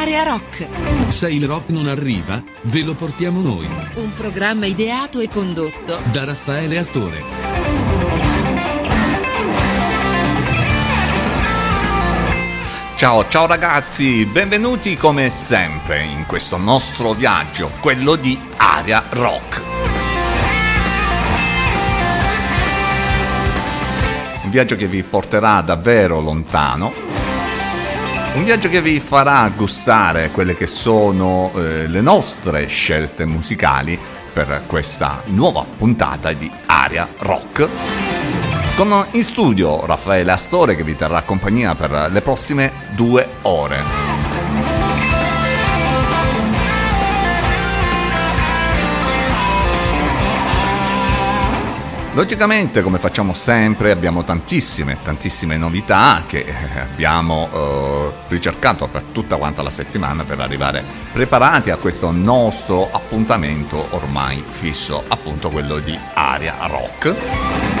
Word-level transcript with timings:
Area 0.00 0.22
Rock. 0.22 0.66
Se 1.08 1.30
il 1.30 1.46
rock 1.46 1.68
non 1.68 1.86
arriva, 1.86 2.42
ve 2.62 2.80
lo 2.80 2.94
portiamo 2.94 3.42
noi. 3.42 3.68
Un 3.96 4.14
programma 4.14 4.64
ideato 4.64 5.20
e 5.20 5.28
condotto 5.28 6.00
da 6.10 6.24
Raffaele 6.24 6.78
Astore. 6.78 7.22
Ciao 12.96 13.28
ciao 13.28 13.46
ragazzi, 13.46 14.24
benvenuti 14.24 14.96
come 14.96 15.28
sempre 15.28 16.02
in 16.04 16.24
questo 16.24 16.56
nostro 16.56 17.12
viaggio, 17.12 17.70
quello 17.82 18.16
di 18.16 18.40
Area 18.56 19.04
Rock. 19.10 19.62
Un 24.44 24.50
viaggio 24.50 24.76
che 24.76 24.86
vi 24.86 25.02
porterà 25.02 25.60
davvero 25.60 26.20
lontano 26.20 27.09
un 28.34 28.44
viaggio 28.44 28.68
che 28.68 28.80
vi 28.80 29.00
farà 29.00 29.50
gustare 29.54 30.30
quelle 30.30 30.54
che 30.54 30.66
sono 30.66 31.50
eh, 31.56 31.86
le 31.88 32.00
nostre 32.00 32.66
scelte 32.66 33.24
musicali 33.24 33.98
per 34.32 34.62
questa 34.66 35.22
nuova 35.26 35.64
puntata 35.76 36.32
di 36.32 36.50
Aria 36.66 37.08
Rock. 37.18 37.68
Con 38.76 39.06
in 39.12 39.24
studio 39.24 39.84
Raffaele 39.84 40.30
Astore 40.32 40.76
che 40.76 40.84
vi 40.84 40.96
terrà 40.96 41.22
compagnia 41.22 41.74
per 41.74 42.08
le 42.10 42.20
prossime 42.22 42.72
due 42.94 43.26
ore. 43.42 44.09
Logicamente, 52.12 52.82
come 52.82 52.98
facciamo 52.98 53.34
sempre, 53.34 53.92
abbiamo 53.92 54.24
tantissime, 54.24 54.98
tantissime 55.00 55.56
novità 55.56 56.24
che 56.26 56.38
eh, 56.38 56.80
abbiamo 56.80 57.48
eh, 57.52 58.10
ricercato 58.26 58.88
per 58.88 59.02
tutta 59.12 59.36
quanta 59.36 59.62
la 59.62 59.70
settimana 59.70 60.24
per 60.24 60.40
arrivare 60.40 60.82
preparati 61.12 61.70
a 61.70 61.76
questo 61.76 62.10
nostro 62.10 62.88
appuntamento 62.90 63.86
ormai 63.90 64.44
fisso, 64.48 65.04
appunto 65.06 65.50
quello 65.50 65.78
di 65.78 65.96
Aria 66.14 66.56
Rock. 66.66 67.79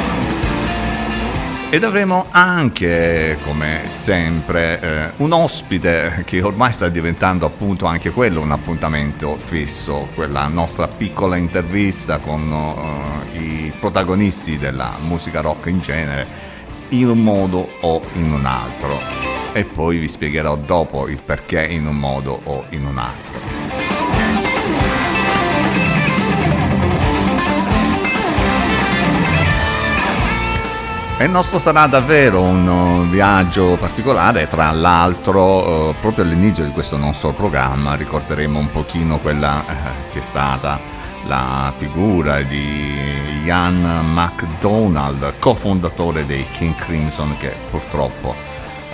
Ed 1.72 1.84
avremo 1.84 2.26
anche, 2.32 3.38
come 3.44 3.84
sempre, 3.90 4.80
eh, 4.80 5.12
un 5.18 5.30
ospite 5.30 6.24
che 6.26 6.42
ormai 6.42 6.72
sta 6.72 6.88
diventando 6.88 7.46
appunto 7.46 7.86
anche 7.86 8.10
quello 8.10 8.40
un 8.40 8.50
appuntamento 8.50 9.38
fisso, 9.38 10.08
quella 10.16 10.48
nostra 10.48 10.88
piccola 10.88 11.36
intervista 11.36 12.18
con 12.18 12.50
uh, 12.50 13.36
i 13.38 13.72
protagonisti 13.78 14.58
della 14.58 14.96
musica 15.00 15.40
rock 15.42 15.66
in 15.66 15.78
genere, 15.78 16.26
in 16.88 17.08
un 17.08 17.22
modo 17.22 17.68
o 17.82 18.02
in 18.14 18.32
un 18.32 18.46
altro. 18.46 18.98
E 19.52 19.62
poi 19.62 19.98
vi 19.98 20.08
spiegherò 20.08 20.56
dopo 20.56 21.06
il 21.06 21.20
perché 21.24 21.64
in 21.64 21.86
un 21.86 21.96
modo 21.96 22.40
o 22.42 22.64
in 22.70 22.84
un 22.84 22.98
altro. 22.98 23.89
E 31.20 31.24
il 31.24 31.30
nostro 31.30 31.58
sarà 31.58 31.86
davvero 31.86 32.40
un 32.40 32.66
uh, 32.66 33.06
viaggio 33.10 33.76
particolare, 33.76 34.46
tra 34.46 34.70
l'altro 34.70 35.88
uh, 35.90 35.94
proprio 36.00 36.24
all'inizio 36.24 36.64
di 36.64 36.70
questo 36.70 36.96
nostro 36.96 37.34
programma 37.34 37.94
ricorderemo 37.94 38.58
un 38.58 38.70
pochino 38.70 39.18
quella 39.18 39.62
uh, 39.66 40.10
che 40.10 40.20
è 40.20 40.22
stata 40.22 40.80
la 41.26 41.74
figura 41.76 42.40
di 42.40 43.42
Ian 43.44 44.10
MacDonald, 44.14 45.34
cofondatore 45.38 46.24
dei 46.24 46.46
King 46.52 46.74
Crimson 46.74 47.36
che 47.36 47.54
purtroppo 47.68 48.34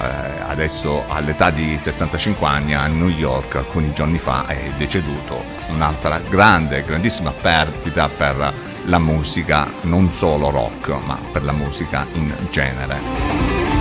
eh, 0.00 0.40
adesso 0.48 1.04
all'età 1.06 1.50
di 1.50 1.78
75 1.78 2.44
anni 2.44 2.74
a 2.74 2.88
New 2.88 3.08
York 3.08 3.54
alcuni 3.54 3.92
giorni 3.92 4.18
fa 4.18 4.46
è 4.46 4.72
deceduto. 4.76 5.44
Un'altra 5.68 6.18
grande, 6.18 6.82
grandissima 6.82 7.30
perdita 7.30 8.08
per 8.08 8.65
la 8.86 8.98
musica, 8.98 9.68
non 9.82 10.12
solo 10.12 10.50
rock, 10.50 10.88
ma 11.04 11.18
per 11.30 11.44
la 11.44 11.52
musica 11.52 12.06
in 12.12 12.34
genere. 12.50 13.76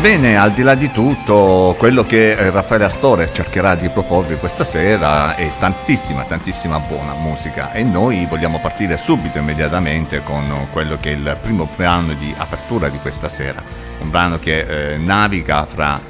Bene, 0.00 0.38
al 0.38 0.52
di 0.52 0.62
là 0.62 0.74
di 0.74 0.90
tutto, 0.90 1.74
quello 1.76 2.06
che 2.06 2.50
Raffaele 2.50 2.84
Astore 2.84 3.30
cercherà 3.34 3.74
di 3.74 3.90
proporvi 3.90 4.36
questa 4.36 4.64
sera 4.64 5.34
è 5.34 5.50
tantissima, 5.58 6.24
tantissima 6.24 6.78
buona 6.78 7.12
musica 7.12 7.72
e 7.72 7.82
noi 7.82 8.24
vogliamo 8.24 8.60
partire 8.60 8.96
subito, 8.96 9.36
immediatamente, 9.36 10.22
con 10.22 10.68
quello 10.72 10.96
che 10.96 11.10
è 11.10 11.14
il 11.14 11.38
primo 11.42 11.68
brano 11.76 12.14
di 12.14 12.34
apertura 12.34 12.88
di 12.88 12.98
questa 12.98 13.28
sera. 13.28 13.62
Un 14.00 14.08
brano 14.08 14.38
che 14.38 14.94
eh, 14.94 14.96
naviga 14.96 15.66
fra 15.66 16.00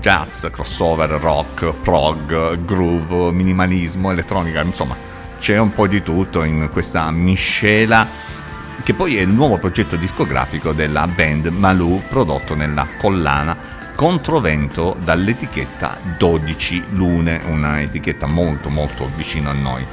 jazz, 0.00 0.46
crossover, 0.50 1.10
rock, 1.10 1.72
prog, 1.82 2.64
groove, 2.64 3.32
minimalismo, 3.32 4.10
elettronica, 4.10 4.60
insomma 4.62 4.96
c'è 5.38 5.58
un 5.58 5.72
po' 5.72 5.86
di 5.86 6.02
tutto 6.02 6.42
in 6.42 6.68
questa 6.70 7.10
miscela 7.10 8.06
che 8.82 8.94
poi 8.94 9.16
è 9.16 9.20
il 9.20 9.28
nuovo 9.28 9.58
progetto 9.58 9.96
discografico 9.96 10.72
della 10.72 11.06
band 11.06 11.46
Malou 11.46 12.02
prodotto 12.08 12.54
nella 12.54 12.86
collana 12.98 13.79
Controvento 14.00 14.96
dall'etichetta 14.98 15.98
12 16.16 16.84
Lune, 16.92 17.38
una 17.48 17.82
etichetta 17.82 18.24
molto 18.24 18.70
molto 18.70 19.10
vicino 19.14 19.50
a 19.50 19.52
noi. 19.52 19.86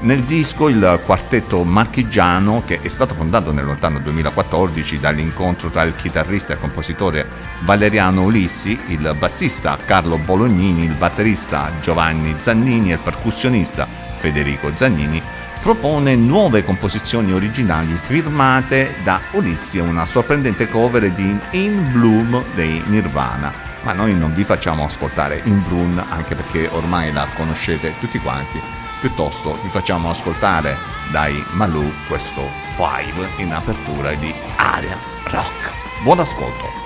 Nel 0.00 0.24
disco 0.24 0.68
il 0.68 1.00
quartetto 1.02 1.64
marchigiano, 1.64 2.62
che 2.66 2.82
è 2.82 2.88
stato 2.88 3.14
fondato 3.14 3.52
nel 3.52 3.64
lontano 3.64 4.00
2014 4.00 5.00
dall'incontro 5.00 5.70
tra 5.70 5.80
il 5.84 5.94
chitarrista 5.94 6.52
e 6.52 6.58
compositore 6.58 7.26
Valeriano 7.60 8.24
Ulissi, 8.24 8.78
il 8.88 9.16
bassista 9.18 9.78
Carlo 9.82 10.18
Bolognini, 10.18 10.84
il 10.84 10.96
batterista 10.96 11.72
Giovanni 11.80 12.34
Zannini 12.36 12.90
e 12.90 12.96
il 12.96 13.00
percussionista 13.02 13.88
Federico 14.18 14.72
Zannini, 14.74 15.22
propone 15.64 16.14
nuove 16.14 16.62
composizioni 16.62 17.32
originali 17.32 17.94
firmate 17.94 18.96
da 19.02 19.18
Ulissi 19.30 19.78
e 19.78 19.80
una 19.80 20.04
sorprendente 20.04 20.68
cover 20.68 21.10
di 21.10 21.38
In 21.52 21.90
Bloom 21.90 22.44
dei 22.54 22.82
Nirvana. 22.84 23.50
Ma 23.80 23.94
noi 23.94 24.14
non 24.14 24.34
vi 24.34 24.44
facciamo 24.44 24.84
ascoltare 24.84 25.40
In 25.44 25.62
Bloom 25.66 26.04
anche 26.06 26.34
perché 26.34 26.68
ormai 26.70 27.14
la 27.14 27.26
conoscete 27.34 27.94
tutti 27.98 28.18
quanti, 28.18 28.60
piuttosto 29.00 29.58
vi 29.62 29.70
facciamo 29.70 30.10
ascoltare 30.10 30.76
dai 31.10 31.42
Malou 31.52 31.90
questo 32.08 32.46
5 32.76 33.26
in 33.38 33.54
apertura 33.54 34.12
di 34.12 34.34
Aria 34.56 34.98
Rock. 35.30 35.72
Buon 36.02 36.20
ascolto! 36.20 36.83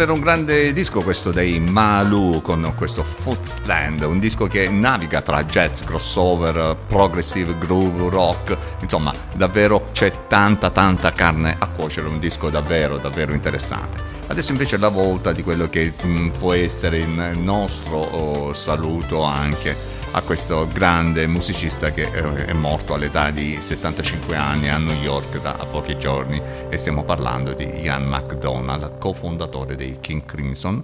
Davvero 0.00 0.16
un 0.16 0.24
grande 0.24 0.72
disco 0.72 1.02
questo 1.02 1.30
dei 1.30 1.60
Malu 1.60 2.40
con 2.40 2.72
questo 2.74 3.04
Footstand, 3.04 4.00
un 4.00 4.18
disco 4.18 4.46
che 4.46 4.66
naviga 4.70 5.20
tra 5.20 5.44
jazz, 5.44 5.82
crossover, 5.82 6.74
progressive 6.86 7.58
groove, 7.58 8.08
rock, 8.08 8.56
insomma 8.80 9.12
davvero 9.36 9.90
c'è 9.92 10.26
tanta 10.26 10.70
tanta 10.70 11.12
carne 11.12 11.54
a 11.58 11.68
cuocere, 11.68 12.08
un 12.08 12.18
disco 12.18 12.48
davvero 12.48 12.96
davvero 12.96 13.34
interessante. 13.34 14.02
Adesso 14.28 14.52
invece 14.52 14.76
è 14.76 14.78
la 14.78 14.88
volta 14.88 15.32
di 15.32 15.42
quello 15.42 15.68
che 15.68 15.92
mm, 16.02 16.28
può 16.30 16.54
essere 16.54 16.96
il 16.96 17.38
nostro 17.38 17.98
oh, 17.98 18.54
saluto 18.54 19.22
anche 19.22 19.89
a 20.12 20.22
questo 20.22 20.66
grande 20.66 21.26
musicista 21.26 21.90
che 21.90 22.02
eh, 22.02 22.46
è 22.46 22.52
morto 22.52 22.94
all'età 22.94 23.30
di 23.30 23.58
75 23.60 24.34
anni 24.36 24.68
a 24.68 24.78
New 24.78 25.00
York 25.02 25.40
da 25.40 25.52
pochi 25.70 25.96
giorni. 25.98 26.40
E 26.68 26.76
stiamo 26.76 27.04
parlando 27.04 27.52
di 27.52 27.64
Ian 27.82 28.04
MacDonald, 28.04 28.98
cofondatore 28.98 29.76
dei 29.76 29.98
King 30.00 30.24
Crimson. 30.24 30.82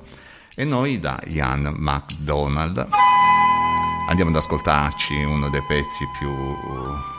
E 0.54 0.64
noi 0.64 0.98
da 0.98 1.20
Ian 1.26 1.74
MacDonald 1.76 2.88
andiamo 4.08 4.30
ad 4.30 4.36
ascoltarci 4.36 5.14
uno 5.24 5.48
dei 5.50 5.62
pezzi 5.66 6.04
più, 6.18 6.30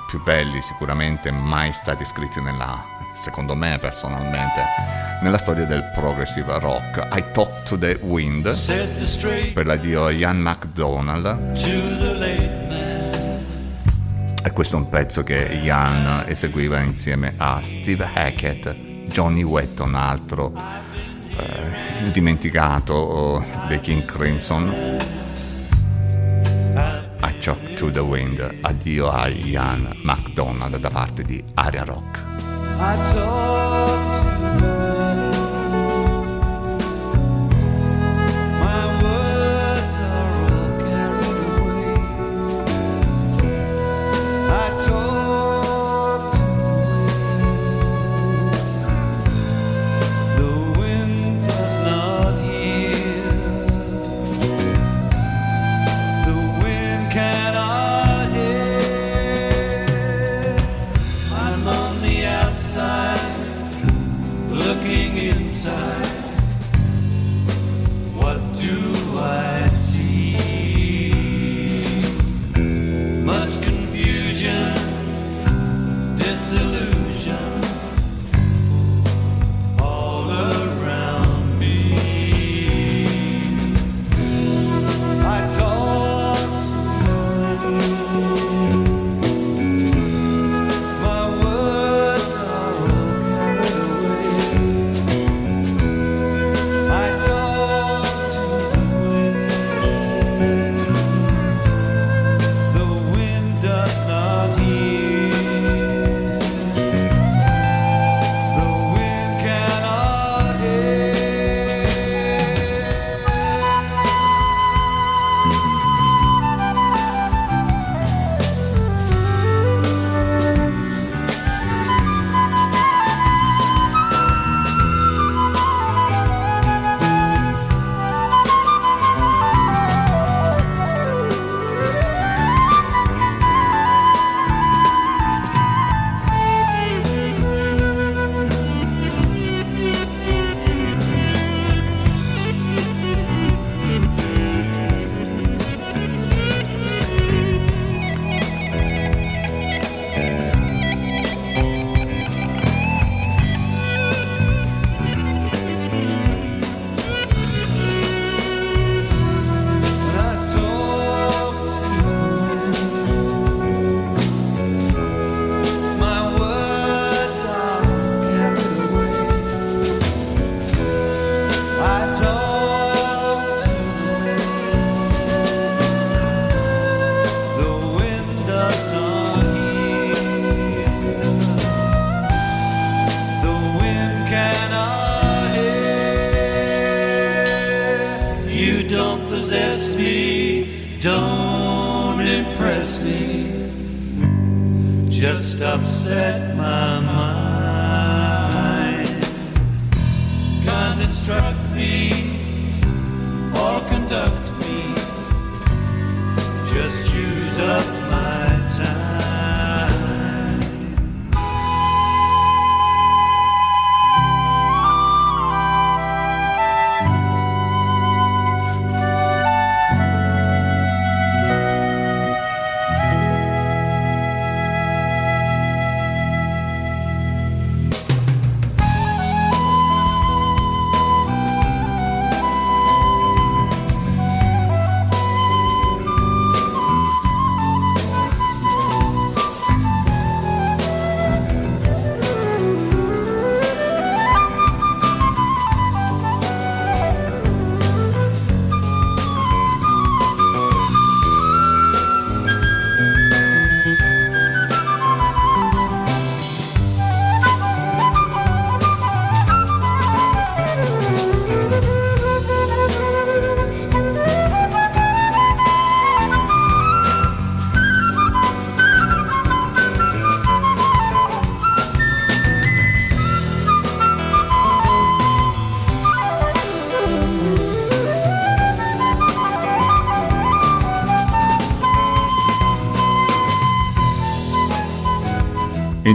più 0.07 0.24
belli 0.24 0.62
sicuramente 0.62 1.30
mai 1.31 1.71
stati 1.74 2.06
scritti 2.06 2.42
nella 2.42 2.95
secondo 3.18 3.56
me 3.56 3.77
personalmente, 3.80 4.63
nella 5.21 5.38
storia 5.38 5.65
del 5.65 5.89
progressive 5.94 6.59
rock. 6.59 7.07
I 7.12 7.25
Talk 7.31 7.63
to 7.63 7.77
the 7.77 8.00
Wind, 8.01 9.54
per 9.54 9.65
l'addio 9.65 10.09
Ian 10.09 10.38
MacDonald. 10.38 11.56
E 14.44 14.51
questo 14.51 14.75
è 14.75 14.80
un 14.80 14.88
pezzo 14.88 15.24
che 15.24 15.59
Ian 15.62 16.24
eseguiva 16.27 16.80
insieme 16.80 17.33
a 17.36 17.62
Steve 17.62 18.09
Hackett, 18.13 18.71
Johnny 19.07 19.44
Wetton, 19.44 19.95
altro 19.95 20.54
eh, 20.56 22.06
indimenticato 22.06 22.94
oh, 22.94 23.45
dei 23.68 23.80
King 23.81 24.06
Crimson. 24.06 25.25
Talk 27.48 27.78
to 27.78 27.90
the 27.90 28.02
Wind, 28.02 28.40
addio 28.64 29.10
a 29.10 29.30
Ian 29.30 30.02
MacDonald 30.04 30.76
da 30.80 30.90
parte 30.90 31.24
di 31.24 31.42
Aria 31.54 31.86
Rock. 31.86 33.87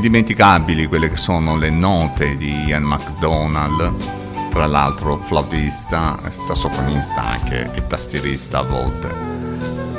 Indimenticabili 0.02 0.86
quelle 0.86 1.08
che 1.08 1.16
sono 1.16 1.56
le 1.56 1.70
note 1.70 2.36
di 2.36 2.64
Ian 2.64 2.82
McDonald, 2.82 4.50
tra 4.50 4.66
l'altro 4.66 5.16
flautista, 5.18 6.18
sassofonista 6.40 7.22
anche 7.22 7.70
e 7.72 7.86
tastierista 7.86 8.58
a 8.58 8.62
volte 8.62 9.30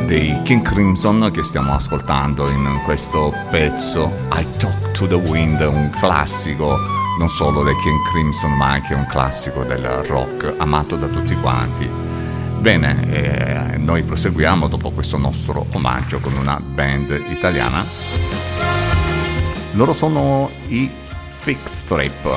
dei 0.05 0.41
King 0.43 0.61
Crimson 0.61 1.31
che 1.33 1.45
stiamo 1.45 1.73
ascoltando 1.73 2.49
in 2.49 2.81
questo 2.83 3.33
pezzo 3.49 4.11
I 4.33 4.45
Talk 4.57 4.91
to 4.91 5.07
the 5.07 5.15
Wind, 5.15 5.61
un 5.61 5.89
classico 5.91 6.77
non 7.17 7.29
solo 7.29 7.63
dei 7.63 7.75
King 7.81 8.03
Crimson 8.11 8.51
ma 8.51 8.71
anche 8.71 8.93
un 8.93 9.05
classico 9.05 9.63
del 9.63 9.85
rock 9.85 10.53
amato 10.57 10.97
da 10.97 11.07
tutti 11.07 11.33
quanti. 11.37 11.87
Bene, 12.59 13.71
eh, 13.73 13.77
noi 13.77 14.03
proseguiamo 14.03 14.67
dopo 14.67 14.91
questo 14.91 15.17
nostro 15.17 15.65
omaggio 15.71 16.19
con 16.19 16.33
una 16.35 16.59
band 16.59 17.23
italiana. 17.29 18.72
Loro 19.73 19.93
sono 19.93 20.51
i 20.67 20.89
Fix 21.39 21.83
Trip 21.87 22.27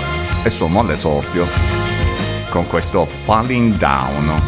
e 0.42 0.48
sono 0.48 0.80
all'esordio 0.80 1.46
con 2.48 2.66
questo 2.66 3.04
Falling 3.04 3.76
Down. 3.76 4.45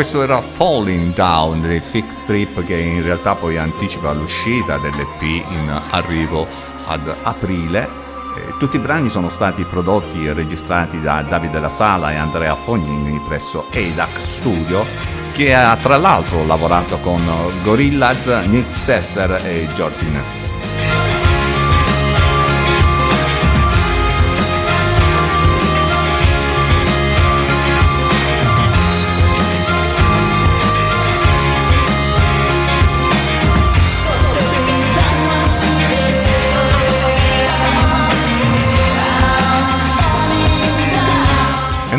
Questo 0.00 0.22
era 0.22 0.40
Falling 0.40 1.12
Down 1.12 1.60
dei 1.60 1.82
Fix 1.82 2.24
Trip 2.24 2.64
che 2.64 2.74
in 2.74 3.02
realtà 3.02 3.34
poi 3.34 3.58
anticipa 3.58 4.12
l'uscita 4.12 4.78
dell'EP 4.78 5.20
in 5.20 5.82
arrivo 5.90 6.46
ad 6.86 7.14
aprile. 7.22 7.86
Eh, 8.34 8.54
tutti 8.58 8.76
i 8.76 8.78
brani 8.78 9.10
sono 9.10 9.28
stati 9.28 9.62
prodotti 9.66 10.24
e 10.24 10.32
registrati 10.32 11.02
da 11.02 11.20
Davide 11.20 11.60
La 11.60 11.68
Sala 11.68 12.12
e 12.12 12.16
Andrea 12.16 12.56
Fognini 12.56 13.20
presso 13.28 13.66
EIDAC 13.70 14.18
Studio 14.18 14.86
che 15.34 15.54
ha 15.54 15.76
tra 15.76 15.98
l'altro 15.98 16.46
lavorato 16.46 16.96
con 17.00 17.22
Gorillaz, 17.62 18.26
Nick 18.46 18.74
Sester 18.74 19.42
e 19.44 19.68
Georgines. 19.74 21.09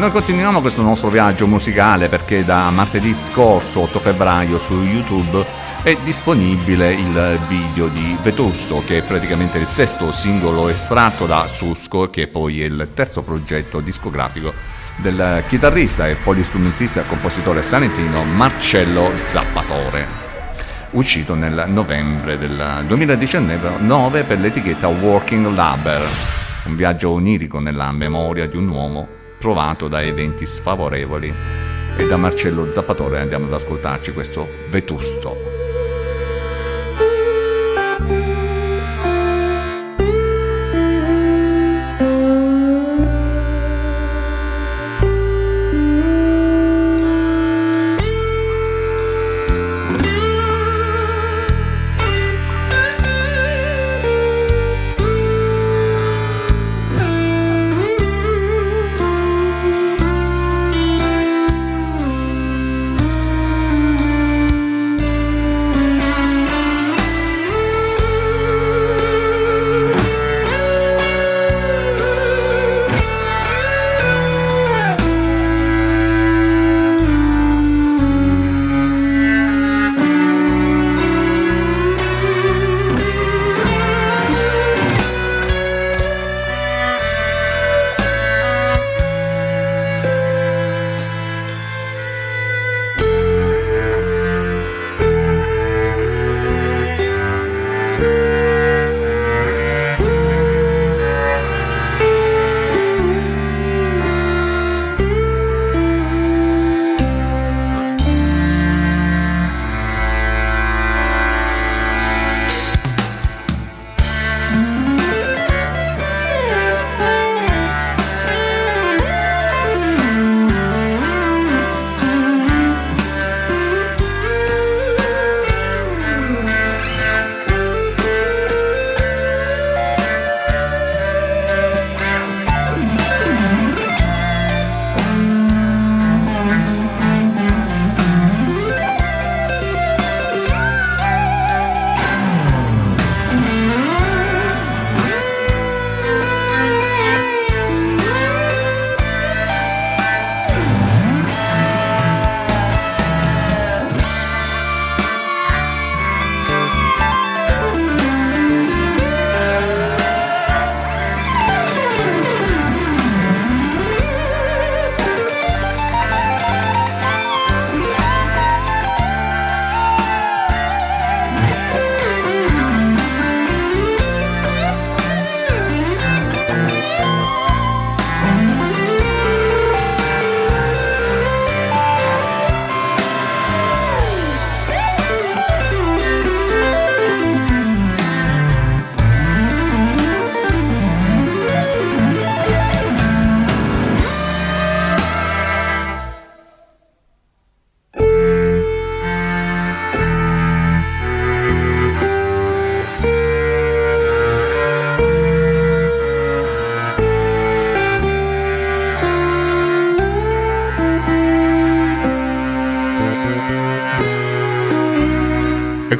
Noi 0.02 0.10
continuiamo 0.10 0.62
questo 0.62 0.82
nostro 0.82 1.10
viaggio 1.10 1.46
musicale 1.46 2.08
perché 2.08 2.44
da 2.44 2.72
martedì 2.72 3.14
scorso, 3.14 3.82
8 3.82 4.00
febbraio, 4.00 4.58
su 4.58 4.74
YouTube 4.82 5.46
è 5.84 5.96
disponibile 6.04 6.92
il 6.92 7.38
video 7.48 7.88
di 7.88 8.18
Vetusto, 8.24 8.82
che 8.84 8.98
è 8.98 9.04
praticamente 9.04 9.60
il 9.60 9.68
sesto 9.68 10.12
singolo 10.12 10.70
estratto 10.70 11.28
da 11.28 11.46
Susco, 11.48 12.10
che 12.10 12.26
poi 12.26 12.64
è 12.64 12.66
il 12.66 12.90
terzo 12.96 13.22
progetto 13.22 13.80
discografico 13.80 14.52
del 14.96 15.44
chitarrista 15.48 16.08
e 16.08 16.16
polistrumentista 16.16 17.02
e 17.02 17.06
compositore 17.06 17.62
sanentino 17.62 18.24
Marcello 18.24 19.12
Zappatore, 19.22 20.08
uscito 20.92 21.36
nel 21.36 21.66
novembre 21.68 22.40
del 22.40 22.86
2019 22.88 24.24
per 24.24 24.40
l'etichetta 24.40 24.88
Working 24.88 25.54
Labor, 25.54 26.02
un 26.64 26.76
viaggio 26.76 27.12
onirico 27.12 27.60
nella 27.60 27.92
memoria 27.92 28.48
di 28.48 28.58
un 28.58 28.68
uomo 28.68 29.20
provato 29.42 29.88
da 29.88 30.04
eventi 30.04 30.46
sfavorevoli. 30.46 31.34
E 31.98 32.08
da 32.08 32.16
Marcello 32.16 32.72
Zappatore 32.72 33.20
andiamo 33.20 33.48
ad 33.48 33.54
ascoltarci 33.54 34.14
questo 34.14 34.48
Vetusto. 34.70 35.51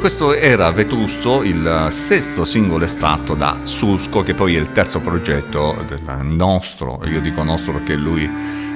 Questo 0.02 0.34
era 0.34 0.68
Vetusto, 0.72 1.44
il 1.44 1.86
sesto 1.90 2.44
singolo 2.44 2.84
estratto 2.84 3.36
da 3.36 3.60
Susco, 3.62 4.24
che 4.24 4.34
poi 4.34 4.56
è 4.56 4.58
il 4.58 4.72
terzo 4.72 4.98
progetto 4.98 5.76
del 5.86 6.24
nostro, 6.24 7.00
io 7.04 7.20
dico 7.20 7.44
nostro 7.44 7.74
perché 7.74 7.94
lui 7.94 8.28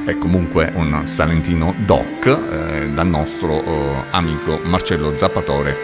è 0.05 0.17
comunque 0.19 0.71
un 0.77 1.05
salentino 1.05 1.75
doc, 1.85 2.27
eh, 2.27 2.91
dal 2.95 3.09
nostro 3.09 3.61
eh, 3.61 4.05
amico 4.13 4.61
Marcello 4.63 5.19
Zappatore, 5.19 5.77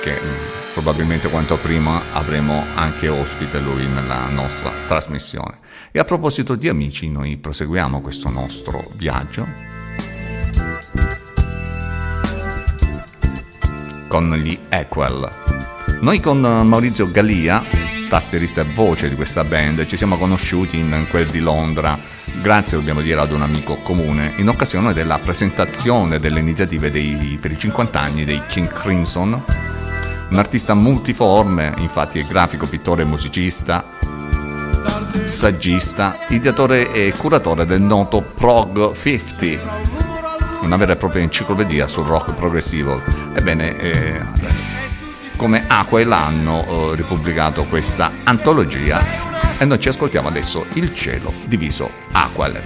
che 0.00 0.12
mh, 0.12 0.26
mm, 0.26 0.72
probabilmente 0.72 1.28
quanto 1.28 1.58
prima 1.58 2.00
avremo 2.14 2.64
anche 2.74 3.08
ospite 3.08 3.58
lui 3.58 3.86
nella 3.86 4.28
nostra 4.28 4.72
trasmissione. 4.86 5.58
E 5.92 5.98
a 5.98 6.04
proposito 6.04 6.54
di 6.54 6.70
amici, 6.70 7.10
noi 7.10 7.36
proseguiamo 7.36 8.00
questo 8.00 8.30
nostro 8.30 8.88
viaggio 8.94 9.65
con 14.16 14.32
gli 14.32 14.58
Equal. 14.70 15.30
Noi 16.00 16.20
con 16.20 16.40
Maurizio 16.40 17.10
Galia, 17.10 17.62
tastierista 18.08 18.62
e 18.62 18.64
voce 18.64 19.10
di 19.10 19.14
questa 19.14 19.44
band, 19.44 19.84
ci 19.84 19.98
siamo 19.98 20.16
conosciuti 20.16 20.78
in 20.78 21.06
quel 21.10 21.26
di 21.28 21.38
Londra, 21.38 21.98
grazie 22.40 22.78
dobbiamo 22.78 23.02
dire 23.02 23.20
ad 23.20 23.30
un 23.30 23.42
amico 23.42 23.76
comune, 23.76 24.32
in 24.38 24.48
occasione 24.48 24.94
della 24.94 25.18
presentazione 25.18 26.18
delle 26.18 26.40
iniziative 26.40 26.90
dei, 26.90 27.36
per 27.38 27.50
i 27.50 27.58
50 27.58 28.00
anni 28.00 28.24
dei 28.24 28.42
King 28.46 28.72
Crimson. 28.72 29.44
Un 30.30 30.38
artista 30.38 30.72
multiforme, 30.72 31.74
infatti 31.76 32.18
è 32.18 32.24
grafico, 32.24 32.64
pittore 32.64 33.04
musicista, 33.04 33.84
saggista, 35.24 36.16
ideatore 36.28 36.90
e 36.90 37.12
curatore 37.14 37.66
del 37.66 37.82
noto 37.82 38.22
Prog 38.22 38.94
50 38.94 39.85
una 40.66 40.76
vera 40.76 40.92
e 40.92 40.96
propria 40.96 41.22
enciclopedia 41.22 41.86
sul 41.86 42.04
rock 42.04 42.34
progressivo. 42.34 43.00
Ebbene, 43.34 43.76
eh, 43.78 44.20
come 45.36 45.64
Aquel 45.66 46.12
hanno 46.12 46.92
eh, 46.92 46.96
ripubblicato 46.96 47.64
questa 47.64 48.10
antologia 48.24 49.00
e 49.58 49.64
noi 49.64 49.78
ci 49.78 49.88
ascoltiamo 49.88 50.28
adesso 50.28 50.66
Il 50.74 50.92
cielo 50.92 51.32
diviso 51.46 51.90
Aquel. 52.12 52.62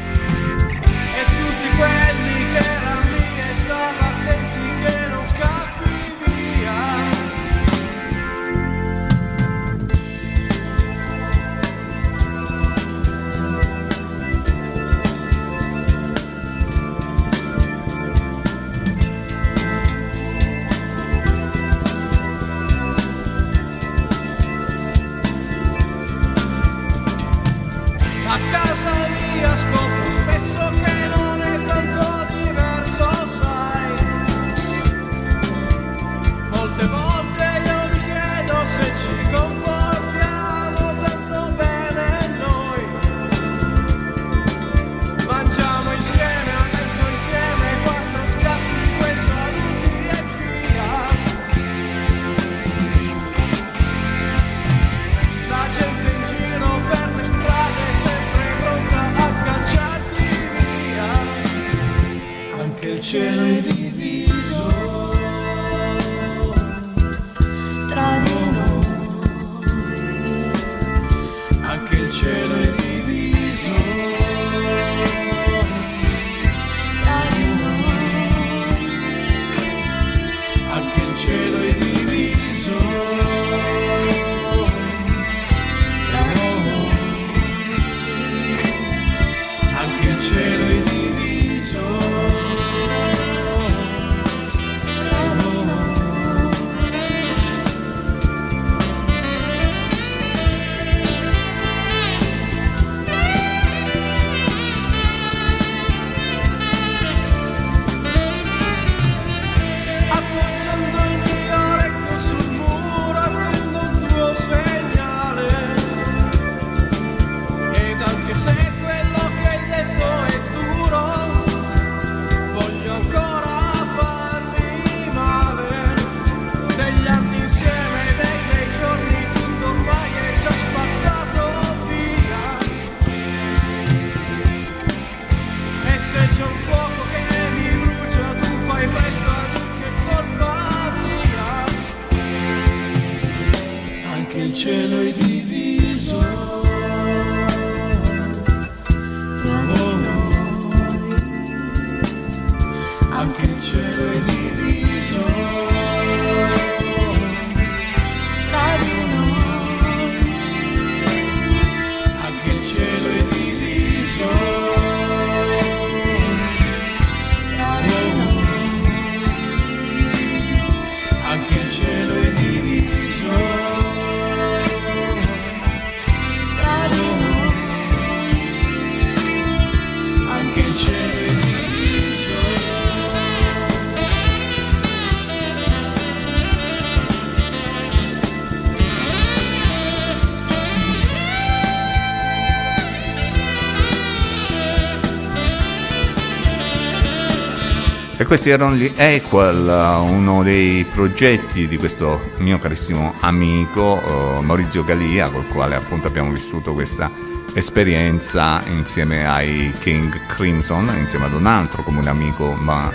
Questi 198.30 198.50
erano 198.50 198.76
gli 198.76 198.88
Equal, 198.94 200.04
uno 200.08 200.44
dei 200.44 200.84
progetti 200.84 201.66
di 201.66 201.76
questo 201.76 202.30
mio 202.36 202.60
carissimo 202.60 203.14
amico 203.18 204.00
uh, 204.00 204.40
Maurizio 204.40 204.84
Galia, 204.84 205.28
col 205.30 205.48
quale 205.48 205.74
appunto 205.74 206.06
abbiamo 206.06 206.30
vissuto 206.30 206.72
questa 206.72 207.10
esperienza 207.54 208.62
insieme 208.68 209.26
ai 209.26 209.74
King 209.80 210.28
Crimson, 210.28 210.94
insieme 210.96 211.24
ad 211.24 211.32
un 211.32 211.46
altro 211.46 211.82
comune 211.82 212.08
amico, 212.08 212.52
ma 212.52 212.92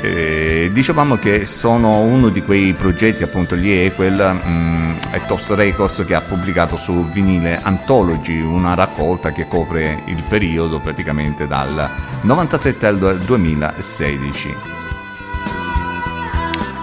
eh, 0.00 0.70
dicevamo 0.72 1.16
che 1.16 1.44
sono 1.44 1.98
uno 1.98 2.30
di 2.30 2.42
quei 2.42 2.72
progetti, 2.72 3.22
appunto 3.22 3.54
gli 3.54 3.68
Equal, 3.68 4.34
mh, 4.34 5.10
è 5.10 5.26
Toast 5.26 5.50
Records 5.50 6.04
che 6.06 6.14
ha 6.14 6.22
pubblicato 6.22 6.78
su 6.78 7.06
vinile 7.08 7.60
Anthology, 7.62 8.40
una 8.40 8.72
raccolta 8.72 9.32
che 9.32 9.46
copre 9.46 10.04
il 10.06 10.22
periodo 10.26 10.80
praticamente 10.80 11.46
dal 11.46 12.07
97 12.20 12.86
al 12.86 13.18
2016. 13.18 14.54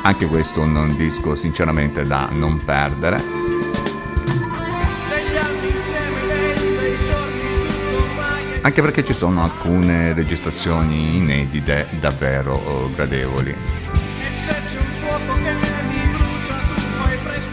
Anche 0.03 0.25
questo 0.27 0.61
è 0.61 0.63
un 0.63 0.95
disco 0.95 1.35
sinceramente 1.35 2.05
da 2.05 2.29
non 2.31 2.63
perdere. 2.63 3.21
Anche 8.61 8.81
perché 8.81 9.03
ci 9.03 9.13
sono 9.13 9.43
alcune 9.43 10.13
registrazioni 10.13 11.17
inedite 11.17 11.87
davvero 11.99 12.53
oh, 12.55 12.91
gradevoli. 12.93 13.55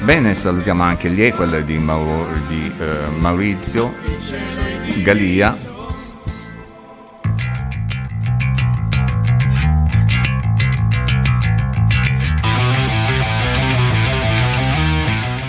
Bene, 0.02 0.34
salutiamo 0.34 0.82
anche 0.82 1.10
gli 1.10 1.22
Equal 1.22 1.62
di, 1.64 1.78
Mau- 1.78 2.46
di 2.46 2.72
eh, 2.78 3.08
Maurizio 3.18 3.94
Galia 5.02 5.70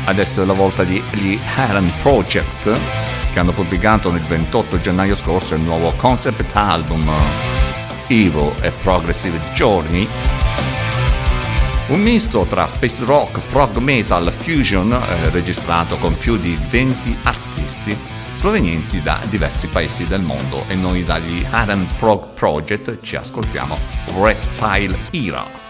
Adesso 0.06 0.42
è 0.42 0.46
la 0.46 0.54
volta 0.54 0.84
degli 0.84 1.40
Heron 1.56 1.94
Project 2.02 2.80
che 3.32 3.40
hanno 3.40 3.52
pubblicato 3.52 4.10
il 4.10 4.22
28 4.22 4.80
gennaio 4.80 5.16
scorso 5.16 5.56
il 5.56 5.62
nuovo 5.62 5.92
concept 5.98 6.56
album 6.56 7.10
Evil 8.08 8.52
e 8.62 8.72
Progressive 8.84 9.40
Journey. 9.54 10.08
Un 11.88 12.00
misto 12.00 12.46
tra 12.50 12.68
space 12.68 13.04
rock, 13.06 13.40
prog 13.50 13.78
metal, 13.78 14.32
fusion, 14.32 14.92
eh, 14.92 15.30
registrato 15.30 15.98
con 15.98 16.18
più 16.18 16.38
di 16.38 16.58
20 16.70 17.18
artisti 17.24 17.98
provenienti 18.44 19.02
da 19.02 19.22
diversi 19.30 19.68
paesi 19.68 20.06
del 20.06 20.22
mondo 20.22 20.66
e 20.68 20.76
noi 20.76 21.06
dagli 21.06 21.46
Heron 21.50 21.88
Prog 21.98 22.34
Project 22.34 23.00
ci 23.02 23.16
ascoltiamo 23.16 23.78
Reptile 24.20 24.98
Era. 25.12 25.63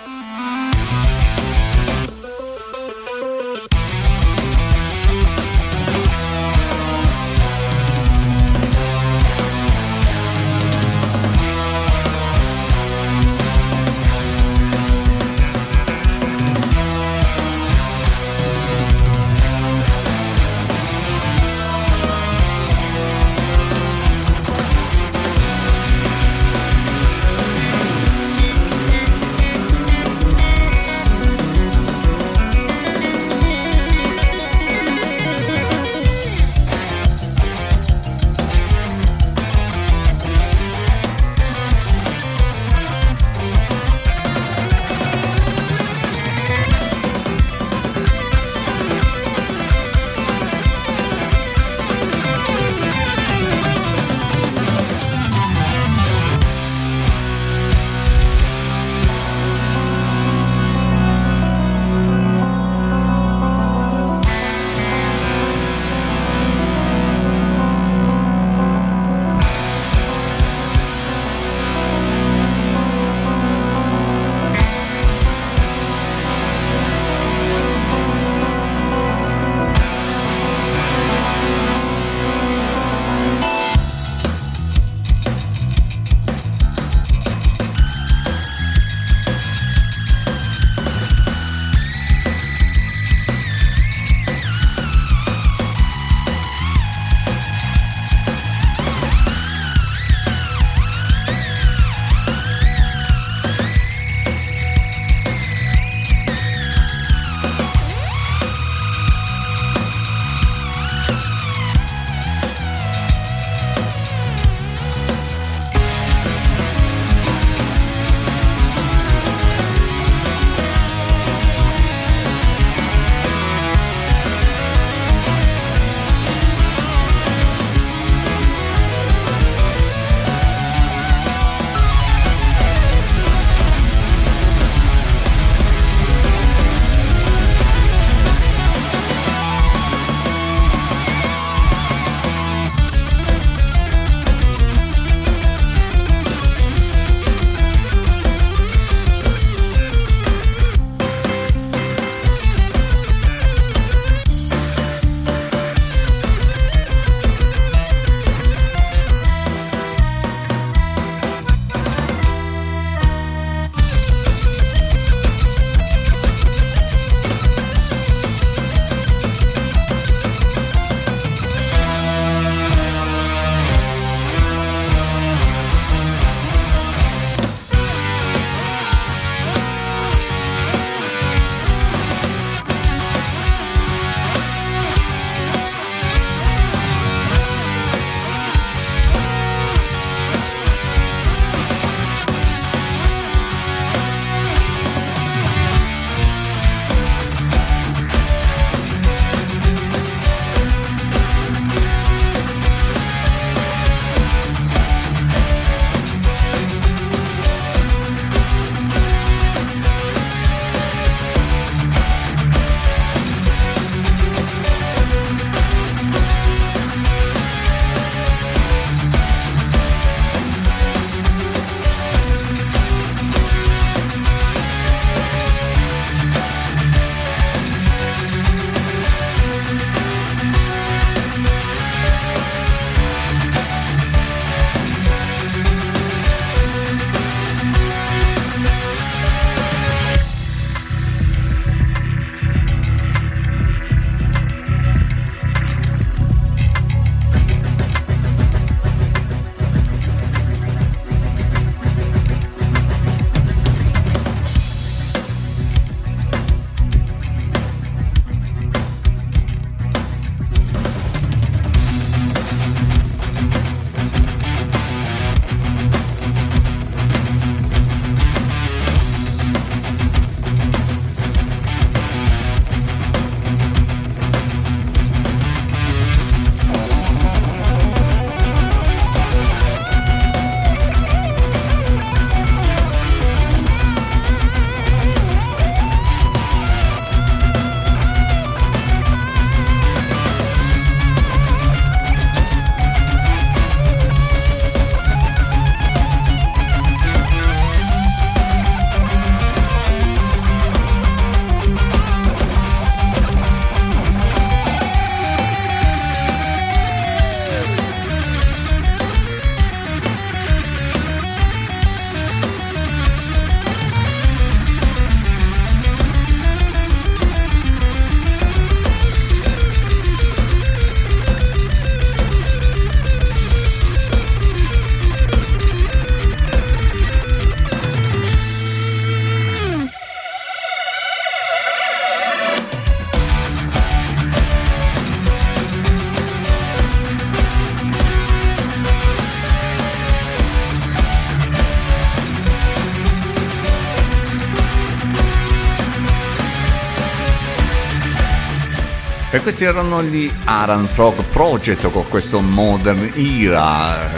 Questi 349.43 349.65
erano 349.65 350.01
gli 350.01 350.31
Aran 350.45 350.87
Prog 350.93 351.21
Project 351.25 351.91
con 351.91 352.07
questo 352.07 352.39
Modern 352.39 353.11
Era, 353.13 354.09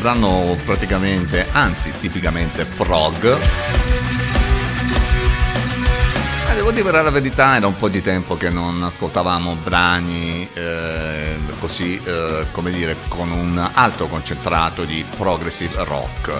brano 0.00 0.56
praticamente, 0.64 1.46
anzi 1.52 1.92
tipicamente 2.00 2.64
prog. 2.64 3.38
E 6.48 6.54
devo 6.54 6.70
dire 6.70 6.90
la 6.90 7.10
verità, 7.10 7.56
era 7.56 7.66
un 7.66 7.76
po' 7.76 7.90
di 7.90 8.00
tempo 8.00 8.38
che 8.38 8.48
non 8.48 8.82
ascoltavamo 8.82 9.58
brani 9.62 10.48
eh, 10.54 11.36
così, 11.58 12.00
eh, 12.02 12.46
come 12.50 12.70
dire, 12.70 12.96
con 13.08 13.30
un 13.30 13.70
alto 13.74 14.06
concentrato 14.06 14.84
di 14.84 15.04
progressive 15.14 15.84
rock. 15.84 16.32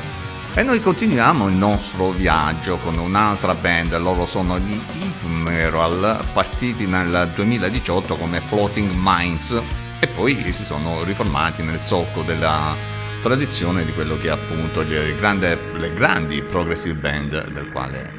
E 0.55 0.63
noi 0.63 0.81
continuiamo 0.81 1.47
il 1.47 1.55
nostro 1.55 2.09
viaggio 2.09 2.79
con 2.79 2.99
un'altra 2.99 3.55
band, 3.55 3.97
loro 3.99 4.25
sono 4.25 4.59
gli 4.59 4.81
Ephemeral, 5.21 6.25
partiti 6.33 6.87
nel 6.87 7.31
2018 7.35 8.17
come 8.17 8.41
Floating 8.41 8.91
Minds 8.95 9.63
e 10.01 10.07
poi 10.07 10.51
si 10.55 10.65
sono 10.65 11.03
riformati 11.03 11.63
nel 11.63 11.83
solco 11.83 12.23
della 12.23 12.75
tradizione 13.21 13.85
di 13.85 13.93
quello 13.93 14.17
che 14.17 14.29
è 14.29 14.31
appunto 14.31 14.81
le, 14.81 15.15
grande, 15.17 15.59
le 15.77 15.93
grandi 15.93 16.43
progressive 16.43 16.95
band 16.95 17.51
del 17.51 17.71
quale 17.71 18.15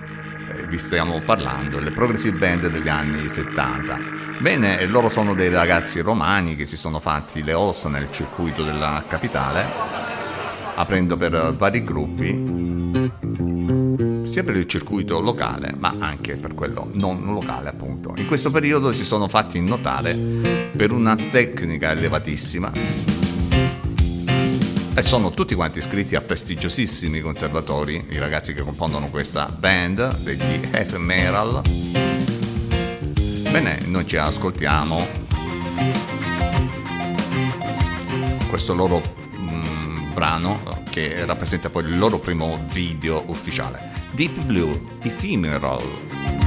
eh, 0.54 0.68
vi 0.68 0.78
stiamo 0.78 1.22
parlando, 1.22 1.80
le 1.80 1.90
progressive 1.90 2.38
band 2.38 2.68
degli 2.68 2.90
anni 2.90 3.28
70. 3.28 4.00
Bene, 4.40 4.86
loro 4.86 5.10
sono 5.10 5.34
dei 5.34 5.50
ragazzi 5.50 6.02
romani 6.02 6.56
che 6.56 6.68
si 6.68 6.78
sono 6.78 7.00
fatti 7.00 7.42
le 7.42 7.54
ossa 7.54 7.90
nel 7.90 8.10
circuito 8.12 8.64
della 8.64 9.04
capitale 9.08 10.02
aprendo 10.76 11.18
per 11.18 11.54
vari 11.56 11.84
gruppi, 11.84 13.20
sia 14.32 14.44
per 14.44 14.56
il 14.56 14.66
circuito 14.66 15.20
locale, 15.20 15.74
ma 15.78 15.94
anche 16.00 16.38
per 16.38 16.54
quello 16.54 16.90
non 16.94 17.34
locale, 17.34 17.68
appunto. 17.68 18.14
In 18.16 18.26
questo 18.28 18.50
periodo 18.50 18.94
si 18.94 19.04
sono 19.04 19.28
fatti 19.28 19.60
notare 19.60 20.16
per 20.16 20.94
una 20.94 21.18
tecnica 21.18 21.92
elevatissima 21.92 22.72
e 24.94 25.02
sono 25.04 25.32
tutti 25.32 25.54
quanti 25.54 25.80
iscritti 25.80 26.16
a 26.16 26.22
prestigiosissimi 26.22 27.20
conservatori, 27.20 28.06
i 28.12 28.20
ragazzi 28.20 28.54
che 28.54 28.62
compongono 28.62 29.08
questa 29.08 29.48
band 29.48 30.24
degli 30.24 30.70
Ephemeral. 30.72 31.62
Bene, 33.52 33.80
noi 33.88 34.08
ci 34.08 34.16
ascoltiamo 34.16 35.06
questo 38.48 38.74
loro 38.74 39.02
brano 40.14 40.80
che 40.90 41.26
rappresenta 41.26 41.70
poi 41.70 41.84
il 41.84 41.98
loro 41.98 42.18
primo 42.20 42.66
video 42.70 43.24
ufficiale. 43.28 43.91
Deep 44.16 44.36
Blue, 44.46 44.78
Ephemeral. 45.06 46.41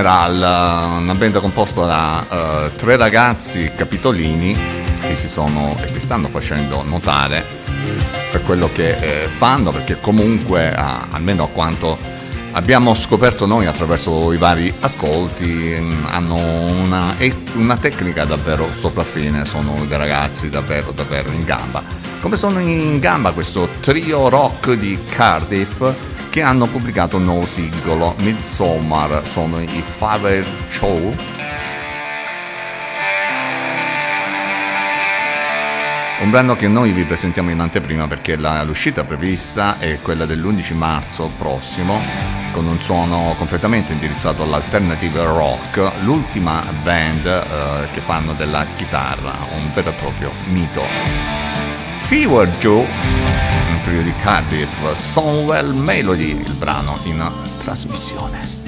Ephemeral, 0.00 0.98
una 1.02 1.14
band 1.14 1.40
composta 1.40 1.84
da 1.84 2.24
uh, 2.26 2.74
tre 2.74 2.96
ragazzi 2.96 3.70
capitolini 3.76 4.56
che 5.02 5.14
si 5.14 5.28
sono 5.28 5.76
e 5.78 5.88
si 5.88 6.00
stanno 6.00 6.28
facendo 6.28 6.82
notare 6.82 7.44
per 8.30 8.42
quello 8.44 8.70
che 8.72 8.96
eh, 8.96 9.26
fanno, 9.28 9.72
perché 9.72 10.00
comunque, 10.00 10.72
ah, 10.74 11.08
almeno 11.10 11.44
a 11.44 11.48
quanto 11.48 11.98
abbiamo 12.52 12.94
scoperto 12.94 13.44
noi 13.44 13.66
attraverso 13.66 14.32
i 14.32 14.38
vari 14.38 14.72
ascolti, 14.80 15.76
mm, 15.78 16.04
hanno 16.08 16.36
una, 16.36 17.14
una, 17.56 17.76
tecnica 17.76 18.24
davvero 18.24 18.70
sopraffine, 18.72 19.44
sono 19.44 19.84
dei 19.84 19.98
ragazzi 19.98 20.48
davvero, 20.48 20.92
davvero 20.92 21.30
in 21.30 21.44
gamba. 21.44 21.82
Come 22.22 22.38
sono 22.38 22.58
in 22.58 23.00
gamba 23.00 23.32
questo 23.32 23.68
trio 23.80 24.30
rock 24.30 24.72
di 24.72 24.98
Cardiff? 25.10 26.09
Che 26.30 26.42
hanno 26.42 26.66
pubblicato 26.66 27.16
un 27.16 27.24
nuovo 27.24 27.44
singolo, 27.44 28.14
Midsommar, 28.20 29.26
sono 29.26 29.60
i 29.60 29.82
Fire 29.84 30.44
Show. 30.68 31.16
Un 36.20 36.30
brano 36.30 36.54
che 36.54 36.68
noi 36.68 36.92
vi 36.92 37.04
presentiamo 37.04 37.50
in 37.50 37.58
anteprima 37.58 38.06
perché 38.06 38.36
la, 38.36 38.62
l'uscita 38.62 39.02
prevista 39.02 39.78
è 39.80 39.98
quella 40.00 40.24
dell'11 40.24 40.76
marzo 40.76 41.32
prossimo, 41.36 41.98
con 42.52 42.64
un 42.64 42.78
suono 42.78 43.34
completamente 43.36 43.92
indirizzato 43.92 44.44
all'alternative 44.44 45.24
rock, 45.24 45.90
l'ultima 46.02 46.62
band 46.82 47.26
eh, 47.26 47.88
che 47.92 48.00
fanno 48.00 48.34
della 48.34 48.64
chitarra, 48.76 49.32
un 49.56 49.72
vero 49.74 49.90
e 49.90 49.94
proprio 49.94 50.30
mito. 50.44 51.39
Fever 52.10 52.48
Joe, 52.58 52.84
un 53.68 53.80
trio 53.84 54.02
di 54.02 54.12
Cardiff, 54.16 54.92
Stonewell 54.94 55.72
Melody, 55.72 56.40
il 56.40 56.54
brano 56.54 56.98
in 57.04 57.24
trasmissione. 57.62 58.59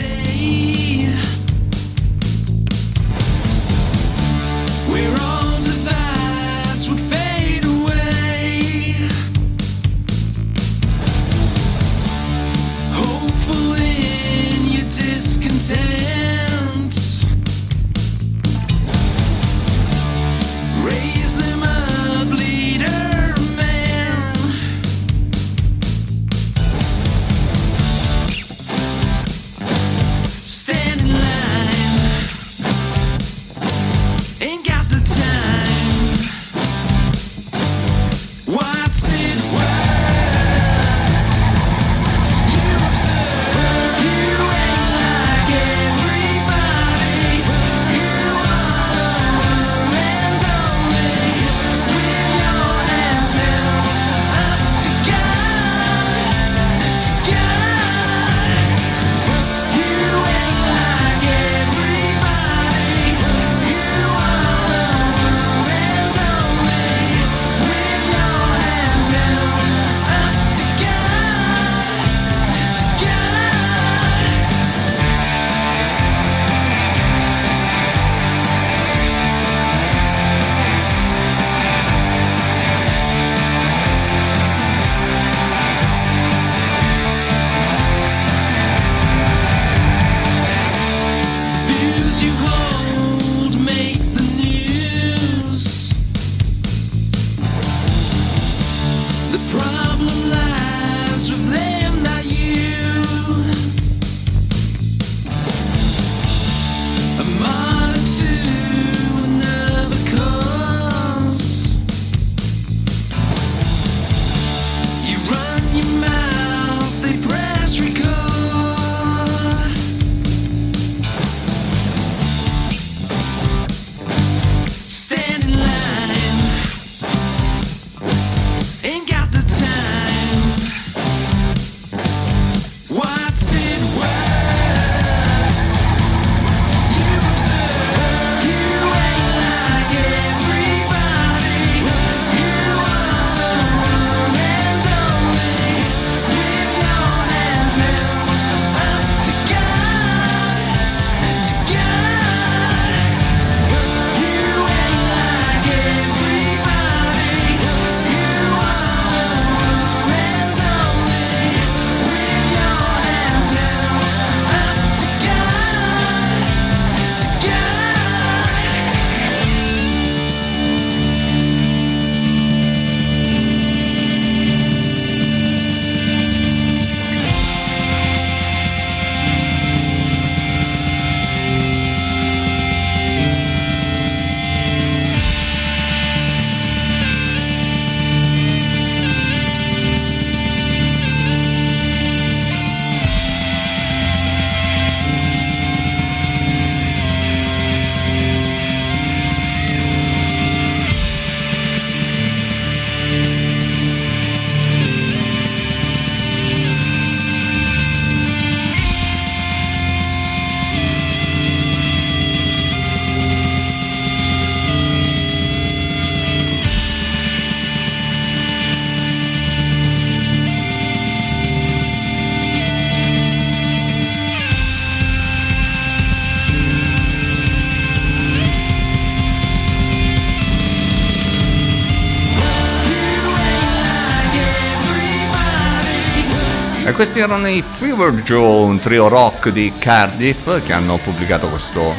Questi 237.05 237.19
erano 237.19 237.49
i 237.49 237.65
Fever 237.69 238.13
Joe, 238.23 238.63
un 238.63 238.79
trio 238.79 239.09
rock 239.09 239.49
di 239.49 239.73
Cardiff 239.77 240.49
che 240.65 240.73
hanno 240.73 240.99
pubblicato 240.99 241.49
questo, 241.49 241.81
eh, 241.81 241.95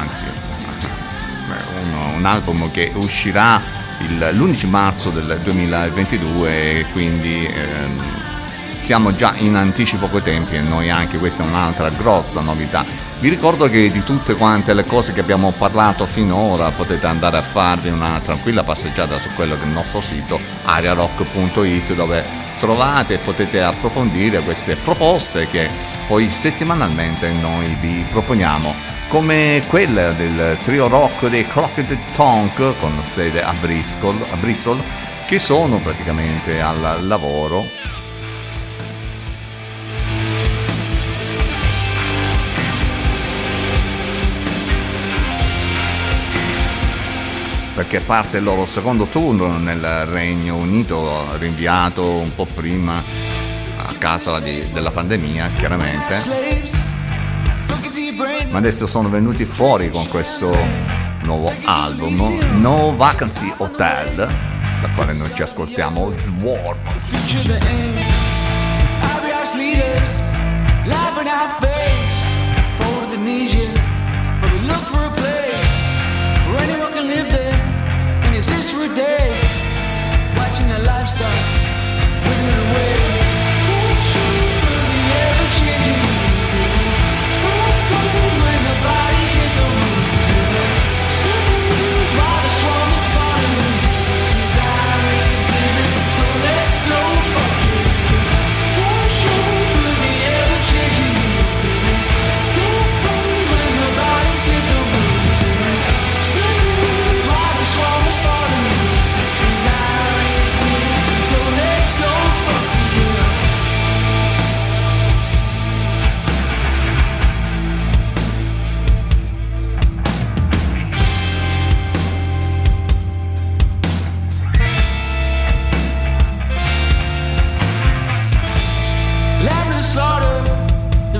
anzi, 0.00 0.24
un, 1.80 2.16
un 2.16 2.24
album 2.24 2.72
che 2.72 2.90
uscirà 2.96 3.62
il- 4.00 4.30
l'11 4.32 4.66
marzo 4.66 5.10
del 5.10 5.38
2022 5.44 6.80
e 6.80 6.86
quindi 6.90 7.46
ehm, 7.46 8.02
siamo 8.74 9.14
già 9.14 9.34
in 9.36 9.54
anticipo 9.54 10.08
coi 10.08 10.24
tempi 10.24 10.56
e 10.56 10.60
noi 10.62 10.90
anche 10.90 11.18
questa 11.18 11.44
è 11.44 11.46
un'altra 11.46 11.88
grossa 11.90 12.40
novità. 12.40 12.84
Vi 13.20 13.28
ricordo 13.28 13.68
che 13.68 13.92
di 13.92 14.02
tutte 14.02 14.34
quante 14.34 14.74
le 14.74 14.86
cose 14.86 15.12
che 15.12 15.20
abbiamo 15.20 15.52
parlato 15.56 16.04
finora 16.04 16.68
potete 16.70 17.06
andare 17.06 17.36
a 17.36 17.42
farvi 17.42 17.90
una 17.90 18.20
tranquilla 18.24 18.64
passeggiata 18.64 19.20
su 19.20 19.28
quello 19.36 19.54
che 19.54 19.62
è 19.62 19.66
il 19.66 19.72
nostro 19.72 20.00
sito 20.00 20.40
ariarock.it 20.64 21.94
dove 21.94 22.43
trovate 22.58 23.14
e 23.14 23.18
potete 23.18 23.62
approfondire 23.62 24.40
queste 24.40 24.76
proposte 24.76 25.46
che 25.46 25.68
poi 26.06 26.28
settimanalmente 26.30 27.30
noi 27.30 27.76
vi 27.80 28.04
proponiamo 28.08 28.74
come 29.08 29.62
quella 29.68 30.10
del 30.12 30.58
trio 30.62 30.88
rock 30.88 31.28
dei 31.28 31.46
Crockett 31.46 31.96
Tonk 32.14 32.78
con 32.80 33.02
sede 33.02 33.42
a 33.42 33.52
Bristol, 33.52 34.16
a 34.30 34.36
Bristol 34.36 34.82
che 35.26 35.38
sono 35.38 35.78
praticamente 35.78 36.60
al 36.60 37.06
lavoro 37.06 37.68
perché 47.86 48.00
parte 48.00 48.38
il 48.38 48.44
loro 48.44 48.64
secondo 48.64 49.04
tour 49.04 49.46
nel 49.58 50.06
Regno 50.06 50.56
Unito, 50.56 51.36
rinviato 51.36 52.02
un 52.16 52.34
po' 52.34 52.46
prima 52.46 52.96
a 52.96 53.92
causa 53.98 54.40
di- 54.40 54.72
della 54.72 54.90
pandemia, 54.90 55.48
chiaramente. 55.48 56.16
Ma 58.48 58.56
adesso 58.56 58.86
sono 58.86 59.10
venuti 59.10 59.44
fuori 59.44 59.90
con 59.90 60.08
questo 60.08 60.50
nuovo 61.24 61.52
album, 61.64 62.16
No 62.58 62.96
Vacancy 62.96 63.52
Hotel, 63.58 64.14
dal 64.16 64.90
quale 64.94 65.12
noi 65.12 65.30
ci 65.34 65.42
ascoltiamo 65.42 66.10
Swarm. 66.10 66.78
leaders, 69.54 70.16
laughing 70.86 71.28
our 71.28 71.48
face, 71.60 72.78
fold 72.78 73.10
the 73.10 73.18
exist 78.44 78.72
for 78.74 78.84
a 78.84 78.94
day. 78.94 79.30
Watching 80.36 80.68
their 80.68 80.82
lifestyle 80.82 81.44
withering 82.26 82.70
away. 82.70 83.03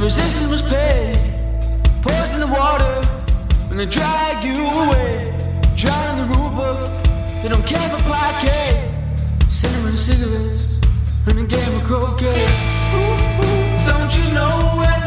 Resistance 0.05 0.51
was 0.51 0.61
paid. 0.61 1.17
Poison 2.03 2.41
the 2.41 2.47
water 2.47 2.95
when 3.69 3.79
they 3.79 3.87
drag 3.87 4.45
you 4.45 4.61
away. 4.83 5.35
Drown 5.77 6.11
in 6.11 6.29
the 6.29 6.39
rule 6.39 6.51
book, 6.51 6.81
they 7.41 7.49
don't 7.49 7.67
care 7.67 7.89
for 7.89 8.03
parquet. 8.05 8.93
Cinnamon 9.49 9.97
cigarettes 9.97 10.75
and 11.27 11.39
a 11.39 11.45
game 11.45 11.75
of 11.75 11.85
croquet. 11.85 12.45
Ooh, 12.95 13.47
ooh, 13.47 13.87
don't 13.89 14.15
you 14.19 14.31
know 14.35 14.75
where 14.77 15.04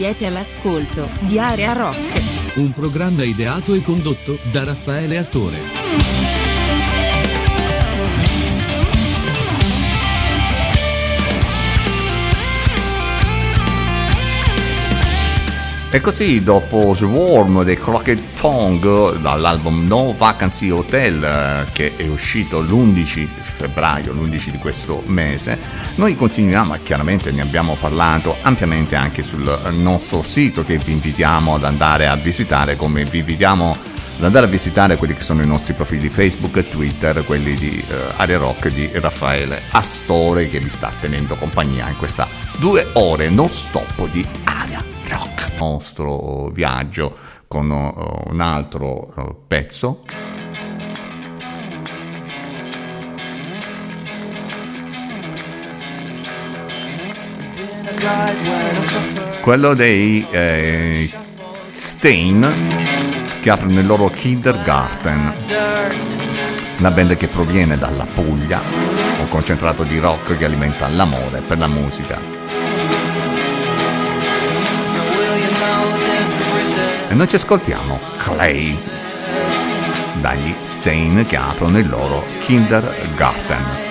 Siete 0.00 0.26
all'ascolto 0.26 1.10
di 1.20 1.38
Area 1.38 1.72
Rock. 1.72 2.22
Un 2.54 2.72
programma 2.72 3.22
ideato 3.22 3.74
e 3.74 3.82
condotto 3.82 4.38
da 4.50 4.64
Raffaele 4.64 5.18
Astore. 5.18 6.29
E 15.92 16.00
così 16.00 16.40
dopo 16.40 16.94
Swarm 16.94 17.64
dei 17.64 17.76
Crockett 17.76 18.40
Tongue 18.40 19.18
dall'album 19.20 19.86
No 19.88 20.14
Vacancy 20.16 20.70
Hotel 20.70 21.20
eh, 21.20 21.72
che 21.72 21.96
è 21.96 22.06
uscito 22.06 22.60
l'11 22.60 23.26
febbraio, 23.40 24.12
l'11 24.12 24.50
di 24.50 24.58
questo 24.58 25.02
mese, 25.06 25.58
noi 25.96 26.14
continuiamo 26.14 26.76
chiaramente 26.84 27.32
ne 27.32 27.40
abbiamo 27.40 27.74
parlato 27.74 28.36
ampiamente 28.40 28.94
anche 28.94 29.24
sul 29.24 29.42
nostro 29.72 30.22
sito 30.22 30.62
che 30.62 30.78
vi 30.78 30.92
invitiamo 30.92 31.56
ad 31.56 31.64
andare 31.64 32.06
a 32.06 32.14
visitare 32.14 32.76
come 32.76 33.02
vi 33.02 33.18
invitiamo 33.18 33.76
ad 34.18 34.24
andare 34.24 34.46
a 34.46 34.48
visitare 34.48 34.96
quelli 34.96 35.14
che 35.14 35.22
sono 35.22 35.42
i 35.42 35.46
nostri 35.46 35.74
profili 35.74 36.08
Facebook 36.08 36.56
e 36.58 36.68
Twitter, 36.68 37.24
quelli 37.24 37.56
di 37.56 37.82
eh, 37.88 37.94
Area 38.16 38.38
Rock 38.38 38.68
di 38.68 38.88
Raffaele 38.92 39.60
Astore 39.72 40.46
che 40.46 40.60
vi 40.60 40.68
sta 40.68 40.92
tenendo 41.00 41.34
compagnia 41.34 41.88
in 41.88 41.96
questa 41.96 42.28
due 42.58 42.90
ore 42.92 43.28
non 43.28 43.48
stop 43.48 44.08
di 44.08 44.24
Area 44.44 44.89
Rock. 45.10 45.52
Nostro 45.58 46.48
viaggio 46.52 47.16
con 47.46 47.70
eh, 47.70 48.30
un 48.30 48.40
altro 48.40 49.12
eh, 49.16 49.34
pezzo. 49.46 50.04
Quello 59.42 59.74
dei 59.74 60.26
eh, 60.30 61.10
Stain 61.72 62.76
che 63.40 63.50
aprono 63.50 63.80
il 63.80 63.86
loro 63.86 64.08
Kindergarten, 64.08 65.34
una 66.78 66.90
band 66.90 67.16
che 67.16 67.26
proviene 67.26 67.76
dalla 67.76 68.04
Puglia, 68.04 68.60
un 69.18 69.28
concentrato 69.28 69.82
di 69.82 69.98
rock 69.98 70.36
che 70.36 70.44
alimenta 70.44 70.88
l'amore 70.88 71.40
per 71.40 71.58
la 71.58 71.68
musica. 71.68 72.39
E 77.10 77.14
noi 77.14 77.26
ci 77.26 77.34
ascoltiamo 77.34 77.98
Clay 78.18 78.78
dagli 80.20 80.54
Stain 80.62 81.26
che 81.26 81.36
aprono 81.36 81.76
il 81.80 81.88
loro 81.88 82.22
Kindergarten. 82.44 83.89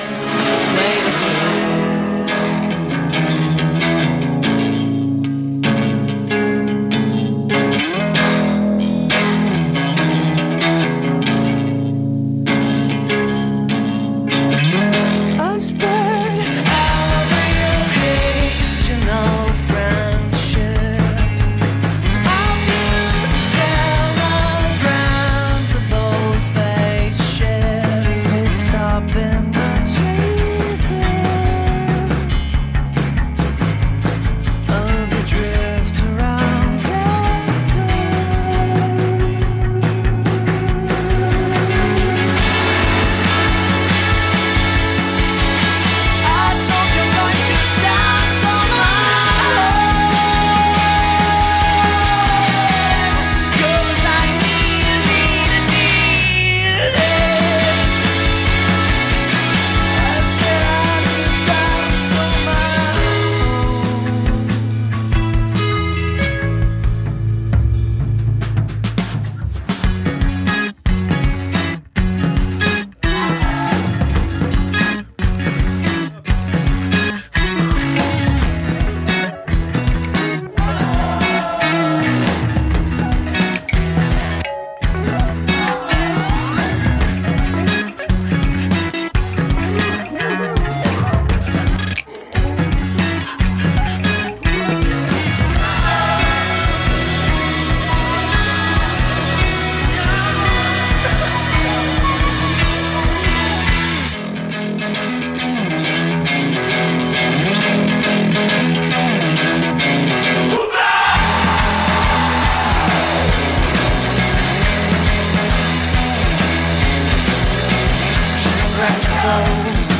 house 119.30 119.99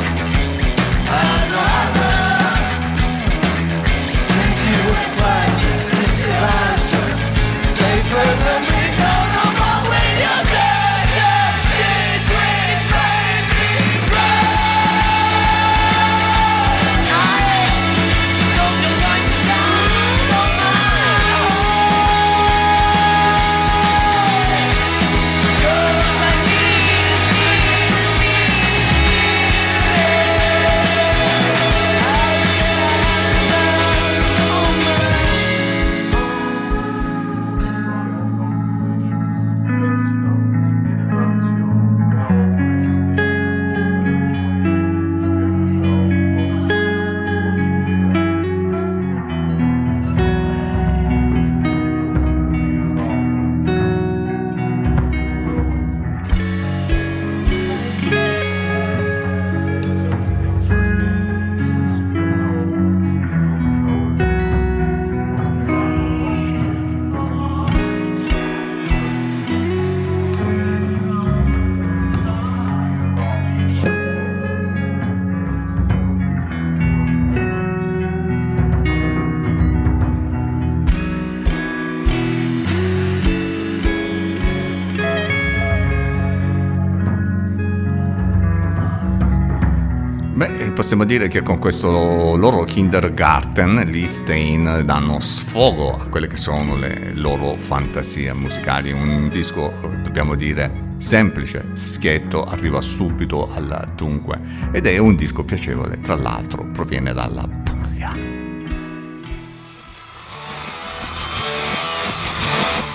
possiamo 90.90 91.08
dire 91.08 91.28
che 91.28 91.44
con 91.44 91.60
questo 91.60 92.34
loro 92.34 92.64
kindergarten 92.64 93.82
gli 93.86 94.08
Stain 94.08 94.82
danno 94.84 95.20
sfogo 95.20 95.96
a 95.96 96.06
quelle 96.06 96.26
che 96.26 96.36
sono 96.36 96.74
le 96.74 97.12
loro 97.14 97.54
fantasie 97.56 98.32
musicali. 98.32 98.90
Un 98.90 99.28
disco, 99.30 99.72
dobbiamo 100.02 100.34
dire, 100.34 100.96
semplice, 100.98 101.68
schietto, 101.74 102.42
arriva 102.42 102.80
subito 102.80 103.48
al 103.54 103.92
dunque 103.94 104.40
ed 104.72 104.84
è 104.86 104.98
un 104.98 105.14
disco 105.14 105.44
piacevole, 105.44 106.00
tra 106.00 106.16
l'altro 106.16 106.64
proviene 106.72 107.12
dalla 107.12 107.46
Puglia. 107.62 108.12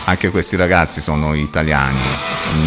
Anche 0.04 0.30
questi 0.32 0.58
ragazzi 0.58 1.00
sono 1.00 1.34
italiani, 1.34 2.02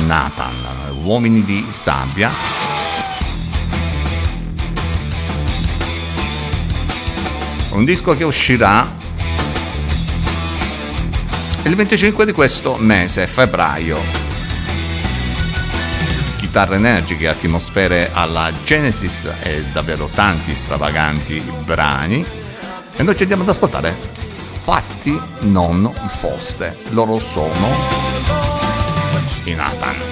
Nathan, 0.07 0.55
uomini 1.03 1.45
di 1.45 1.67
sabbia. 1.69 2.58
Un 7.79 7.85
disco 7.85 8.17
che 8.17 8.25
uscirà 8.25 8.93
il 11.63 11.77
25 11.77 12.27
di 12.27 12.33
questo 12.33 12.75
mese, 12.75 13.29
febbraio. 13.29 14.01
Chitarre 16.39 16.75
energiche, 16.75 17.29
atmosfere 17.29 18.11
alla 18.13 18.51
Genesis 18.65 19.31
e 19.43 19.63
davvero 19.73 20.11
tanti 20.13 20.57
stravaganti 20.57 21.41
brani. 21.65 22.27
E 22.97 23.03
noi 23.05 23.15
ci 23.15 23.23
andiamo 23.23 23.45
ad 23.45 23.49
ascoltare 23.51 23.95
Fatti 24.61 25.17
non 25.43 25.89
foste. 26.09 26.79
Loro 26.89 27.21
sono 27.21 27.69
i 29.45 29.55
Nathan. 29.55 30.08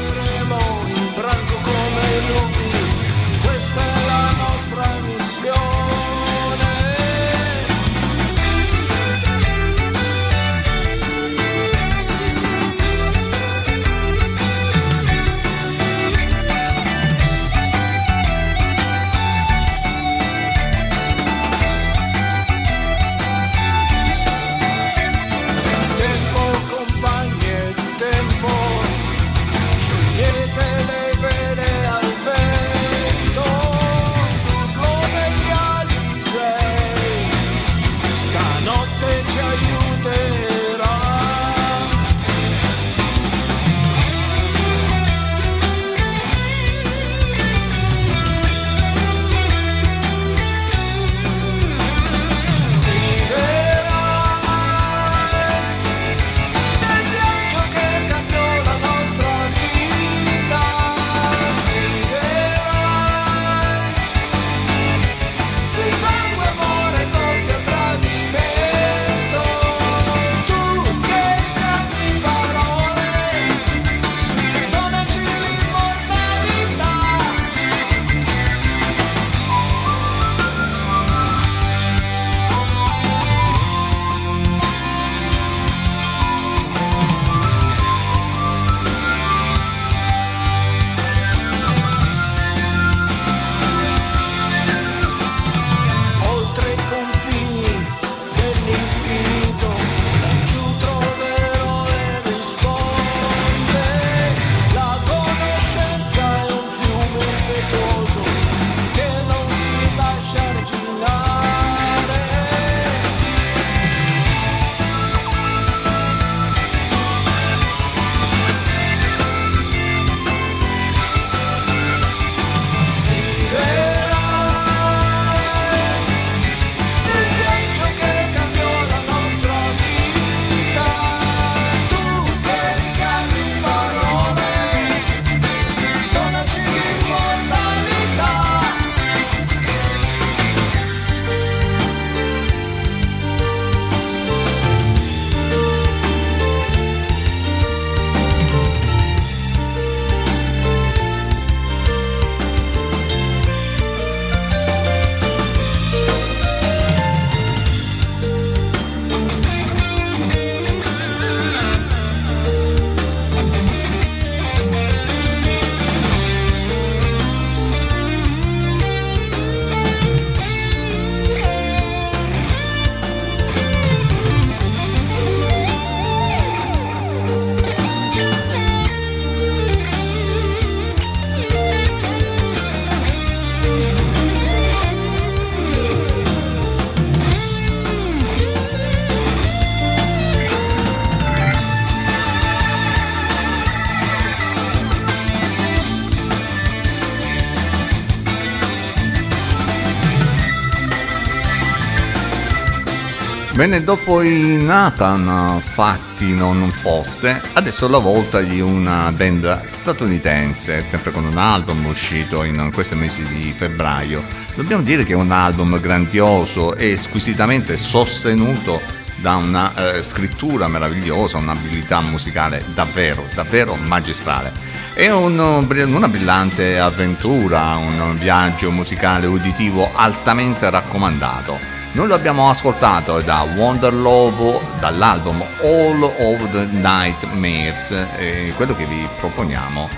Dopo 203.66 204.22
i 204.22 204.58
Nathan 204.62 205.60
Fatti 205.60 206.32
non 206.34 206.70
foste, 206.70 207.42
adesso 207.54 207.88
la 207.88 207.98
volta 207.98 208.40
di 208.40 208.60
una 208.60 209.10
band 209.10 209.64
statunitense, 209.64 210.84
sempre 210.84 211.10
con 211.10 211.24
un 211.24 211.36
album 211.36 211.84
uscito 211.86 212.44
in 212.44 212.70
questo 212.72 212.94
mese 212.94 213.24
di 213.24 213.52
febbraio. 213.52 214.22
Dobbiamo 214.54 214.84
dire 214.84 215.04
che 215.04 215.14
è 215.14 215.16
un 215.16 215.32
album 215.32 215.80
grandioso 215.80 216.76
e 216.76 216.96
squisitamente 216.96 217.76
sostenuto 217.76 218.80
da 219.16 219.34
una 219.34 219.96
eh, 219.96 220.02
scrittura 220.04 220.68
meravigliosa, 220.68 221.38
un'abilità 221.38 222.00
musicale 222.00 222.64
davvero, 222.72 223.26
davvero 223.34 223.74
magistrale. 223.74 224.52
È 224.94 225.10
un, 225.10 225.38
una 225.38 226.08
brillante 226.08 226.78
avventura, 226.78 227.74
un 227.74 228.16
viaggio 228.16 228.70
musicale 228.70 229.26
uditivo 229.26 229.90
altamente 229.92 230.70
raccomandato 230.70 231.75
noi 231.96 232.08
lo 232.08 232.14
abbiamo 232.14 232.50
ascoltato 232.50 233.22
da 233.22 233.40
Wonder 233.56 233.94
Lobo 233.94 234.60
dall'album 234.80 235.42
All 235.62 236.02
of 236.02 236.50
the 236.50 236.66
Nightmares 236.66 237.90
e 238.18 238.52
quello 238.54 238.76
che 238.76 238.84
vi 238.84 239.08
proponiamo 239.18 239.88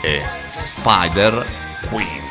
è 0.00 0.22
Spider 0.46 1.44
Queen. 1.88 2.27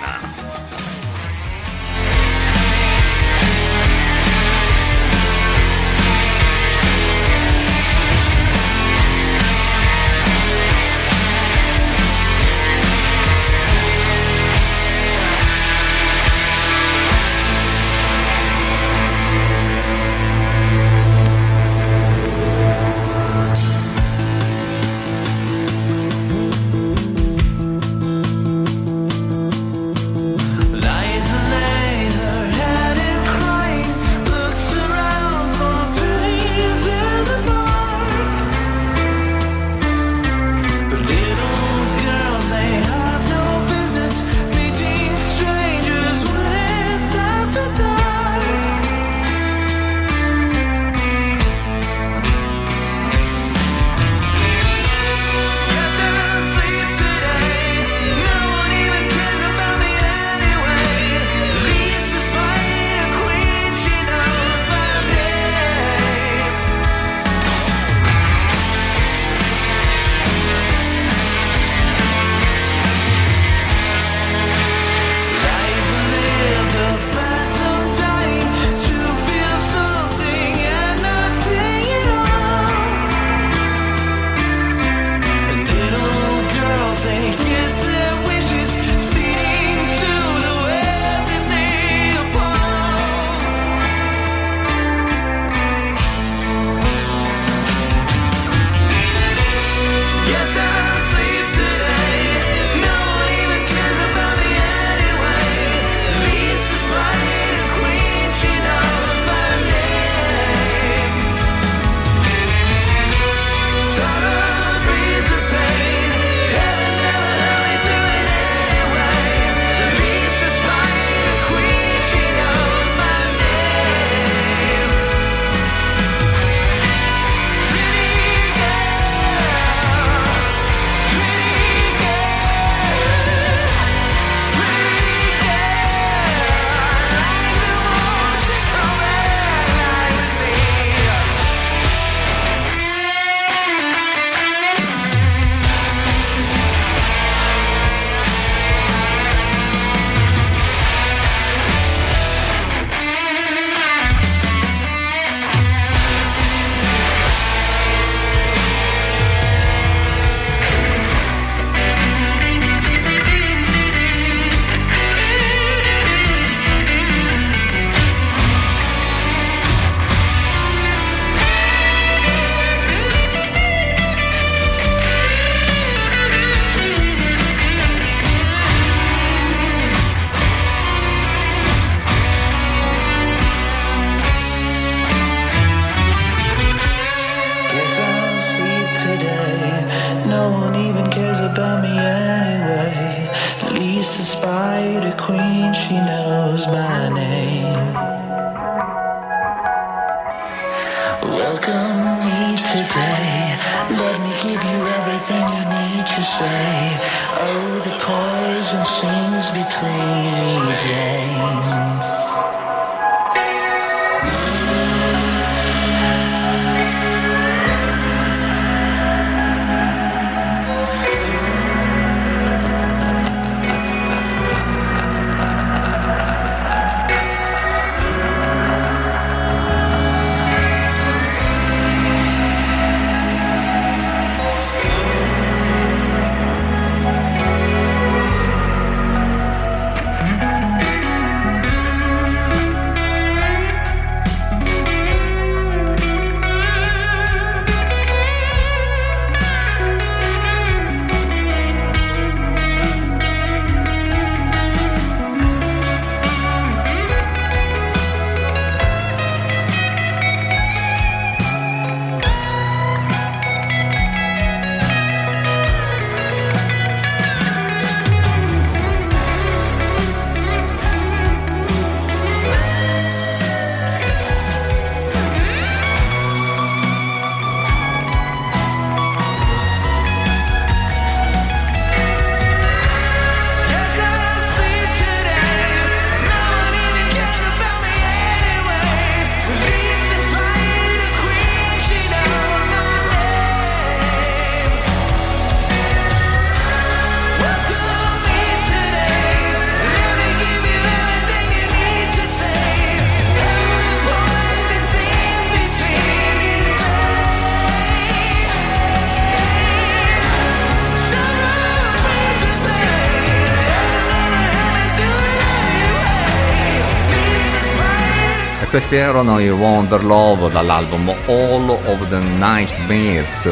Questi 318.78 318.98
erano 318.98 319.40
i 319.40 319.50
Wonder 319.50 320.06
Love 320.06 320.52
dall'album 320.52 321.12
All 321.26 321.68
of 321.68 322.08
the 322.10 322.20
Nightmares. 322.20 323.50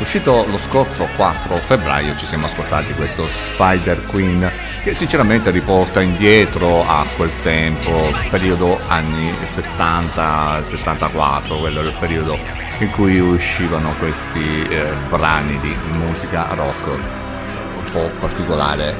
Uscito 0.00 0.44
lo 0.50 0.58
scorso 0.58 1.06
4 1.14 1.54
febbraio 1.58 2.16
ci 2.16 2.26
siamo 2.26 2.46
ascoltati 2.46 2.92
questo 2.94 3.28
Spider 3.28 4.02
Queen 4.02 4.50
che 4.82 4.92
sinceramente 4.92 5.52
riporta 5.52 6.00
indietro 6.00 6.84
a 6.84 7.06
quel 7.14 7.30
tempo, 7.44 7.92
periodo 8.28 8.76
anni 8.88 9.32
70-74, 9.44 11.60
quello 11.60 11.82
del 11.82 11.94
periodo 12.00 12.36
in 12.80 12.90
cui 12.90 13.20
uscivano 13.20 13.94
questi 14.00 14.66
eh, 14.68 14.90
brani 15.08 15.60
di 15.60 15.72
musica 15.92 16.48
rock 16.54 16.88
un 16.88 17.84
po' 17.92 18.10
particolare 18.18 18.90
eh, 18.90 18.94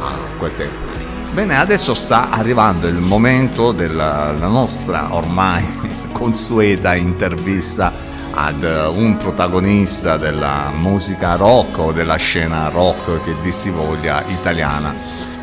a 0.00 0.12
quel 0.38 0.54
tempo. 0.54 1.07
Bene, 1.32 1.56
adesso 1.56 1.94
sta 1.94 2.30
arrivando 2.30 2.88
il 2.88 3.00
momento 3.00 3.72
della 3.72 4.32
la 4.32 4.48
nostra 4.48 5.14
ormai 5.14 5.64
consueta 6.12 6.94
intervista 6.96 7.92
ad 8.32 8.62
eh, 8.62 8.86
un 8.86 9.16
protagonista 9.16 10.16
della 10.16 10.72
musica 10.74 11.36
rock 11.36 11.78
o 11.78 11.92
della 11.92 12.16
scena 12.16 12.68
rock 12.68 13.22
che 13.22 13.36
di 13.40 13.52
si 13.52 13.70
voglia 13.70 14.24
italiana. 14.26 14.94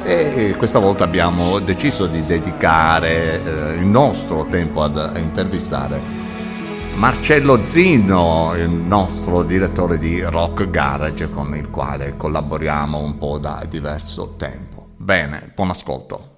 E 0.04 0.54
questa 0.58 0.80
volta 0.80 1.04
abbiamo 1.04 1.60
deciso 1.60 2.08
di 2.08 2.22
dedicare 2.22 3.44
eh, 3.44 3.74
il 3.76 3.86
nostro 3.86 4.46
tempo 4.46 4.84
ad 4.84 5.14
intervistare 5.16 6.24
Marcello 6.96 7.66
Zino, 7.66 8.54
il 8.56 8.70
nostro 8.70 9.44
direttore 9.44 9.98
di 9.98 10.22
Rock 10.22 10.70
Garage 10.70 11.30
con 11.30 11.54
il 11.56 11.70
quale 11.70 12.16
collaboriamo 12.16 12.98
un 12.98 13.18
po' 13.18 13.38
da 13.38 13.66
diverso 13.68 14.36
tempo. 14.38 14.75
Bene, 15.06 15.52
buon 15.54 15.70
ascolto. 15.70 16.38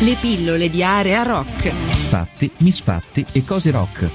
Le 0.00 0.16
pillole 0.18 0.70
di 0.70 0.82
area 0.82 1.24
rock. 1.24 1.74
Fatti, 2.08 2.50
misfatti 2.60 3.26
e 3.32 3.44
cose 3.44 3.70
rock. 3.70 4.10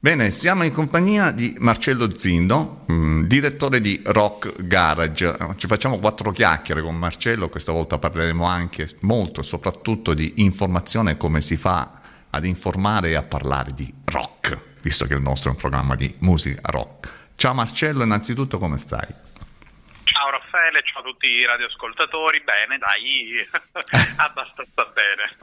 Bene, 0.00 0.32
siamo 0.32 0.64
in 0.64 0.72
compagnia 0.72 1.30
di 1.30 1.54
Marcello 1.60 2.18
Zindo, 2.18 2.84
mm, 2.90 3.26
direttore 3.26 3.80
di 3.80 4.02
Rock 4.06 4.60
Garage. 4.66 5.36
Ci 5.54 5.68
facciamo 5.68 6.00
quattro 6.00 6.32
chiacchiere 6.32 6.82
con 6.82 6.96
Marcello, 6.96 7.48
questa 7.48 7.70
volta 7.70 7.98
parleremo 7.98 8.44
anche 8.44 8.88
molto 9.02 9.38
e 9.38 9.44
soprattutto 9.44 10.14
di 10.14 10.32
informazione, 10.38 11.16
come 11.16 11.40
si 11.42 11.56
fa 11.56 12.00
ad 12.30 12.44
informare 12.44 13.10
e 13.10 13.14
a 13.14 13.22
parlare 13.22 13.72
di 13.72 13.92
rock, 14.06 14.69
visto 14.82 15.06
che 15.06 15.14
il 15.14 15.22
nostro 15.22 15.50
è 15.50 15.54
un 15.54 15.58
programma 15.58 15.94
di 15.94 16.14
musica 16.20 16.60
rock. 16.64 17.34
Ciao 17.36 17.54
Marcello, 17.54 18.04
innanzitutto 18.04 18.58
come 18.58 18.78
stai? 18.78 19.08
Ciao 20.04 20.30
Raffaele, 20.30 20.82
ciao 20.82 21.00
a 21.00 21.04
tutti 21.04 21.26
i 21.26 21.46
radioascoltatori. 21.46 22.42
Bene, 22.42 22.78
dai, 22.78 23.46
abbastanza 24.16 24.92
bene. 24.92 25.38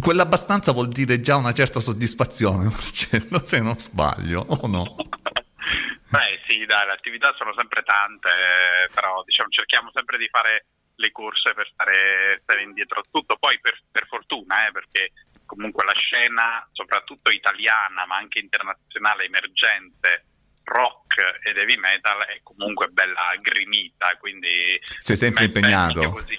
Quell'abbastanza 0.00 0.72
vuol 0.72 0.88
dire 0.88 1.20
già 1.20 1.36
una 1.36 1.52
certa 1.52 1.80
soddisfazione, 1.80 2.64
Marcello, 2.70 3.44
se 3.44 3.60
non 3.60 3.76
sbaglio, 3.78 4.40
o 4.48 4.66
no? 4.66 4.96
Beh, 6.08 6.40
sì, 6.48 6.64
dai, 6.64 6.86
le 6.86 6.92
attività 6.92 7.34
sono 7.36 7.52
sempre 7.56 7.82
tante, 7.82 8.28
eh, 8.28 8.92
però 8.94 9.22
diciamo 9.24 9.50
cerchiamo 9.50 9.90
sempre 9.92 10.16
di 10.16 10.28
fare 10.28 10.64
le 10.94 11.12
corse 11.12 11.52
per 11.54 11.68
stare, 11.72 12.40
stare 12.42 12.62
indietro 12.62 13.00
a 13.00 13.04
tutto. 13.10 13.36
Poi 13.38 13.58
per, 13.60 13.78
per 13.90 14.06
fortuna, 14.06 14.66
eh, 14.66 14.72
perché 14.72 15.12
comunque 15.48 15.84
la 15.86 15.96
scena, 15.96 16.68
soprattutto 16.72 17.32
italiana, 17.32 18.04
ma 18.06 18.16
anche 18.16 18.38
internazionale, 18.38 19.24
emergente, 19.24 20.26
rock 20.64 21.40
ed 21.42 21.56
heavy 21.56 21.76
metal 21.76 22.20
è 22.28 22.40
comunque 22.42 22.88
bella 22.88 23.28
aggrimita, 23.32 24.14
quindi... 24.20 24.78
Sei 24.98 25.16
sempre 25.16 25.46
impegnato. 25.46 26.10
Così. 26.10 26.36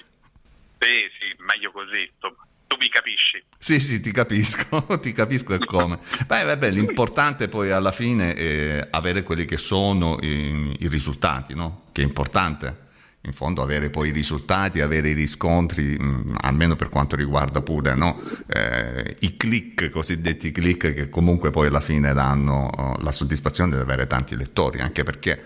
Sì, 0.78 1.10
sì, 1.18 1.34
meglio 1.42 1.72
così. 1.72 2.08
Tu, 2.20 2.32
tu 2.68 2.76
mi 2.76 2.88
capisci. 2.88 3.42
Sì, 3.58 3.80
sì, 3.80 4.00
ti 4.00 4.12
capisco, 4.12 4.86
ti 5.02 5.12
capisco 5.12 5.54
e 5.54 5.58
come. 5.58 5.98
Beh, 6.26 6.44
vabbè, 6.44 6.70
l'importante 6.70 7.48
poi 7.48 7.72
alla 7.72 7.92
fine 7.92 8.34
è 8.34 8.88
avere 8.92 9.24
quelli 9.24 9.44
che 9.44 9.58
sono 9.58 10.18
i, 10.20 10.76
i 10.78 10.88
risultati, 10.88 11.54
no? 11.54 11.88
Che 11.92 12.00
è 12.00 12.04
importante. 12.04 12.88
In 13.22 13.32
fondo 13.34 13.60
avere 13.60 13.90
poi 13.90 14.08
i 14.08 14.12
risultati, 14.12 14.80
avere 14.80 15.10
i 15.10 15.12
riscontri, 15.12 15.98
mh, 15.98 16.38
almeno 16.40 16.74
per 16.74 16.88
quanto 16.88 17.16
riguarda 17.16 17.60
pure 17.60 17.94
no? 17.94 18.18
Eh, 18.46 19.16
i 19.20 19.36
click, 19.36 19.90
cosiddetti 19.90 20.50
click, 20.52 20.94
che 20.94 21.10
comunque 21.10 21.50
poi 21.50 21.66
alla 21.66 21.80
fine 21.80 22.14
danno 22.14 22.70
oh, 22.74 22.96
la 23.02 23.12
soddisfazione 23.12 23.76
di 23.76 23.80
avere 23.82 24.06
tanti 24.06 24.36
lettori, 24.36 24.80
anche 24.80 25.02
perché 25.02 25.38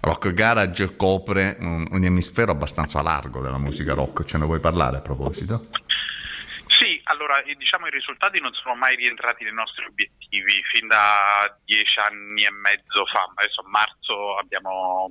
Rock 0.00 0.32
Garage 0.32 0.96
copre 0.96 1.58
un, 1.60 1.86
un 1.90 2.04
emisfero 2.04 2.52
abbastanza 2.52 3.02
largo 3.02 3.42
della 3.42 3.58
musica 3.58 3.92
rock. 3.92 4.24
Ce 4.24 4.38
ne 4.38 4.46
vuoi 4.46 4.60
parlare 4.60 4.96
a 4.96 5.00
proposito? 5.00 5.66
Allora 7.10 7.42
eh, 7.42 7.56
diciamo 7.56 7.88
i 7.88 7.90
risultati 7.90 8.40
non 8.40 8.52
sono 8.52 8.76
mai 8.76 8.94
rientrati 8.94 9.42
nei 9.42 9.52
nostri 9.52 9.84
obiettivi 9.84 10.62
fin 10.70 10.86
da 10.86 11.58
dieci 11.64 11.98
anni 11.98 12.42
e 12.42 12.50
mezzo 12.52 13.04
fa, 13.06 13.26
adesso 13.34 13.62
a 13.62 13.68
marzo 13.68 14.36
abbiamo, 14.36 15.10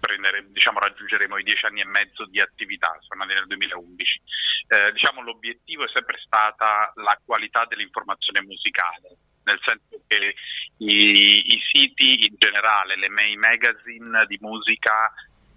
prendere- 0.00 0.50
diciamo, 0.50 0.78
raggiungeremo 0.78 1.36
i 1.36 1.42
dieci 1.42 1.66
anni 1.66 1.82
e 1.82 1.84
mezzo 1.84 2.24
di 2.26 2.40
attività, 2.40 2.98
nati 3.14 3.34
nel 3.34 3.46
2011. 3.46 4.20
Eh, 4.68 4.92
diciamo 4.92 5.20
l'obiettivo 5.20 5.84
è 5.84 5.88
sempre 5.92 6.18
stata 6.24 6.90
la 6.96 7.20
qualità 7.22 7.66
dell'informazione 7.66 8.40
musicale, 8.40 9.12
nel 9.44 9.60
senso 9.66 10.02
che 10.06 10.34
i, 10.78 11.54
i 11.54 11.60
siti 11.70 12.24
in 12.24 12.36
generale, 12.38 12.96
le 12.96 13.10
main 13.10 13.38
magazine 13.38 14.24
di 14.26 14.38
musica 14.40 15.12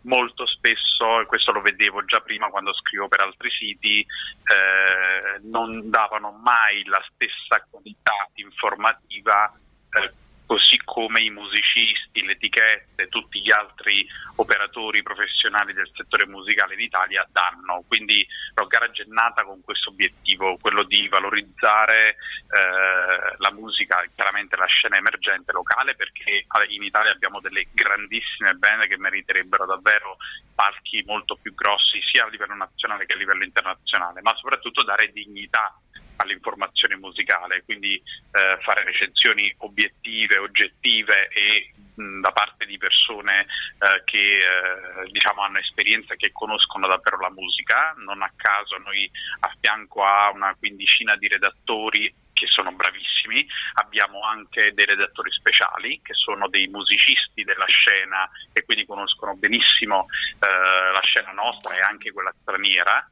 molto 0.07 0.45
spesso, 0.47 1.21
e 1.21 1.25
questo 1.25 1.51
lo 1.51 1.61
vedevo 1.61 2.03
già 2.05 2.19
prima 2.21 2.49
quando 2.49 2.73
scrivo 2.73 3.07
per 3.07 3.21
altri 3.21 3.49
siti, 3.51 3.99
eh, 3.99 5.39
non 5.43 5.89
davano 5.89 6.31
mai 6.31 6.83
la 6.85 7.03
stessa 7.13 7.63
qualità 7.69 8.27
informativa 8.35 9.51
eh, 9.91 10.13
così 10.47 10.81
come 10.83 11.21
i 11.21 11.29
musicisti, 11.29 12.23
le 12.23 12.31
etichette, 12.31 13.09
tutti 13.09 13.41
gli 13.41 13.51
altri 13.51 14.07
operatori 14.37 15.03
professionali 15.03 15.73
del 15.73 15.91
settore 15.93 16.25
musicale 16.25 16.73
in 16.73 16.79
Italia 16.79 17.27
danno. 17.29 17.83
Quindi 17.85 18.25
Rock 18.55 18.69
Garage 18.69 19.03
è 19.03 19.05
nata 19.09 19.43
con 19.43 19.61
questo 19.61 19.89
obiettivo, 19.89 20.57
quello 20.59 20.83
di 20.83 21.07
valorizzare 21.09 22.11
eh, 22.11 23.35
la 23.37 23.51
musica, 23.51 24.03
chiaramente 24.15 24.55
la 24.55 24.65
scena 24.65 24.97
emergente 24.97 25.51
locale, 25.51 25.95
perché 25.95 26.45
in 26.69 26.81
Italia 26.81 27.11
abbiamo 27.11 27.39
delle 27.41 27.67
grandissime 27.73 28.53
band 28.53 28.87
che 28.87 28.97
meriterebbero 28.97 29.65
davvero 29.65 30.17
palchi 30.55 31.03
molto 31.05 31.35
più 31.35 31.53
grossi 31.53 31.99
sia 32.09 32.23
a 32.23 32.29
livello 32.29 32.55
nazionale 32.55 33.05
che 33.05 33.13
a 33.13 33.17
livello 33.17 33.43
internazionale, 33.43 34.21
ma 34.21 34.33
soprattutto 34.35 34.83
dare 34.83 35.11
dignità 35.11 35.77
all'informazione 36.17 36.95
musicale, 36.97 37.63
quindi 37.63 37.95
eh, 37.95 38.57
fare 38.61 38.83
recensioni 38.83 39.53
obiettive, 39.59 40.37
oggettive 40.37 41.29
e 41.29 41.71
mh, 41.95 42.21
da 42.21 42.31
parte 42.31 42.65
di 42.65 42.77
persone 42.77 43.41
eh, 43.41 44.03
che 44.05 44.37
eh, 44.37 45.11
diciamo 45.11 45.41
hanno 45.41 45.59
esperienza 45.59 46.15
che 46.15 46.31
conoscono 46.31 46.87
davvero 46.87 47.19
la 47.19 47.31
musica. 47.31 47.93
Non 47.97 48.21
a 48.21 48.31
caso 48.35 48.77
noi 48.77 49.09
a 49.41 49.55
fianco 49.59 50.03
a 50.03 50.31
una 50.31 50.55
quindicina 50.57 51.15
di 51.15 51.27
redattori 51.27 52.13
che 52.37 52.45
sono 52.45 52.71
bravissimi, 52.71 53.47
abbiamo 53.73 54.21
anche 54.21 54.71
dei 54.75 54.85
redattori 54.85 55.31
speciali 55.31 55.99
che 56.03 56.13
sono 56.13 56.47
dei 56.47 56.67
musicisti 56.67 57.43
della 57.43 57.65
scena 57.65 58.29
e 58.53 58.63
quindi 58.63 58.85
conoscono 58.85 59.35
benissimo 59.35 60.05
eh, 60.39 60.91
la 60.91 61.01
scena 61.01 61.31
nostra 61.31 61.75
e 61.75 61.79
anche 61.79 62.11
quella 62.11 62.33
straniera 62.39 63.09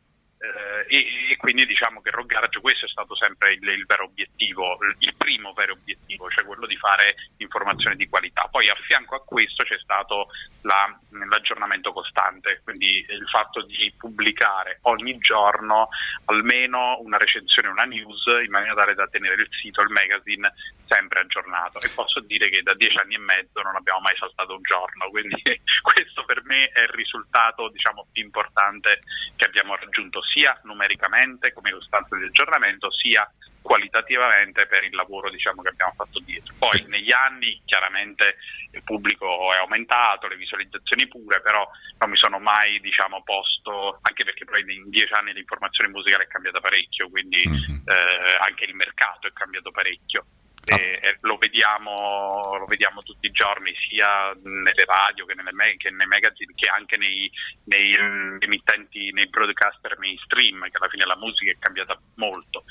e, 0.88 1.32
e 1.32 1.38
quindi 1.38 1.66
diciamo 1.66 2.02
che 2.02 2.12
Rock 2.12 2.34
questo 2.60 2.86
è 2.86 2.90
stato 2.90 3.16
sempre 3.16 3.54
il, 3.54 3.68
il 3.68 3.86
vero 3.86 4.06
obiettivo, 4.06 4.78
il, 4.82 4.96
il 5.00 5.16
primo 5.16 5.54
vero 5.54 5.74
obiettivo, 5.74 6.30
cioè 6.30 6.46
quello 6.46 6.66
di 6.66 6.78
fare 6.78 7.16
informazione 7.38 7.96
di 7.96 8.08
qualità. 8.08 8.48
Poi 8.50 8.68
a 8.70 8.76
fianco 8.76 9.16
a 9.16 9.24
questo 9.24 9.64
c'è 9.64 9.78
stato 9.80 10.28
la- 10.62 10.98
l'aggiornamento 11.30 11.92
costante, 11.94 12.62
quindi 12.64 13.06
il 13.08 13.28
fatto 13.30 13.62
di 13.64 13.94
pubblicare 13.98 14.80
ogni 14.84 15.18
giorno 15.20 15.90
almeno 16.26 17.00
una 17.02 17.18
recensione, 17.18 17.70
una 17.70 17.84
news, 17.84 18.26
in 18.44 18.52
maniera 18.52 18.76
tale 18.76 18.96
da 18.96 19.08
tenere 19.08 19.42
il 19.42 19.50
sito, 19.62 19.82
il 19.82 19.90
magazine 19.90 20.52
sempre 20.88 21.22
aggiornato. 21.22 21.80
E 21.80 21.90
posso 21.94 22.20
dire 22.22 22.50
che 22.50 22.62
da 22.62 22.74
dieci 22.74 22.98
anni 22.98 23.16
e 23.16 23.20
mezzo 23.20 23.62
non 23.62 23.76
abbiamo 23.76 24.00
mai 24.00 24.16
saltato 24.18 24.56
un 24.56 24.62
giorno, 24.64 25.10
quindi 25.10 25.42
questo 25.82 26.24
per 26.26 26.44
me 26.44 26.70
è 26.70 26.84
il 26.84 26.90
risultato 26.90 27.70
diciamo, 27.70 28.08
più 28.12 28.24
importante 28.24 29.02
che 29.36 29.46
abbiamo 29.46 29.76
raggiunto 29.76 30.22
sia 30.26 30.58
numericamente 30.64 31.54
come 31.54 31.72
costanza 31.72 32.16
di 32.18 32.26
aggiornamento 32.26 32.92
sia 32.92 33.30
qualitativamente 33.62 34.68
per 34.68 34.84
il 34.84 34.94
lavoro 34.94 35.30
diciamo, 35.30 35.62
che 35.64 35.70
abbiamo 35.70 35.94
fatto 35.96 36.20
dietro. 36.20 36.54
Poi 36.60 36.86
negli 36.88 37.12
anni 37.12 37.60
chiaramente 37.66 38.38
il 38.72 38.84
pubblico 38.84 39.52
è 39.54 39.58
aumentato, 39.58 40.28
le 40.28 40.36
visualizzazioni 40.36 41.08
pure, 41.08 41.42
però 41.42 41.68
non 41.98 42.10
mi 42.12 42.18
sono 42.18 42.40
mai 42.40 42.80
diciamo, 42.80 43.24
posto, 43.24 43.98
anche 44.02 44.24
perché 44.24 44.46
poi 44.46 44.62
in 44.68 44.90
dieci 44.90 45.14
anni 45.14 45.34
l'informazione 45.34 45.90
musicale 45.90 46.26
è 46.26 46.28
cambiata 46.28 46.60
parecchio, 46.60 47.10
quindi 47.10 47.42
Mhm. 47.48 47.84
eh, 47.86 48.38
anche 48.40 48.66
il 48.66 48.76
mercato 48.76 49.28
è 49.28 49.34
cambiato 49.34 49.72
parecchio. 49.72 50.26
Ah. 50.74 50.80
Lo, 51.22 51.38
vediamo, 51.38 52.56
lo 52.58 52.66
vediamo 52.66 53.02
tutti 53.02 53.28
i 53.28 53.32
giorni 53.32 53.74
sia 53.88 54.34
nelle 54.44 54.86
radio 54.86 55.26
che, 55.26 55.34
nelle 55.36 55.54
me- 55.54 55.76
che 55.78 55.90
nei 55.92 56.08
magazine 56.08 56.54
che 56.56 56.70
anche 56.70 56.98
nei, 56.98 57.30
nei 57.66 57.96
mm, 58.00 58.38
emittenti, 58.40 59.12
nei 59.12 59.28
broadcaster 59.28 59.98
mainstream, 60.00 60.62
che 60.70 60.78
alla 60.78 60.90
fine 60.90 61.06
la 61.06 61.18
musica 61.18 61.52
è 61.52 61.58
cambiata 61.60 62.00
molto. 62.16 62.64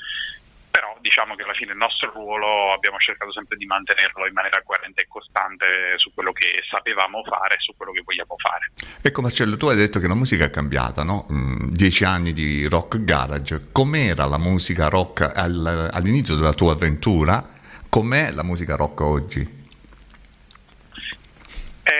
Però 0.71 0.97
diciamo 0.99 1.35
che 1.35 1.43
alla 1.43 1.53
fine 1.53 1.71
il 1.71 1.77
nostro 1.77 2.11
ruolo 2.11 2.73
abbiamo 2.73 2.97
cercato 2.97 3.31
sempre 3.31 3.55
di 3.55 3.65
mantenerlo 3.65 4.27
in 4.27 4.33
maniera 4.33 4.61
coerente 4.61 5.03
e 5.03 5.07
costante 5.07 5.95
su 5.95 6.13
quello 6.13 6.33
che 6.33 6.61
sapevamo 6.69 7.23
fare 7.23 7.55
e 7.55 7.59
su 7.61 7.73
quello 7.77 7.93
che 7.93 8.01
vogliamo 8.03 8.35
fare. 8.37 8.73
Ecco 9.01 9.21
Marcello, 9.21 9.55
tu 9.55 9.67
hai 9.67 9.77
detto 9.77 9.99
che 9.99 10.07
la 10.07 10.15
musica 10.15 10.43
è 10.43 10.49
cambiata, 10.49 11.03
no? 11.03 11.27
Mm, 11.31 11.69
Dieci 11.71 12.03
anni 12.03 12.33
di 12.33 12.67
rock 12.67 13.01
garage. 13.05 13.69
Com'era 13.71 14.25
la 14.25 14.37
musica 14.37 14.89
rock 14.89 15.21
al- 15.21 15.89
all'inizio 15.93 16.35
della 16.35 16.53
tua 16.53 16.73
avventura? 16.73 17.53
Com'è 17.95 18.29
la 18.31 18.43
musica 18.43 18.75
rock 18.75 18.99
oggi? 18.99 19.39
Eh, 19.39 19.55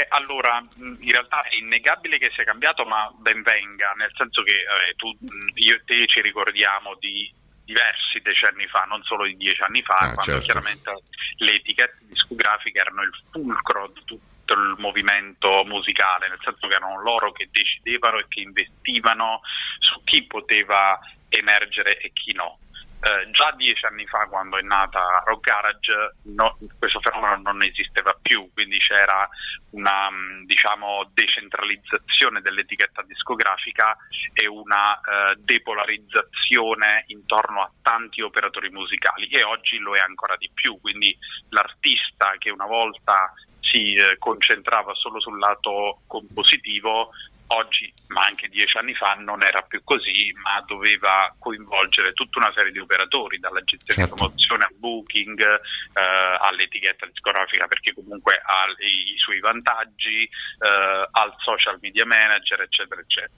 allora, 0.09 0.61
in 0.75 1.09
realtà 1.09 1.43
è 1.43 1.55
innegabile 1.55 2.17
che 2.17 2.31
sia 2.35 2.43
cambiato, 2.43 2.83
ma 2.83 3.09
ben 3.15 3.41
venga, 3.43 3.93
nel 3.95 4.11
senso 4.13 4.43
che 4.43 4.51
eh, 4.51 4.93
tu, 4.97 5.17
io 5.53 5.75
e 5.75 5.81
te 5.85 6.05
ci 6.07 6.19
ricordiamo 6.19 6.97
di 6.99 7.33
diversi 7.63 8.19
decenni 8.21 8.67
fa, 8.67 8.83
non 8.83 9.03
solo 9.03 9.23
di 9.23 9.37
dieci 9.37 9.61
anni 9.61 9.81
fa, 9.83 9.93
Ah, 9.93 10.13
quando 10.15 10.21
certo. 10.21 10.43
chiaramente 10.51 10.91
le 11.37 11.53
etichette 11.53 11.99
discografiche 12.09 12.77
erano 12.77 13.01
il 13.01 13.15
fulcro 13.31 13.89
di 13.93 14.01
tutto 14.03 14.53
il 14.53 14.75
movimento 14.79 15.63
musicale, 15.63 16.27
nel 16.27 16.39
senso 16.43 16.67
che 16.67 16.75
erano 16.75 17.01
loro 17.03 17.31
che 17.31 17.47
decidevano 17.49 18.19
e 18.19 18.25
che 18.27 18.41
investivano 18.41 19.39
su 19.79 20.03
chi 20.03 20.23
poteva 20.23 20.99
emergere 21.29 21.97
e 21.99 22.11
chi 22.11 22.33
no. 22.33 22.59
Eh, 23.05 23.29
già 23.29 23.53
dieci 23.55 23.85
anni 23.85 24.07
fa, 24.07 24.25
quando 24.25 24.57
è 24.57 24.63
nata 24.63 25.21
Rock 25.25 25.47
Garage, 25.47 26.15
no- 26.33 26.57
questo 26.79 26.99
fenomeno 27.01 27.39
non 27.39 27.61
esisteva 27.61 28.17
più, 28.19 28.49
quindi 28.51 28.79
c'era 28.79 29.29
una 29.73 30.09
mh, 30.09 30.45
diciamo, 30.45 31.11
decentralizzazione 31.13 32.41
dell'etichetta 32.41 33.03
discografica 33.03 33.95
e 34.33 34.47
una 34.47 34.99
eh, 34.99 35.35
depolarizzazione 35.37 37.03
intorno 37.09 37.61
a 37.61 37.71
tanti 37.83 38.21
operatori 38.21 38.71
musicali 38.71 39.27
e 39.27 39.43
oggi 39.43 39.77
lo 39.77 39.95
è 39.95 39.99
ancora 39.99 40.35
di 40.37 40.49
più, 40.51 40.79
quindi 40.81 41.15
l'artista 41.49 42.33
che 42.39 42.49
una 42.49 42.65
volta 42.65 43.31
si 43.59 43.93
eh, 43.93 44.17
concentrava 44.17 44.95
solo 44.95 45.19
sul 45.19 45.37
lato 45.37 46.01
compositivo 46.07 47.11
oggi, 47.47 47.91
ma 48.07 48.23
anche 48.23 48.47
dieci 48.47 48.77
anni 48.77 48.93
fa, 48.93 49.13
non 49.13 49.43
era 49.43 49.61
più 49.61 49.83
così, 49.83 50.33
ma 50.41 50.63
doveva 50.65 51.33
coinvolgere 51.39 52.13
tutta 52.13 52.39
una 52.39 52.51
serie 52.53 52.71
di 52.71 52.79
operatori, 52.79 53.39
dall'agenzia 53.39 53.93
Certo. 53.93 54.13
di 54.13 54.17
promozione 54.17 54.63
al 54.63 54.75
booking, 54.75 55.39
eh, 55.41 56.37
all'etichetta 56.39 57.05
discografica, 57.05 57.67
perché 57.67 57.93
comunque 57.93 58.35
ha 58.35 58.65
i, 58.79 59.13
i 59.13 59.17
suoi 59.17 59.39
vantaggi, 59.39 60.23
eh, 60.23 61.07
al 61.11 61.33
social 61.37 61.77
media 61.81 62.05
manager, 62.05 62.61
eccetera, 62.61 63.01
eccetera. 63.01 63.33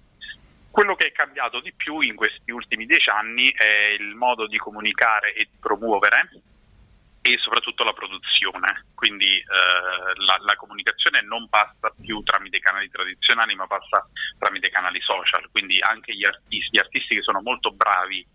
Quello 0.71 0.95
che 0.95 1.07
è 1.07 1.11
cambiato 1.11 1.59
di 1.59 1.73
più 1.73 2.01
in 2.01 2.15
questi 2.15 2.51
ultimi 2.51 2.85
dieci 2.85 3.09
anni 3.09 3.51
è 3.51 3.95
il 3.97 4.13
modo 4.13 4.45
di 4.45 4.57
comunicare 4.57 5.33
e 5.33 5.47
di 5.49 5.57
promuovere 5.59 6.29
e 7.33 7.37
soprattutto 7.39 7.83
la 7.83 7.93
produzione. 7.93 8.85
Quindi 8.95 9.37
eh, 9.37 10.23
la, 10.25 10.37
la 10.39 10.55
comunicazione 10.55 11.21
non 11.21 11.49
passa 11.49 11.93
più 12.01 12.21
tramite 12.23 12.59
canali 12.59 12.89
tradizionali, 12.89 13.55
ma 13.55 13.67
passa 13.67 14.07
tramite 14.39 14.69
canali 14.69 15.01
social. 15.01 15.49
Quindi 15.51 15.79
anche 15.81 16.15
gli 16.15 16.23
artisti, 16.23 16.69
gli 16.71 16.79
artisti 16.79 17.15
che 17.15 17.21
sono 17.21 17.41
molto 17.41 17.71
bravi 17.71 18.25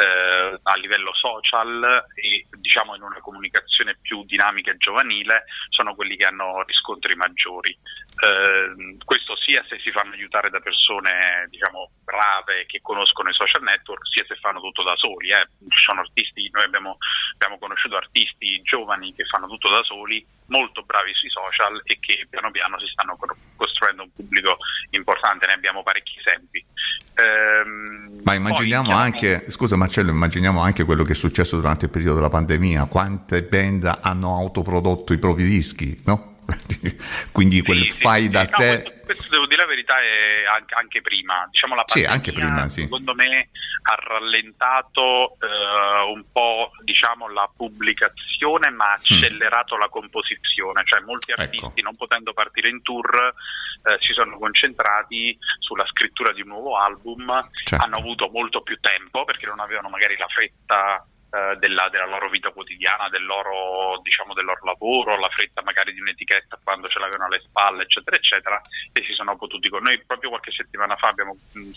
eh, 0.00 0.58
a 0.62 0.76
livello 0.76 1.12
social 1.14 2.06
e 2.14 2.46
diciamo 2.58 2.94
in 2.94 3.02
una 3.02 3.20
comunicazione 3.20 3.96
più 4.00 4.24
dinamica 4.24 4.70
e 4.70 4.76
giovanile 4.76 5.44
sono 5.68 5.94
quelli 5.94 6.16
che 6.16 6.26
hanno 6.26 6.62
riscontri 6.62 7.14
maggiori. 7.14 7.70
Eh, 7.70 8.96
questo 9.04 9.36
sia 9.36 9.64
se 9.68 9.78
si 9.80 9.90
fanno 9.90 10.14
aiutare 10.14 10.50
da 10.50 10.60
persone 10.60 11.46
diciamo 11.48 11.90
brave 12.04 12.66
che 12.66 12.80
conoscono 12.82 13.30
i 13.30 13.34
social 13.34 13.62
network, 13.62 14.06
sia 14.08 14.24
se 14.26 14.36
fanno 14.36 14.60
tutto 14.60 14.82
da 14.82 14.94
soli. 14.96 15.30
eh. 15.30 15.46
Ci 15.68 15.84
sono 15.84 16.00
artisti, 16.00 16.48
noi 16.50 16.64
abbiamo, 16.64 16.96
abbiamo 17.34 17.58
conosciuto 17.58 17.96
artisti 17.96 18.39
giovani 18.62 19.14
che 19.14 19.24
fanno 19.24 19.46
tutto 19.46 19.68
da 19.68 19.82
soli, 19.82 20.24
molto 20.46 20.82
bravi 20.82 21.12
sui 21.14 21.30
social 21.30 21.80
e 21.84 21.98
che 22.00 22.26
piano 22.28 22.50
piano 22.50 22.78
si 22.78 22.86
stanno 22.86 23.16
co- 23.16 23.36
costruendo 23.56 24.02
un 24.02 24.12
pubblico 24.12 24.56
importante, 24.90 25.46
ne 25.46 25.54
abbiamo 25.54 25.82
parecchi 25.82 26.18
esempi. 26.18 26.64
Ehm, 27.14 28.20
Ma 28.24 28.34
immaginiamo 28.34 28.88
poi, 28.88 28.96
anche, 28.96 29.44
scusa 29.50 29.76
Marcello, 29.76 30.10
immaginiamo 30.10 30.60
anche 30.60 30.84
quello 30.84 31.04
che 31.04 31.12
è 31.12 31.16
successo 31.16 31.56
durante 31.56 31.86
il 31.86 31.90
periodo 31.90 32.16
della 32.16 32.28
pandemia, 32.28 32.86
quante 32.86 33.42
band 33.42 33.98
hanno 34.00 34.34
autoprodotto 34.34 35.12
i 35.12 35.18
propri 35.18 35.44
dischi, 35.44 36.00
no? 36.06 36.29
Quindi 37.32 37.62
quel 37.62 37.84
Sì, 37.84 37.92
sì, 37.92 38.00
fai 38.02 38.22
sì. 38.24 38.30
da 38.30 38.42
No, 38.42 38.56
te... 38.56 38.82
questo, 38.82 39.00
questo 39.04 39.26
devo 39.30 39.46
dire 39.46 39.62
la 39.62 39.68
verità 39.68 39.94
è 40.00 40.44
anche, 40.56 40.74
anche 40.74 41.00
prima. 41.00 41.46
Diciamo 41.50 41.74
la 41.74 41.84
Sì, 41.86 42.02
pandemia, 42.02 42.10
anche 42.16 42.32
prima, 42.32 42.68
sì. 42.68 42.80
secondo 42.82 43.14
me 43.14 43.48
ha 43.82 43.94
rallentato 43.96 45.36
eh, 45.40 46.12
un 46.12 46.24
po' 46.32 46.70
diciamo, 46.82 47.28
la 47.28 47.48
pubblicazione, 47.56 48.70
ma 48.70 48.90
ha 48.90 48.92
accelerato 48.94 49.76
la 49.76 49.88
composizione. 49.88 50.82
Cioè 50.84 51.00
molti 51.00 51.30
Ecco. 51.32 51.40
artisti, 51.42 51.82
non 51.82 51.96
potendo 51.96 52.32
partire 52.32 52.68
in 52.68 52.82
tour, 52.82 53.08
eh, 53.82 53.96
si 54.00 54.12
sono 54.12 54.38
concentrati 54.38 55.36
sulla 55.58 55.86
scrittura 55.86 56.32
di 56.32 56.42
un 56.42 56.48
nuovo 56.48 56.76
album, 56.76 57.38
Certo. 57.64 57.84
hanno 57.84 57.96
avuto 57.96 58.28
molto 58.32 58.62
più 58.62 58.78
tempo 58.80 59.24
perché 59.24 59.46
non 59.46 59.60
avevano 59.60 59.88
magari 59.88 60.16
la 60.16 60.26
fretta 60.28 61.04
eh, 61.30 61.56
della, 61.58 61.88
della 61.90 62.06
loro 62.06 62.28
vita 62.28 62.50
quotidiana, 62.50 63.08
del 63.08 63.24
loro, 63.24 64.00
diciamo, 64.02 64.34
del 64.34 64.44
loro 64.44 64.64
lavoro, 64.64 65.18
la 65.18 65.28
fretta 65.28 65.62
magari 65.62 65.92
di 65.92 66.00
un'etichetta 66.00 66.58
quando 66.62 66.88
ce 66.88 66.98
l'avevano 66.98 67.26
alle 67.26 67.38
spalle, 67.40 67.82
eccetera, 67.82 68.16
eccetera, 68.16 68.60
e 68.92 69.04
si 69.04 69.12
sono 69.14 69.36
potuti 69.36 69.68
con 69.68 69.82
noi. 69.82 70.02
Proprio 70.04 70.30
qualche 70.30 70.52
settimana 70.52 70.96
fa 70.96 71.08
abbiamo 71.08 71.36
mh, 71.52 71.70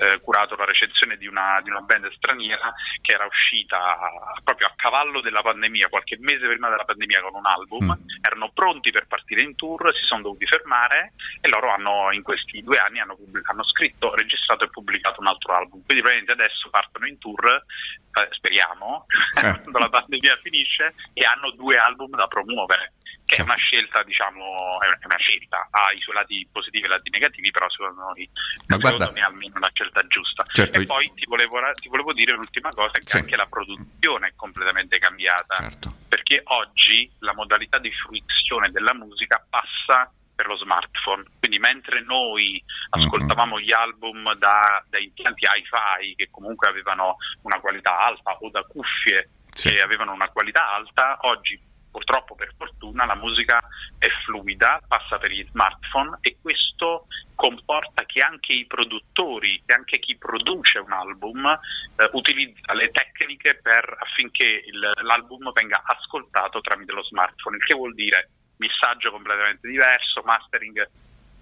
eh, 0.00 0.20
curato 0.20 0.56
la 0.56 0.64
recensione 0.64 1.16
di 1.16 1.26
una, 1.26 1.60
di 1.62 1.70
una 1.70 1.80
band 1.80 2.10
straniera 2.12 2.72
che 3.00 3.12
era 3.12 3.24
uscita 3.24 3.96
proprio 4.44 4.66
a 4.68 4.72
cavallo 4.76 5.20
della 5.20 5.42
pandemia, 5.42 5.88
qualche 5.88 6.16
mese 6.20 6.46
prima 6.46 6.68
della 6.68 6.84
pandemia 6.84 7.22
con 7.22 7.34
un 7.34 7.46
album, 7.46 7.86
Mm. 7.88 8.24
erano 8.24 8.50
pronti 8.52 8.90
per 8.90 9.06
partire 9.06 9.42
in 9.42 9.54
tour, 9.54 9.94
si 9.94 10.04
sono 10.04 10.22
dovuti 10.22 10.46
fermare 10.46 11.12
e 11.40 11.48
loro 11.48 11.70
hanno 11.70 12.12
in 12.12 12.22
questi 12.22 12.62
due 12.62 12.76
anni 12.78 13.00
hanno, 13.00 13.14
pubblic- 13.16 13.48
hanno 13.48 13.64
scritto, 13.64 14.14
registrato 14.14 14.64
e 14.64 14.70
pubblicato 14.70 15.20
un 15.20 15.28
altro 15.28 15.52
album. 15.54 15.82
Quindi 15.84 16.02
probabilmente 16.02 16.32
adesso 16.32 16.68
partono 16.70 17.06
in 17.06 17.18
tour, 17.18 17.44
eh, 17.50 18.28
speriamo, 18.32 18.87
Eh. 18.96 19.60
quando 19.62 19.78
la 19.78 19.88
pandemia 19.88 20.36
finisce, 20.42 20.94
e 21.12 21.24
hanno 21.24 21.50
due 21.52 21.76
album 21.76 22.10
da 22.16 22.26
promuovere. 22.26 22.92
Che 23.28 23.36
è 23.36 23.42
una 23.42 23.56
scelta, 23.56 24.02
diciamo, 24.04 24.80
è 24.80 25.04
una 25.04 25.18
scelta, 25.18 25.68
ha 25.70 25.92
i 25.92 26.00
suoi 26.00 26.14
lati 26.14 26.48
positivi 26.50 26.86
e 26.86 26.88
lati 26.88 27.10
negativi, 27.10 27.50
però 27.50 27.68
secondo 27.68 28.00
noi 28.00 28.26
Ma 28.32 28.76
secondo 28.76 28.96
guarda- 28.96 29.10
me 29.12 29.20
è 29.20 29.22
almeno 29.22 29.52
una 29.56 29.68
scelta 29.70 30.06
giusta. 30.06 30.44
Certo, 30.50 30.80
e 30.80 30.86
poi 30.86 31.12
ti 31.14 31.26
volevo, 31.26 31.60
ti 31.74 31.88
volevo 31.88 32.14
dire 32.14 32.32
l'ultima 32.34 32.70
cosa, 32.70 32.92
che 32.92 33.02
Sì. 33.04 33.16
anche 33.18 33.36
la 33.36 33.44
produzione 33.44 34.28
è 34.28 34.32
completamente 34.34 34.98
cambiata 34.98 35.56
Certo. 35.56 35.94
perché 36.08 36.40
oggi 36.44 37.12
la 37.18 37.34
modalità 37.34 37.78
di 37.78 37.92
fruizione 37.92 38.70
della 38.70 38.94
musica 38.94 39.44
passa 39.50 40.10
per 40.38 40.46
lo 40.46 40.56
smartphone. 40.56 41.24
Quindi 41.40 41.58
mentre 41.58 42.00
noi 42.02 42.62
ascoltavamo 42.90 43.58
gli 43.58 43.72
album 43.72 44.32
da, 44.36 44.84
da 44.88 44.98
impianti 44.98 45.44
hi-fi 45.44 46.14
che 46.14 46.28
comunque 46.30 46.68
avevano 46.68 47.16
una 47.42 47.58
qualità 47.58 47.98
alta 47.98 48.36
o 48.38 48.48
da 48.48 48.62
cuffie 48.62 49.30
Sì. 49.50 49.70
che 49.70 49.82
avevano 49.82 50.12
una 50.12 50.28
qualità 50.30 50.68
alta, 50.74 51.18
oggi 51.22 51.60
purtroppo 51.90 52.36
per 52.36 52.54
fortuna 52.56 53.04
la 53.06 53.16
musica 53.16 53.58
è 53.98 54.06
fluida, 54.24 54.80
passa 54.86 55.18
per 55.18 55.32
gli 55.32 55.44
smartphone 55.50 56.18
e 56.20 56.36
questo 56.40 57.06
comporta 57.34 58.04
che 58.04 58.20
anche 58.20 58.52
i 58.52 58.66
produttori, 58.66 59.60
che 59.66 59.74
anche 59.74 59.98
chi 59.98 60.16
produce 60.16 60.78
un 60.78 60.92
album 60.92 61.44
eh, 61.48 62.08
utilizza 62.12 62.72
le 62.74 62.90
tecniche 62.92 63.56
per, 63.60 63.96
affinché 63.98 64.46
il- 64.66 64.92
l'album 65.02 65.50
venga 65.52 65.82
ascoltato 65.84 66.60
tramite 66.60 66.92
lo 66.92 67.02
smartphone, 67.02 67.56
il 67.56 67.64
che 67.64 67.74
vuol 67.74 67.94
dire 67.94 68.30
missaggio 68.58 69.10
completamente 69.10 69.66
diverso, 69.68 70.22
mastering 70.24 70.88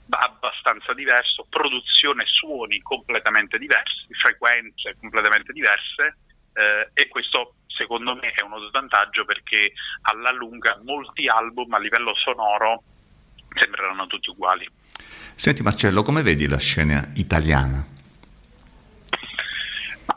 abbastanza 0.08 0.94
diverso, 0.94 1.46
produzione 1.50 2.24
suoni 2.26 2.80
completamente 2.80 3.58
diversi, 3.58 4.06
frequenze 4.22 4.96
completamente 5.00 5.52
diverse 5.52 6.16
eh, 6.52 6.90
e 6.94 7.08
questo 7.08 7.54
secondo 7.66 8.14
me 8.14 8.32
è 8.32 8.42
uno 8.42 8.66
svantaggio 8.68 9.24
perché 9.24 9.72
alla 10.02 10.32
lunga 10.32 10.80
molti 10.84 11.26
album 11.26 11.74
a 11.74 11.78
livello 11.78 12.14
sonoro 12.14 12.82
sembreranno 13.52 14.06
tutti 14.06 14.30
uguali. 14.30 14.68
Senti 15.34 15.62
Marcello, 15.62 16.02
come 16.02 16.22
vedi 16.22 16.48
la 16.48 16.58
scena 16.58 17.10
italiana? 17.14 17.95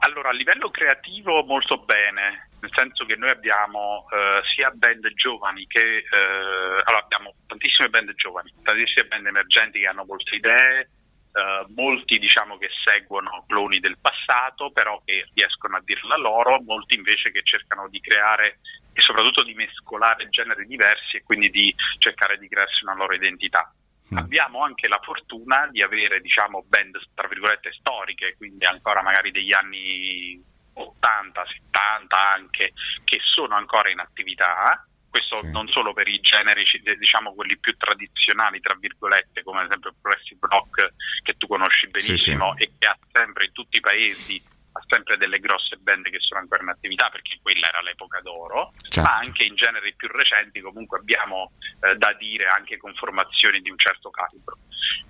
Allora, 0.02 0.30
a 0.30 0.34
livello 0.34 0.70
creativo 0.70 1.44
molto 1.44 1.78
bene, 1.80 2.50
nel 2.62 2.72
senso 2.74 3.06
che 3.06 3.16
noi 3.16 3.30
abbiamo 3.30 4.08
eh, 4.12 4.42
sia 4.56 4.72
band 4.72 5.14
giovani 5.14 5.68
che 5.68 5.98
eh, 5.98 6.82
allora 6.84 7.04
abbiamo 7.04 7.34
tantissime 7.48 7.90
band 7.90 8.14
giovani, 8.16 8.54
tantissime 8.64 9.08
band 9.08 9.26
emergenti 9.26 9.80
che 9.80 9.88
hanno 9.88 10.06
molte 10.06 10.36
idee, 10.36 10.90
eh, 11.34 11.66
molti 11.76 12.18
diciamo 12.18 12.58
che 12.58 12.70
seguono 12.84 13.44
cloni 13.48 13.80
del 13.80 13.98
passato, 14.00 14.72
però 14.72 15.02
che 15.04 15.28
riescono 15.34 15.76
a 15.76 15.82
dirla 15.84 16.18
loro, 16.18 16.62
molti 16.62 16.96
invece 16.96 17.32
che 17.32 17.42
cercano 17.44 17.90
di 17.90 18.00
creare 18.00 18.60
e 18.94 19.02
soprattutto 19.02 19.44
di 19.44 19.54
mescolare 19.54 20.30
generi 20.30 20.66
diversi 20.66 21.18
e 21.18 21.24
quindi 21.24 21.50
di 21.50 21.74
cercare 21.98 22.38
di 22.38 22.48
crearsi 22.48 22.84
una 22.84 22.96
loro 22.96 23.14
identità. 23.14 23.72
Mm. 24.14 24.18
Abbiamo 24.18 24.64
anche 24.64 24.88
la 24.88 25.00
fortuna 25.04 25.68
di 25.72 25.82
avere 25.84 26.20
diciamo 26.22 26.64
band 26.68 26.98
tra 27.14 27.28
virgolette 27.28 27.72
storiche, 27.74 28.36
quindi 28.38 28.66
ancora 28.66 29.02
magari 29.04 29.32
degli 29.32 29.54
anni 29.54 30.42
80, 30.74 31.46
70 31.46 32.18
anche, 32.34 32.74
che 33.04 33.20
sono 33.22 33.56
ancora 33.56 33.90
in 33.90 34.00
attività. 34.00 34.84
Questo 35.10 35.42
Sì. 35.42 35.52
non 35.52 35.68
solo 35.68 35.92
per 35.94 36.08
i 36.08 36.20
generi, 36.22 36.64
ci- 36.66 36.82
diciamo 36.82 37.34
quelli 37.34 37.58
più 37.58 37.76
tradizionali, 37.78 38.60
tra 38.62 38.76
virgolette, 38.80 39.42
come 39.44 39.62
ad 39.62 39.66
esempio 39.68 39.90
il 39.90 39.96
progressive 40.02 40.40
rock 40.42 40.94
che 41.24 41.34
tu 41.38 41.48
conosci 41.48 41.88
benissimo 41.88 42.56
e 42.58 42.72
che 42.78 42.88
ha 42.88 42.98
sempre 43.12 43.46
in 43.46 43.52
tutti 43.52 43.78
i 43.78 43.82
paesi 43.82 44.42
ha 44.74 44.82
sempre 44.88 45.18
delle 45.18 45.40
grosse 45.40 45.78
band 45.78 46.06
che 46.10 46.20
sono 46.20 46.40
ancora 46.42 46.64
in 46.64 46.70
attività 46.70 47.10
perché 47.10 47.40
quella 47.42 47.68
era 47.68 47.82
l'epoca 47.82 48.20
d'oro, 48.22 48.74
Certo. 48.88 49.02
ma 49.10 49.18
anche 49.18 49.44
in 49.44 49.56
generi 49.56 49.94
più 49.96 50.08
recenti 50.10 50.62
comunque 50.62 51.00
abbiamo 51.00 51.52
eh, 51.82 51.96
da 51.96 52.14
dire 52.14 52.46
anche 52.48 52.78
con 52.78 52.94
formazioni 52.94 53.62
di 53.62 53.70
un 53.72 53.78
certo 53.78 54.10
calibro. 54.10 54.58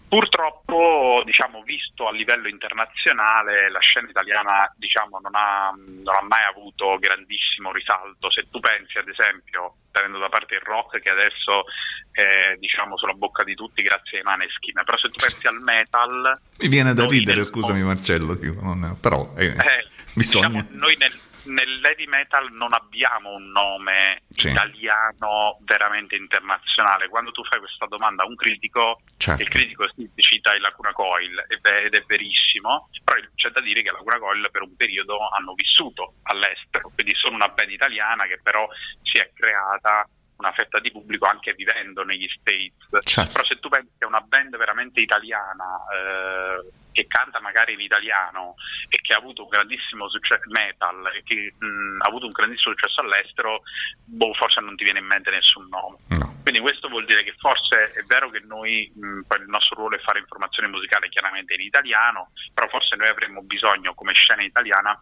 Purtroppo, 0.10 1.22
diciamo, 1.24 1.62
visto 1.62 2.08
a 2.08 2.12
livello 2.12 2.48
internazionale, 2.48 3.70
la 3.70 3.80
scena 3.80 4.10
italiana 4.10 4.72
diciamo, 4.76 5.20
non, 5.22 5.36
ha, 5.36 5.72
non 5.76 6.16
ha 6.16 6.26
mai 6.28 6.44
avuto 6.50 6.98
grandissimo 6.98 7.72
risalto. 7.72 8.32
Se 8.32 8.48
tu 8.50 8.60
pensi, 8.60 8.98
ad 8.98 9.08
esempio, 9.08 9.76
tenendo 9.92 10.18
da 10.18 10.30
parte 10.30 10.56
il 10.56 10.62
rock 10.62 11.00
che 11.00 11.10
adesso 11.10 11.64
è 12.12 12.56
diciamo, 12.58 12.98
sulla 12.98 13.14
bocca 13.14 13.44
di 13.44 13.54
tutti 13.54 13.84
grazie 13.84 14.18
ai 14.18 14.24
Maneskin, 14.24 14.82
però 14.84 14.98
se 14.98 15.10
tu 15.10 15.18
pensi 15.22 15.46
al 15.48 15.62
metal, 15.62 16.40
Mi 16.58 16.68
viene 16.68 16.94
da 16.96 17.06
ridere, 17.06 17.44
scusami 17.44 17.84
Marcello, 17.84 18.34
dico, 18.34 18.62
non- 18.62 18.98
però 19.00 19.32
eh, 19.38 19.49
eh, 19.50 19.88
bisogna... 20.16 20.48
diciamo, 20.48 20.68
noi 20.72 20.96
nel, 20.98 21.20
nell'heavy 21.44 22.06
metal 22.08 22.52
non 22.52 22.74
abbiamo 22.74 23.32
un 23.34 23.50
nome 23.52 24.18
Sì. 24.30 24.50
italiano 24.50 25.58
veramente 25.62 26.16
internazionale. 26.16 27.08
Quando 27.10 27.32
tu 27.32 27.44
fai 27.46 27.60
questa 27.60 27.86
domanda 27.88 28.24
a 28.24 28.28
un 28.28 28.36
critico, 28.36 29.02
Certo. 29.18 29.42
il 29.42 29.50
critico 29.50 29.88
si 29.96 30.10
cita 30.16 30.56
i 30.56 30.60
Lacuna 30.60 30.92
Coil 30.94 31.46
ed 31.48 31.60
è, 31.66 31.86
ed 31.86 31.94
è 31.96 32.04
verissimo, 32.08 32.90
però 33.04 33.20
c'è 33.36 33.50
da 33.50 33.62
dire 33.62 33.82
che 33.82 33.92
Lacuna 33.92 34.20
Coil 34.20 34.48
per 34.52 34.62
un 34.62 34.76
periodo 34.76 35.18
hanno 35.30 35.54
vissuto 35.54 36.16
all'estero, 36.24 36.90
quindi 36.94 37.14
sono 37.16 37.36
una 37.36 37.48
band 37.50 37.72
italiana 37.72 38.26
che 38.26 38.40
però 38.42 38.68
si 39.02 39.18
è 39.20 39.32
creata 39.34 40.08
una 40.40 40.52
fetta 40.54 40.80
di 40.80 40.92
pubblico 40.92 41.26
anche 41.26 41.54
vivendo 41.54 42.04
negli 42.04 42.28
States. 42.40 43.06
Certo. 43.06 43.32
Però 43.32 43.46
se 43.46 43.60
tu 43.60 43.70
pensi 43.70 43.92
a 44.00 44.08
una 44.08 44.22
band 44.22 44.56
veramente 44.58 45.02
italiana 45.02 45.84
eh, 45.94 46.72
che 46.92 47.08
canta 47.08 47.40
magari 47.40 47.74
in 47.74 47.82
italiano 47.82 48.56
e 48.88 49.00
che 49.02 49.14
ha 49.14 49.18
avuto 49.18 49.44
un 49.44 49.50
grandissimo 49.50 50.10
successo 50.10 50.50
metal 50.50 51.12
e 51.14 51.24
che 51.24 51.54
mh, 51.58 52.02
ha 52.02 52.08
avuto 52.08 52.26
un 52.26 52.32
grandissimo 52.32 52.74
successo 52.74 53.02
all'estero, 53.02 53.62
boh, 54.06 54.34
forse 54.34 54.62
non 54.62 54.76
ti 54.76 54.86
viene 54.86 55.00
in 55.00 55.06
mente 55.06 55.30
nessun 55.30 55.68
nome. 55.68 55.98
No. 56.08 56.40
Quindi 56.42 56.62
questo 56.62 56.88
vuol 56.88 57.06
dire 57.06 57.24
che 57.24 57.36
forse 57.38 57.92
è 57.92 58.04
vero 58.08 58.30
che 58.30 58.40
noi, 58.40 58.92
mh, 58.96 59.22
il 59.44 59.48
nostro 59.48 59.76
ruolo 59.76 59.98
è 59.98 60.00
fare 60.00 60.20
informazione 60.20 60.70
musicale 60.70 61.10
chiaramente 61.10 61.54
in 61.54 61.62
italiano, 61.62 62.32
però 62.54 62.68
forse 62.70 62.96
noi 62.96 63.08
avremmo 63.08 63.42
bisogno 63.44 63.94
come 63.94 64.14
scena 64.14 64.42
italiana 64.42 65.00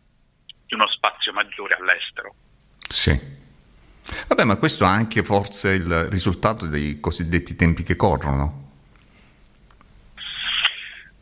di 0.66 0.74
uno 0.74 0.88
spazio 0.90 1.32
maggiore 1.32 1.76
all'estero. 1.76 2.34
Sì. 2.90 3.46
Vabbè, 4.28 4.44
ma 4.44 4.56
questo 4.56 4.84
è 4.84 4.88
anche 4.88 5.24
forse 5.24 5.72
il 5.72 6.06
risultato 6.10 6.66
dei 6.66 7.00
cosiddetti 7.00 7.56
tempi 7.56 7.84
che 7.84 7.96
corrono. 7.96 8.66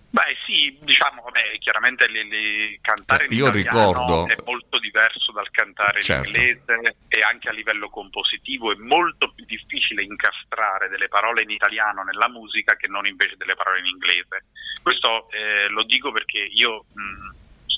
Beh 0.09 0.37
sì, 0.45 0.77
diciamo, 0.81 1.23
vabbè, 1.23 1.57
chiaramente 1.59 2.07
le- 2.07 2.23
le- 2.23 2.79
cantare 2.81 3.25
in 3.29 3.51
ricordo- 3.51 4.27
è 4.27 4.35
molto 4.45 4.79
diverso 4.79 5.33
dal 5.33 5.51
cantare 5.51 6.01
Certo. 6.01 6.29
in 6.29 6.35
inglese 6.35 6.95
e 7.09 7.19
anche 7.19 7.49
a 7.49 7.51
livello 7.51 7.89
compositivo 7.89 8.71
è 8.71 8.75
molto 8.77 9.33
più 9.35 9.43
difficile 9.43 10.03
incastrare 10.03 10.87
delle 10.87 11.09
parole 11.09 11.43
in 11.43 11.49
italiano 11.49 12.03
nella 12.03 12.29
musica 12.29 12.77
che 12.77 12.87
non 12.87 13.05
invece 13.05 13.35
delle 13.35 13.55
parole 13.55 13.79
in 13.79 13.87
inglese. 13.87 14.45
Questo 14.81 15.29
eh, 15.31 15.67
lo 15.67 15.83
dico 15.83 16.13
perché 16.13 16.39
io 16.39 16.85
mh, 16.93 17.35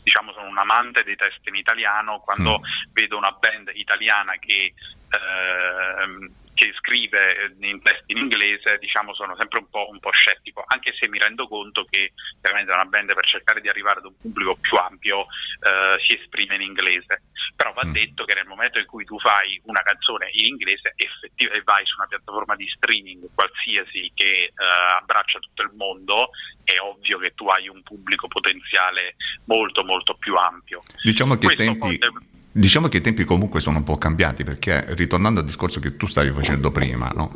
diciamo 0.07 0.31
sono 0.31 0.47
un 0.47 0.57
amante 0.57 1.03
dei 1.03 1.17
testi 1.17 1.49
in 1.49 1.55
italiano, 1.55 2.19
quando 2.21 2.59
Mm. 2.59 2.91
vedo 2.93 3.17
una 3.17 3.31
band 3.31 3.71
italiana 3.73 4.37
che 4.39 4.73
ehm, 5.09 6.31
che 6.57 6.73
scrive 6.77 7.37
eh, 7.37 7.67
in 7.69 7.79
testi 7.83 8.11
in 8.13 8.17
inglese, 8.17 8.77
diciamo, 8.79 9.13
sono 9.13 9.35
sempre 9.37 9.59
un 9.59 9.69
po', 9.69 9.87
un 9.89 9.99
po' 9.99 10.09
scettico, 10.11 10.63
anche 10.65 10.91
se 10.97 11.07
mi 11.07 11.19
rendo 11.19 11.47
conto 11.47 11.85
che 11.85 12.13
chiaramente 12.41 12.73
una 12.73 12.85
band 12.85 13.13
per 13.13 13.25
cercare 13.27 13.61
di 13.61 13.69
arrivare 13.69 13.99
ad 13.99 14.05
un 14.05 14.17
pubblico 14.17 14.57
più 14.59 14.75
ampio 14.77 15.21
eh, 15.61 16.01
si 16.05 16.17
esprime 16.17 16.55
in 16.55 16.61
inglese. 16.61 17.21
Però 17.55 17.71
va 17.73 17.85
Mm. 17.85 17.91
detto 17.91 18.25
che 18.25 18.33
nel 18.33 18.47
momento 18.47 18.79
in 18.79 18.85
cui 18.87 19.05
tu 19.05 19.19
fai 19.19 19.61
una 19.65 19.81
canzone 19.83 20.29
in 20.31 20.47
inglese 20.47 20.93
effettiv- 20.95 21.53
e 21.53 21.61
vai 21.63 21.85
su 21.85 21.95
una 21.97 22.07
piattaforma 22.07 22.55
di 22.55 22.67
streaming 22.67 23.29
qualsiasi 23.35 24.11
che 24.15 24.49
eh, 24.49 24.53
abbraccia 24.99 25.37
tutto 25.39 25.61
il 25.61 25.71
mondo, 25.75 26.31
è 26.63 26.79
ovvio 26.79 27.19
che 27.19 27.33
tu 27.35 27.45
hai 27.47 27.67
un 27.67 27.83
pubblico 27.83 28.27
potenziale 28.27 29.15
molto 29.45 29.83
molto 29.83 30.15
più 30.15 30.33
ampio. 30.33 30.81
Diciamo 31.03 31.35
che, 31.37 31.45
Questo 31.53 31.63
tempi, 31.63 31.97
forse- 31.99 32.35
diciamo 32.57 32.87
che 32.87 32.97
i 32.97 33.01
tempi 33.01 33.23
comunque 33.23 33.59
sono 33.59 33.77
un 33.77 33.83
po' 33.83 33.97
cambiati 33.97 34.43
perché 34.43 34.83
ritornando 34.95 35.39
al 35.39 35.45
discorso 35.45 35.79
che 35.79 35.95
tu 35.95 36.07
stavi 36.07 36.31
facendo 36.31 36.71
prima, 36.71 37.11
no? 37.13 37.31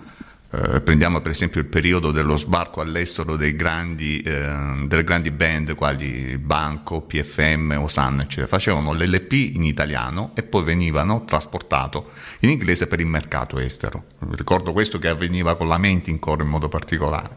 Eh, 0.54 0.82
prendiamo 0.82 1.22
per 1.22 1.32
esempio 1.32 1.62
il 1.62 1.68
periodo 1.68 2.12
dello 2.12 2.36
sbarco 2.36 2.82
all'estero 2.82 3.38
grandi, 3.38 4.20
eh, 4.20 4.84
delle 4.86 5.04
grandi 5.06 5.32
band 5.32 5.76
quali 5.76 6.38
Banco, 6.38 7.02
PFM, 7.02 7.78
Osan, 7.80 8.20
eccetera. 8.22 8.48
Facevano 8.48 8.94
l'LP 8.94 9.32
in 9.32 9.64
italiano 9.64 10.32
e 10.34 10.44
poi 10.44 10.64
venivano 10.64 11.24
trasportato 11.24 12.10
in 12.42 12.50
inglese 12.50 12.88
per 12.88 13.00
il 13.00 13.06
mercato 13.06 13.60
estero. 13.60 14.04
Ricordo 14.32 14.74
questo 14.74 15.00
che 15.00 15.08
avveniva 15.08 15.56
con 15.56 15.70
la 15.70 15.78
Mentincore 15.78 16.44
in 16.44 16.50
modo 16.50 16.68
particolare. 16.68 17.36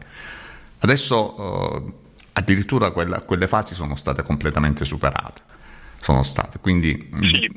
Adesso 0.79 1.37
eh, 1.37 1.93
addirittura 2.33 2.91
quella- 2.91 3.21
quelle 3.21 3.47
fasi 3.47 3.73
sono 3.73 3.95
state 3.95 4.23
completamente 4.23 4.83
superate. 4.83 5.54
Sono 6.05 6.21
state, 6.21 6.59
quindi 6.59 6.93
mm, 7.15 7.23
Sì. 7.23 7.49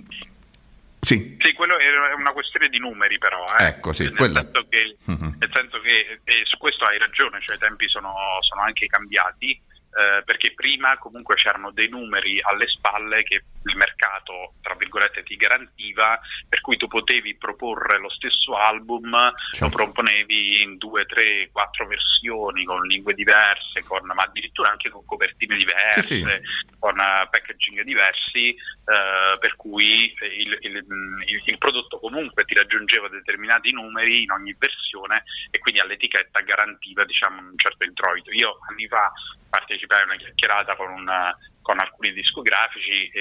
sì, 1.01 1.37
Sì, 1.39 1.53
quello 1.53 1.77
è 1.77 2.15
una 2.15 2.33
questione 2.33 2.71
di 2.71 2.79
numeri 2.79 3.19
però. 3.19 3.45
eh. 3.61 3.67
Ecco, 3.67 3.93
sì, 3.93 4.05
nel, 4.05 4.15
quella- 4.17 4.41
senso 4.41 4.67
che, 4.71 4.97
Mhm. 5.05 5.37
nel 5.39 5.51
senso 5.53 5.81
che 5.81 6.21
e 6.25 6.33
su 6.45 6.57
questo 6.57 6.85
hai 6.87 6.97
ragione, 6.97 7.43
cioè 7.43 7.57
i 7.57 7.59
tempi 7.59 7.87
sono, 7.91 8.15
sono 8.41 8.63
anche 8.63 8.87
cambiati, 8.87 9.61
eh, 9.99 10.23
perché 10.25 10.53
prima 10.55 10.97
comunque 10.99 11.35
c'erano 11.35 11.73
dei 11.73 11.89
numeri 11.89 12.41
alle 12.43 12.69
spalle 12.69 13.23
che 13.25 13.43
il 13.65 13.77
mercato, 13.77 14.55
tra 14.63 14.75
virgolette, 14.77 15.25
ti 15.25 15.37
garantiva, 15.37 16.19
per 16.49 16.61
cui 16.61 16.77
tu 16.77 16.87
potevi 16.87 17.35
proporre 17.37 17.99
lo 17.99 18.09
stesso 18.11 18.57
album, 18.57 19.11
lo 19.11 19.33
Certo. 19.53 19.75
proponevi 19.77 20.63
in 20.63 20.77
due, 20.79 21.05
tre, 21.07 21.49
quattro 21.51 21.87
versioni, 21.87 22.65
con 22.65 22.81
lingue 22.87 23.15
diverse, 23.15 23.83
con, 23.85 24.05
ma 24.07 24.15
addirittura 24.25 24.71
anche 24.71 24.89
con 24.91 25.05
copertine 25.05 25.57
diverse, 25.57 26.03
Sì, 26.03 26.23
sì. 26.25 26.77
con 26.79 26.99
eh, 26.99 27.29
packaging 27.31 27.83
diversi, 27.83 28.49
eh, 28.51 29.39
per 29.39 29.57
cui 29.57 30.15
il, 30.23 30.59
il- 30.63 30.77
il- 30.87 31.43
il 31.45 31.59
prodotto 31.59 31.99
comunque 31.99 32.45
ti 32.45 32.55
raggiungeva 32.55 33.09
determinati 33.09 33.73
numeri 33.73 34.23
in 34.23 34.31
ogni 34.31 34.55
versione 34.59 35.25
e 35.51 35.59
quindi 35.59 35.81
all'etichetta 35.81 36.41
garantiva 36.41 37.05
diciamo, 37.05 37.41
un 37.41 37.57
certo 37.57 37.85
introito. 37.85 38.31
Io 38.31 38.59
anni 38.71 38.87
fa 38.87 39.11
partecipai 39.49 40.01
a 40.01 40.05
una 40.05 40.17
chiacchierata 40.17 40.77
con, 40.77 40.91
un- 40.91 41.37
con 41.63 41.79
alcuni 41.81 42.13
discografici 42.13 43.09
e, 43.09 43.21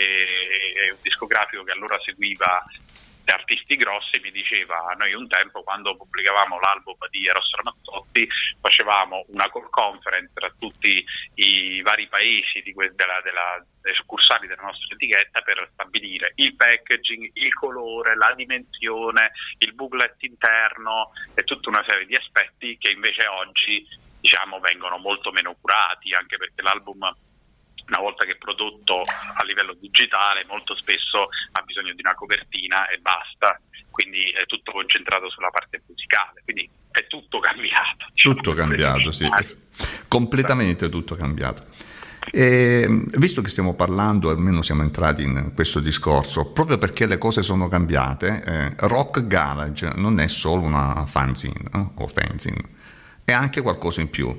e 0.86 0.92
un 0.92 1.00
discografico 1.02 1.64
che 1.64 1.72
allora 1.72 2.00
seguiva 2.02 2.64
artisti 3.34 3.76
grossi 3.76 4.20
mi 4.22 4.32
diceva 4.32 4.94
noi 4.98 5.14
un 5.14 5.28
tempo 5.28 5.64
quando 5.64 5.96
pubblicavamo 5.96 6.60
l'album 6.60 6.96
di 7.10 7.28
Eros 7.28 7.50
Ramazzotti 7.52 8.28
facevamo 8.60 9.26
una 9.30 9.50
call 9.52 9.70
conference 9.70 10.32
tra 10.34 10.54
tutti 10.58 11.04
i 11.36 11.82
vari 11.82 12.08
paesi 12.08 12.62
que- 12.74 12.94
della, 12.96 13.20
della, 13.24 13.64
delle 13.82 13.96
succursali 13.96 14.48
della 14.48 14.64
nostra 14.64 14.96
etichetta 14.96 15.42
per 15.42 15.70
stabilire 15.74 16.32
il 16.36 16.56
packaging, 16.56 17.30
il 17.34 17.54
colore, 17.54 18.16
la 18.16 18.34
dimensione, 18.36 19.32
il 19.60 19.74
booklet 19.74 20.16
interno 20.24 21.12
e 21.36 21.44
tutta 21.44 21.70
una 21.70 21.84
serie 21.88 22.06
di 22.06 22.16
aspetti 22.16 22.78
che 22.78 22.92
invece 22.92 23.28
oggi 23.28 24.06
diciamo 24.28 24.60
vengono 24.60 24.98
molto 24.98 25.32
meno 25.32 25.56
curati 25.56 26.14
anche 26.14 26.36
perché 26.36 26.62
l'album 26.62 27.00
una 27.88 28.00
volta 28.02 28.26
che 28.26 28.34
è 28.34 28.36
prodotto 28.36 29.00
a 29.00 29.44
livello 29.46 29.74
digitale 29.80 30.44
molto 30.46 30.76
spesso 30.76 31.30
ha 31.54 31.62
bisogno 31.62 31.94
di 31.94 32.02
una 32.04 32.14
copertina 32.16 32.90
e 32.90 32.98
basta, 32.98 33.58
quindi 33.90 34.30
è 34.32 34.46
tutto 34.46 34.74
concentrato 34.74 35.30
sulla 35.30 35.50
parte 35.50 35.82
musicale, 35.88 36.42
quindi 36.44 36.70
è 36.92 37.08
tutto 37.08 37.40
cambiato. 37.40 38.08
diciamo, 38.12 38.36
Tutto 38.36 38.52
cambiato, 38.52 39.12
sì, 39.14 39.26
completamente 40.10 40.90
tutto 40.90 41.16
cambiato. 41.16 41.68
E, 42.30 42.86
visto 43.18 43.42
che 43.42 43.48
stiamo 43.48 43.74
parlando, 43.74 44.30
almeno 44.30 44.62
siamo 44.62 44.82
entrati 44.82 45.24
in 45.24 45.54
questo 45.56 45.80
discorso, 45.80 46.52
proprio 46.52 46.78
perché 46.78 47.06
le 47.06 47.18
cose 47.18 47.42
sono 47.42 47.70
cambiate, 47.70 48.44
eh, 48.46 48.74
Rock 48.88 49.26
Garage 49.28 49.94
non 49.96 50.20
è 50.20 50.28
solo 50.28 50.64
una 50.64 51.06
fanzine 51.06 51.70
no? 51.72 51.94
o 51.96 52.08
fanzine, 52.08 52.76
è 53.30 53.34
anche 53.34 53.60
qualcosa 53.62 54.00
in 54.00 54.10
più. 54.10 54.34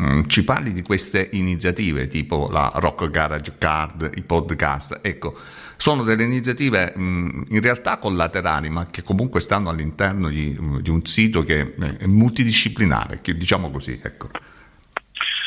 Mm, 0.00 0.28
Ci 0.28 0.44
parli 0.44 0.72
di 0.72 0.82
queste 0.82 1.28
iniziative 1.32 2.06
tipo 2.06 2.48
la 2.52 2.70
Rock 2.76 3.10
Garage 3.10 3.56
Card, 3.58 4.12
i 4.14 4.22
podcast, 4.22 5.00
ecco, 5.02 5.36
sono 5.76 6.04
delle 6.04 6.22
iniziative 6.22 6.94
mm, 6.96 7.42
in 7.48 7.60
realtà 7.60 7.96
collaterali 7.98 8.68
ma 8.68 8.86
che 8.86 9.02
comunque 9.02 9.40
stanno 9.40 9.70
all'interno 9.70 10.28
di, 10.28 10.56
di 10.80 10.88
un 10.88 11.04
sito 11.04 11.42
che 11.42 11.74
è 11.74 12.06
multidisciplinare, 12.06 13.18
che 13.22 13.36
diciamo 13.36 13.72
così, 13.72 13.98
ecco. 14.00 14.28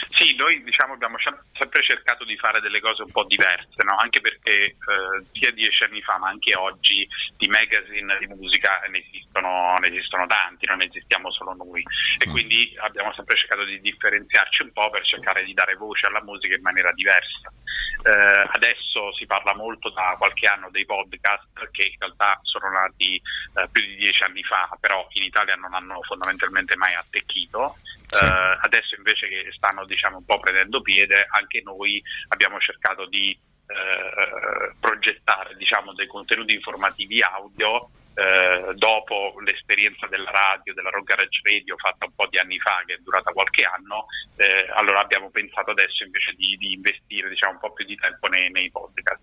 Sì, 0.09 0.35
noi 0.35 0.61
diciamo 0.65 0.91
abbiamo 0.91 1.15
sem- 1.23 1.39
sempre 1.61 1.83
cercato 1.83 2.25
di 2.25 2.35
fare 2.37 2.59
delle 2.59 2.81
cose 2.81 3.03
un 3.03 3.11
po' 3.11 3.23
diverse, 3.25 3.77
no? 3.85 3.95
anche 3.97 4.19
perché 4.19 4.73
eh, 4.73 4.75
sia 5.31 5.51
dieci 5.51 5.83
anni 5.83 6.01
fa 6.01 6.17
ma 6.17 6.29
anche 6.29 6.55
oggi 6.55 7.07
di 7.37 7.47
magazine 7.47 8.17
di 8.17 8.25
musica 8.25 8.81
ne 8.89 9.05
esistono, 9.05 9.75
ne 9.79 9.87
esistono 9.87 10.25
tanti, 10.25 10.65
non 10.65 10.81
esistiamo 10.81 11.31
solo 11.31 11.53
noi 11.53 11.83
e 12.17 12.27
Mm. 12.27 12.31
quindi 12.31 12.73
abbiamo 12.81 13.13
sempre 13.13 13.35
cercato 13.37 13.63
di 13.65 13.79
differenziarci 13.81 14.63
un 14.63 14.71
po' 14.71 14.89
per 14.89 15.03
cercare 15.05 15.43
di 15.43 15.53
dare 15.53 15.75
voce 15.75 16.07
alla 16.07 16.23
musica 16.23 16.55
in 16.55 16.61
maniera 16.61 16.91
diversa. 16.93 17.51
Eh, 18.03 18.49
adesso 18.53 19.13
si 19.13 19.25
parla 19.27 19.53
molto 19.53 19.89
da 19.89 20.15
qualche 20.17 20.47
anno 20.47 20.69
dei 20.71 20.85
podcast 20.85 21.69
che 21.71 21.87
in 21.87 21.95
realtà 21.99 22.39
sono 22.41 22.69
nati 22.69 23.15
eh, 23.15 23.67
più 23.71 23.85
di 23.85 23.95
dieci 23.95 24.23
anni 24.23 24.43
fa, 24.43 24.69
però 24.79 25.07
in 25.13 25.23
Italia 25.23 25.55
non 25.55 25.73
hanno 25.73 26.01
fondamentalmente 26.03 26.75
mai 26.75 26.93
attecchito. 26.95 27.77
Sì. 28.07 28.25
Eh, 28.25 28.57
adesso 28.61 28.95
invece 28.95 29.27
che 29.29 29.51
stanno 29.51 29.85
diciamo 29.85 30.17
un 30.17 30.25
po' 30.25 30.39
prendendo 30.39 30.81
piede, 30.81 31.27
anche 31.29 31.50
noi 31.59 32.01
abbiamo 32.29 32.57
cercato 32.59 33.05
di 33.07 33.37
eh, 33.67 34.73
progettare 34.79 35.55
diciamo 35.55 35.93
dei 35.93 36.07
contenuti 36.07 36.53
informativi 36.53 37.21
audio 37.21 37.89
eh, 38.13 38.73
dopo 38.75 39.35
l'esperienza 39.39 40.05
della 40.07 40.31
radio, 40.31 40.73
della 40.73 40.89
Rock 40.89 41.15
Garage 41.15 41.39
Radio 41.43 41.77
fatta 41.77 42.05
un 42.05 42.13
po' 42.13 42.27
di 42.27 42.37
anni 42.37 42.59
fa, 42.59 42.83
che 42.85 42.95
è 42.95 42.97
durata 42.97 43.31
qualche 43.31 43.63
anno, 43.63 44.07
eh, 44.35 44.67
allora 44.75 44.99
abbiamo 44.99 45.29
pensato 45.31 45.71
adesso 45.71 46.03
invece 46.03 46.33
di, 46.33 46.57
di 46.57 46.73
investire 46.73 47.29
diciamo, 47.29 47.53
un 47.53 47.59
po' 47.59 47.71
più 47.71 47.85
di 47.85 47.95
tempo 47.95 48.27
nei, 48.27 48.51
nei 48.51 48.69
podcast. 48.69 49.21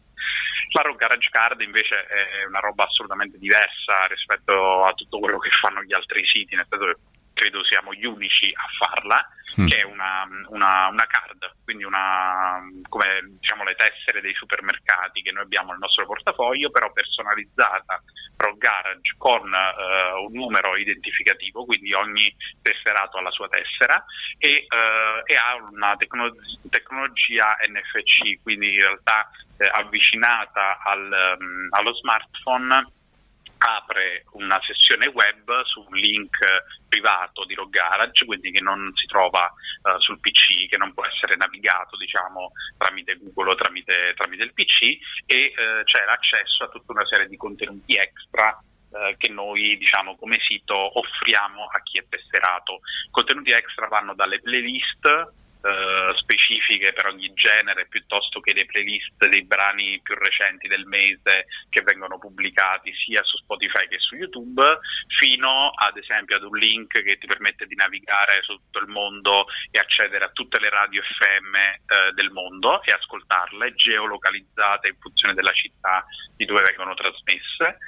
La 0.72 0.82
Rock 0.82 0.98
Garage 0.98 1.28
Card 1.30 1.60
invece 1.60 2.06
è 2.06 2.44
una 2.46 2.60
roba 2.60 2.84
assolutamente 2.84 3.38
diversa 3.38 4.06
rispetto 4.09 4.80
a 4.80 4.92
tutto 4.92 5.18
quello 5.18 5.38
che 5.38 5.50
fanno 5.60 5.82
gli 5.82 5.92
altri 5.92 6.26
siti, 6.26 6.55
nel 6.55 6.66
senso 6.68 6.86
che 6.86 6.96
credo 7.39 7.62
siamo 7.65 7.94
gli 7.94 8.05
unici 8.05 8.51
a 8.52 8.66
farla, 8.77 9.28
Mm. 9.59 9.66
che 9.66 9.78
è 9.81 9.82
una, 9.82 10.28
una- 10.48 10.89
una 10.89 11.06
card, 11.06 11.40
quindi 11.65 11.82
una, 11.82 12.60
come 12.86 13.20
diciamo 13.40 13.65
le 13.65 13.74
tessere 13.77 14.20
dei 14.20 14.35
supermercati 14.35 15.23
che 15.23 15.32
noi 15.32 15.44
abbiamo 15.44 15.70
nel 15.70 15.78
nostro 15.81 16.05
portafoglio, 16.05 16.70
però 16.70 16.93
personalizzata 16.93 18.02
Rock 18.36 18.59
Garage 18.59 19.15
con 19.16 19.51
eh, 19.52 20.12
un 20.27 20.32
numero 20.35 20.77
identificativo, 20.77 21.65
quindi 21.65 21.94
ogni 21.94 22.31
tesserato 22.60 23.16
ha 23.16 23.23
la 23.23 23.31
sua 23.31 23.48
tessera 23.48 24.05
e, 24.36 24.66
eh, 24.69 25.23
e 25.24 25.35
ha 25.36 25.55
una 25.56 25.97
tecno- 25.97 26.35
tecnologia 26.69 27.56
NFC, 27.69 28.43
quindi 28.43 28.74
in 28.74 28.81
realtà 28.81 29.31
eh, 29.59 29.69
avvicinata 29.73 30.78
al, 30.85 31.36
mm, 31.43 31.69
allo 31.70 31.94
smartphone 31.94 32.93
apre 33.59 34.24
una 34.32 34.60
sessione 34.62 35.09
web 35.09 35.62
su 35.64 35.85
un 35.86 35.97
link 35.97 36.39
privato 36.89 37.44
di 37.44 37.55
Rock 37.55 37.70
Garage, 37.70 38.24
quindi 38.24 38.51
che 38.51 38.60
non 38.60 38.90
si 38.94 39.06
trova 39.06 39.47
eh, 39.47 39.98
sul 39.98 40.20
PC, 40.20 40.68
che 40.68 40.76
non 40.76 40.94
può 40.94 41.05
essere 41.05 41.36
navigato 41.36 41.97
diciamo, 41.97 42.52
tramite 42.76 43.18
Google 43.18 43.52
o 43.52 43.55
tramite, 43.55 44.14
tramite 44.16 44.44
il 44.44 44.55
PC 44.55 44.82
e 45.26 45.36
eh, 45.36 45.52
c'è 45.85 46.05
l'accesso 46.05 46.64
a 46.64 46.68
tutta 46.68 46.93
una 46.93 47.06
serie 47.06 47.28
di 47.28 47.36
contenuti 47.36 47.94
extra 47.94 48.59
eh, 48.90 49.16
che 49.18 49.28
noi 49.28 49.76
diciamo 49.76 50.16
come 50.16 50.39
sito 50.40 50.98
offriamo 50.98 51.66
a 51.66 51.82
chi 51.82 51.98
è 51.98 52.05
tesserato. 52.09 52.80
Contenuti 53.10 53.51
extra 53.51 53.86
vanno 53.89 54.14
dalle 54.14 54.40
playlist 54.40 55.36
eh, 55.60 56.12
specifiche 56.16 56.93
per 56.93 57.06
ogni 57.06 57.32
genere 57.35 57.86
piuttosto 57.89 58.40
che 58.40 58.52
le 58.52 58.66
playlist 58.66 59.26
dei 59.26 59.44
brani 59.44 60.01
più 60.02 60.14
recenti 60.14 60.68
del 60.68 60.86
mese 60.86 61.47
che 61.68 61.82
vengono 61.82 62.18
pubblicati 62.18 62.93
sia 62.94 63.22
su 63.24 63.36
Spotify 63.39 63.89
che 63.89 63.98
su 63.98 64.14
YouTube 64.14 64.62
fino 65.18 65.70
ad 65.74 65.97
esempio 65.97 66.36
ad 66.36 66.44
un 66.44 66.56
link 66.56 67.02
che 67.02 67.18
ti 67.18 67.26
permette 67.26 67.66
di 67.66 67.74
navigare 67.74 68.43
su 68.43 68.55
tutto 68.55 68.78
il 68.78 68.89
mondo 68.89 69.47
e 69.70 69.78
accedere 69.78 70.24
a 70.24 70.30
tutte 70.30 70.60
le 70.60 70.70
radio 70.70 71.02
FM 71.02 71.55
eh, 71.55 72.12
del 72.14 72.30
mondo 72.30 72.82
e 72.82 72.93
ascoltarle 72.93 73.74
geolocalizzate 73.74 74.89
in 74.89 74.97
funzione 75.01 75.35
della 75.35 75.52
città 75.52 76.05
di 76.36 76.44
dove 76.44 76.62
vengono 76.62 76.94
trasmesse 76.94 77.78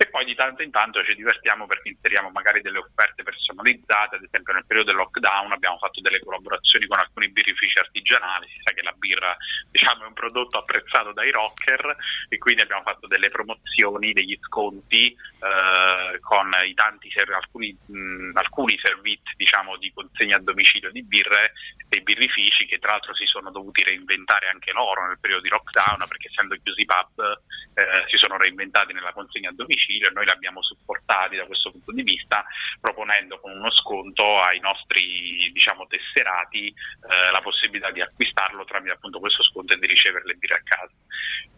e 0.00 0.06
poi 0.08 0.24
di 0.24 0.34
tanto 0.34 0.62
in 0.62 0.70
tanto 0.70 1.04
ci 1.04 1.14
divertiamo 1.14 1.66
perché 1.66 1.90
inseriamo 1.90 2.30
magari 2.30 2.62
delle 2.62 2.78
offerte 2.78 3.22
personalizzate, 3.22 4.16
ad 4.16 4.22
esempio 4.22 4.54
nel 4.54 4.64
periodo 4.64 4.92
del 4.92 4.98
lockdown 4.98 5.52
abbiamo 5.52 5.76
fatto 5.76 6.00
delle 6.00 6.20
collaborazioni 6.20 6.86
con 6.86 6.98
alcuni 6.98 7.28
birrifici 7.28 7.78
artigianali, 7.78 8.48
si 8.48 8.60
sa 8.64 8.72
che 8.72 8.80
la 8.80 8.94
birra 8.96 9.36
diciamo, 9.70 10.04
è 10.04 10.06
un 10.06 10.14
prodotto 10.14 10.56
apprezzato 10.56 11.12
dai 11.12 11.30
rocker 11.30 11.96
e 12.30 12.38
quindi 12.38 12.62
abbiamo 12.62 12.80
fatto 12.80 13.06
delle 13.08 13.28
promozioni, 13.28 14.14
degli 14.14 14.38
sconti 14.40 15.12
eh, 15.12 16.18
con 16.20 16.48
tanti 16.74 17.12
alcuni, 17.34 17.76
mh, 17.84 18.30
alcuni 18.38 18.80
servizi 18.82 19.34
diciamo, 19.36 19.76
di 19.76 19.92
consegna 19.92 20.36
a 20.36 20.40
domicilio 20.40 20.90
di 20.90 21.02
birre 21.02 21.52
dei 21.88 22.00
birrifici 22.00 22.64
che 22.64 22.78
tra 22.78 22.92
l'altro 22.92 23.14
si 23.14 23.26
sono 23.26 23.50
dovuti 23.50 23.84
reinventare 23.84 24.48
anche 24.48 24.72
loro 24.72 25.06
nel 25.06 25.20
periodo 25.20 25.42
di 25.42 25.50
lockdown 25.50 26.08
perché 26.08 26.28
essendo 26.28 26.56
chiusi 26.62 26.80
i 26.80 26.86
pub 26.86 27.42
eh, 27.74 28.04
si 28.08 28.16
sono 28.16 28.38
reinventati 28.38 28.94
nella 28.94 29.12
consegna 29.12 29.50
a 29.50 29.52
domicilio 29.52 29.89
e 29.98 30.10
noi 30.12 30.24
li 30.24 30.30
abbiamo 30.30 30.62
supportati 30.62 31.36
da 31.36 31.46
questo 31.46 31.70
punto 31.70 31.92
di 31.92 32.02
vista 32.02 32.44
proponendo 32.80 33.40
con 33.40 33.52
uno 33.52 33.70
sconto 33.72 34.38
ai 34.38 34.60
nostri 34.60 35.50
diciamo, 35.52 35.86
tesserati 35.86 36.68
eh, 36.68 37.30
la 37.30 37.40
possibilità 37.42 37.90
di 37.90 38.00
acquistarlo 38.00 38.64
tramite 38.64 38.94
appunto 38.94 39.18
questo 39.18 39.42
sconto 39.44 39.74
e 39.74 39.78
di 39.78 39.86
ricevere 39.86 40.24
le 40.26 40.34
birre 40.34 40.56
a 40.56 40.62
casa. 40.62 40.92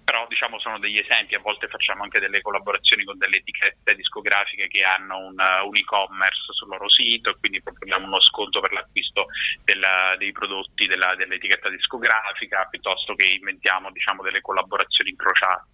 Però 0.04 0.26
diciamo 0.26 0.58
sono 0.58 0.78
degli 0.78 0.98
esempi, 0.98 1.34
a 1.34 1.40
volte 1.40 1.68
facciamo 1.68 2.02
anche 2.02 2.20
delle 2.20 2.42
collaborazioni 2.42 3.04
con 3.04 3.18
delle 3.18 3.36
etichette 3.36 3.94
discografiche 3.94 4.66
che 4.68 4.84
hanno 4.84 5.18
un, 5.18 5.36
un 5.38 5.76
e-commerce 5.76 6.52
sul 6.52 6.68
loro 6.68 6.88
sito 6.90 7.30
e 7.30 7.36
quindi 7.38 7.62
proponiamo 7.62 8.06
uno 8.06 8.20
sconto 8.20 8.60
per 8.60 8.72
l'acquisto 8.72 9.26
della- 9.64 10.14
dei 10.18 10.32
prodotti 10.32 10.86
della- 10.86 11.14
dell'etichetta 11.14 11.68
discografica 11.68 12.66
piuttosto 12.68 13.14
che 13.14 13.30
inventiamo 13.32 13.90
diciamo, 13.90 14.22
delle 14.22 14.40
collaborazioni 14.40 15.10
incrociate 15.10 15.70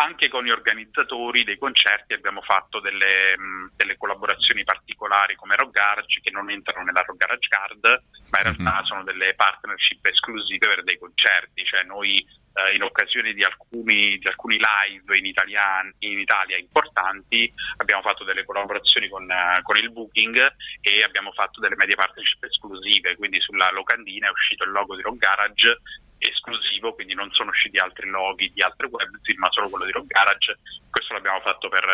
anche 0.00 0.28
con 0.28 0.44
gli 0.44 0.50
organizzatori 0.50 1.42
dei 1.42 1.58
concerti 1.58 2.12
abbiamo 2.12 2.40
fatto 2.42 2.78
delle, 2.80 3.36
mh, 3.36 3.72
delle 3.74 3.96
collaborazioni 3.96 4.62
particolari 4.62 5.34
come 5.34 5.56
Rock 5.56 5.72
Garage 5.72 6.20
che 6.20 6.30
non 6.30 6.50
entrano 6.50 6.84
nella 6.84 7.02
Rock 7.04 7.18
Garage 7.18 7.48
Card 7.48 8.02
ma 8.30 8.38
in 8.38 8.44
realtà 8.44 8.84
sono 8.84 9.02
delle 9.02 9.34
partnership 9.34 10.04
esclusive 10.06 10.66
per 10.66 10.84
dei 10.84 10.98
concerti. 10.98 11.64
Cioè 11.64 11.82
noi 11.82 12.18
eh, 12.18 12.74
in 12.74 12.82
occasione 12.82 13.32
di 13.32 13.42
alcuni, 13.42 14.18
di 14.18 14.26
alcuni 14.28 14.58
live 14.58 15.16
in, 15.16 15.26
italian- 15.26 15.92
in 16.00 16.20
Italia 16.20 16.56
importanti 16.58 17.52
abbiamo 17.78 18.02
fatto 18.02 18.24
delle 18.24 18.44
collaborazioni 18.44 19.08
con, 19.08 19.28
eh, 19.28 19.60
con 19.62 19.76
il 19.76 19.90
Booking 19.90 20.36
e 20.80 21.02
abbiamo 21.02 21.32
fatto 21.32 21.60
delle 21.60 21.76
media 21.76 21.96
partnership 21.96 22.44
esclusive. 22.44 23.16
Quindi 23.16 23.40
sulla 23.40 23.70
locandina 23.72 24.28
è 24.28 24.30
uscito 24.30 24.62
il 24.64 24.70
logo 24.70 24.94
di 24.94 25.02
Rock 25.02 25.18
Garage 25.18 25.80
esclusivo, 26.18 26.94
quindi 26.94 27.14
non 27.14 27.30
sono 27.32 27.50
usciti 27.50 27.78
altri 27.78 28.08
loghi 28.08 28.50
di 28.52 28.62
altre 28.62 28.88
webzine, 28.90 29.38
ma 29.38 29.50
solo 29.50 29.68
quello 29.68 29.84
di 29.84 29.92
Rock 29.92 30.06
Garage. 30.06 30.58
Questo 30.90 31.14
l'abbiamo 31.14 31.40
fatto 31.40 31.68
per 31.68 31.84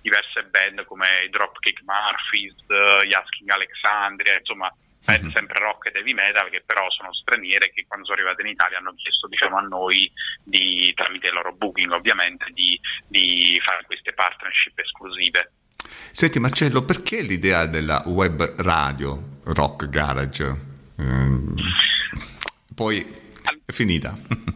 diverse 0.00 0.44
band 0.44 0.84
come 0.84 1.06
i 1.26 1.30
Dropkick 1.30 1.82
Murphys, 1.84 2.56
gli 3.04 3.14
Asking 3.14 3.50
Alexandria, 3.50 4.38
insomma, 4.38 4.72
band 5.04 5.30
sempre 5.32 5.60
rock 5.60 5.86
ed 5.86 5.96
heavy 5.96 6.14
metal 6.14 6.48
che 6.48 6.62
però 6.64 6.90
sono 6.90 7.12
straniere 7.12 7.66
e 7.66 7.72
che 7.72 7.84
quando 7.86 8.06
sono 8.06 8.18
arrivate 8.18 8.42
in 8.42 8.48
Italia 8.48 8.78
hanno 8.78 8.94
chiesto 8.96 9.28
diciamo, 9.28 9.58
a 9.58 9.60
noi 9.60 10.10
di, 10.42 10.92
tramite 10.96 11.28
il 11.28 11.34
loro 11.34 11.52
booking 11.54 11.92
ovviamente 11.92 12.46
di, 12.52 12.78
di 13.06 13.60
fare 13.64 13.84
queste 13.84 14.12
partnership 14.12 14.78
esclusive. 14.78 15.52
Senti 16.10 16.38
Marcello, 16.38 16.84
perché 16.84 17.20
l'idea 17.20 17.66
della 17.66 18.02
web 18.06 18.42
radio 18.62 19.40
Rock 19.44 19.88
Garage? 19.88 20.72
Ehm, 20.98 21.54
poi 22.74 23.23
è 23.64 23.72
finita. 23.72 24.14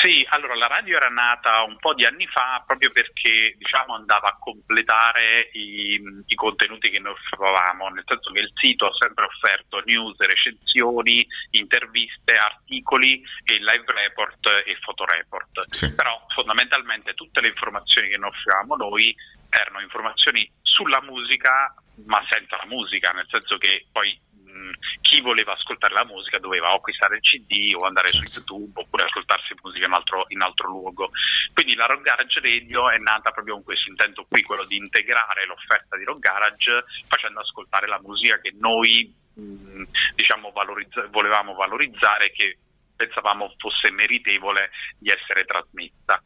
Sì, 0.00 0.24
allora 0.30 0.54
la 0.54 0.68
radio 0.68 0.96
era 0.96 1.08
nata 1.08 1.62
un 1.62 1.76
po' 1.76 1.92
di 1.92 2.04
anni 2.04 2.26
fa 2.28 2.62
proprio 2.64 2.92
perché 2.92 3.54
diciamo, 3.58 3.94
andava 3.94 4.28
a 4.28 4.38
completare 4.38 5.50
i, 5.54 6.00
i 6.24 6.34
contenuti 6.36 6.88
che 6.88 7.00
noi 7.00 7.14
offrivamo, 7.14 7.88
nel 7.88 8.04
senso 8.06 8.30
che 8.30 8.38
il 8.38 8.52
sito 8.54 8.86
ha 8.86 8.92
sempre 8.96 9.24
offerto 9.24 9.82
news, 9.84 10.16
recensioni, 10.18 11.26
interviste, 11.50 12.36
articoli 12.36 13.20
e 13.42 13.54
live 13.54 13.84
report 13.86 14.46
e 14.66 14.78
fotoreport. 14.80 15.64
Sì. 15.74 15.92
Però 15.92 16.24
fondamentalmente 16.32 17.14
tutte 17.14 17.40
le 17.40 17.48
informazioni 17.48 18.08
che 18.08 18.18
noi 18.18 18.30
offrivamo 18.30 18.76
noi 18.76 19.14
erano 19.50 19.80
informazioni 19.80 20.48
sulla 20.62 21.02
musica 21.02 21.74
ma 22.06 22.24
senza 22.30 22.56
la 22.56 22.66
musica, 22.66 23.10
nel 23.10 23.26
senso 23.28 23.58
che 23.58 23.86
poi 23.90 24.16
mh, 24.58 25.00
chi 25.00 25.20
voleva 25.20 25.52
ascoltare 25.52 25.94
la 25.94 26.04
musica 26.04 26.38
doveva 26.38 26.72
o 26.72 26.76
acquistare 26.76 27.16
il 27.16 27.22
CD 27.22 27.74
o 27.74 27.86
andare 27.86 28.08
su 28.08 28.22
YouTube 28.22 28.80
oppure 28.80 29.04
ascoltarsi 29.04 29.54
musica 29.62 29.86
in 29.86 29.92
altro, 29.92 30.24
in 30.28 30.42
altro 30.42 30.68
luogo. 30.68 31.10
Quindi 31.52 31.74
la 31.74 31.86
Rock 31.86 32.02
Garage 32.02 32.40
Radio 32.40 32.90
è 32.90 32.98
nata 32.98 33.30
proprio 33.30 33.54
con 33.54 33.64
questo 33.64 33.88
intento 33.88 34.26
qui, 34.28 34.42
quello 34.42 34.64
di 34.64 34.76
integrare 34.76 35.46
l'offerta 35.46 35.96
di 35.96 36.04
Rock 36.04 36.20
Garage 36.20 36.84
facendo 37.06 37.40
ascoltare 37.40 37.86
la 37.86 38.00
musica 38.02 38.40
che 38.40 38.54
noi 38.58 39.14
mh, 39.34 39.82
diciamo, 40.14 40.50
valorizza- 40.50 41.06
volevamo 41.08 41.54
valorizzare 41.54 42.26
e 42.26 42.32
che 42.32 42.58
pensavamo 42.96 43.54
fosse 43.56 43.92
meritevole 43.92 44.70
di 44.98 45.10
essere 45.10 45.44
trasmessa. 45.44 46.22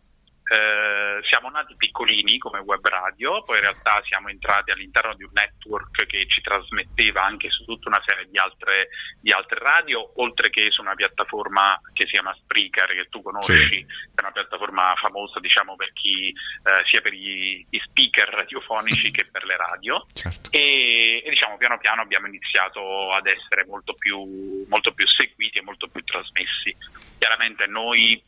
Eh, 0.53 1.25
siamo 1.31 1.49
nati 1.49 1.75
piccolini 1.77 2.37
come 2.37 2.59
web 2.59 2.87
radio, 2.87 3.43
poi 3.43 3.57
in 3.57 3.63
realtà 3.63 4.03
siamo 4.05 4.29
entrati 4.29 4.71
all'interno 4.71 5.15
di 5.15 5.25
un 5.25 5.31
network 5.33 6.05
che 6.05 6.27
ci 6.29 6.43
trasmetteva 6.43 7.25
anche 7.25 7.49
su 7.49 7.65
tutta 7.65 7.89
una 7.89 8.03
serie 8.05 8.29
di 8.29 8.37
altre, 8.37 8.89
di 9.19 9.33
altre 9.33 9.59
radio, 9.61 10.13
oltre 10.21 10.51
che 10.51 10.71
su 10.71 10.83
una 10.83 10.95
piattaforma 10.95 11.81
che 11.95 12.05
si 12.05 12.13
chiama 12.13 12.37
Spreaker, 12.43 12.87
che 12.93 13.07
tu 13.09 13.23
conosci, 13.23 13.57
Sì. 13.67 13.67
che 13.67 13.87
è 14.15 14.21
una 14.23 14.33
piattaforma 14.33 14.95
famosa 14.97 15.41
diciamo 15.41 15.75
per 15.75 15.91
chi, 15.95 16.29
eh, 16.29 16.85
sia 16.85 17.01
per 17.01 17.13
gli, 17.15 17.65
gli 17.71 17.79
speaker 17.89 18.29
radiofonici 18.29 19.11
che 19.11 19.25
per 19.33 19.45
le 19.45 19.57
radio 19.57 20.05
Certo. 20.13 20.51
e, 20.53 21.23
e, 21.25 21.31
diciamo 21.31 21.57
piano 21.57 21.79
piano 21.79 22.03
abbiamo 22.03 22.27
iniziato 22.27 23.11
ad 23.15 23.27
essere 23.27 23.65
molto 23.65 23.95
più, 23.95 24.67
molto 24.69 24.93
più 24.93 25.07
seguiti 25.09 25.57
e 25.59 25.63
molto 25.63 25.89
più 25.89 26.03
trasmessi. 26.05 26.77
Chiaramente 27.19 27.67
noi 27.67 28.23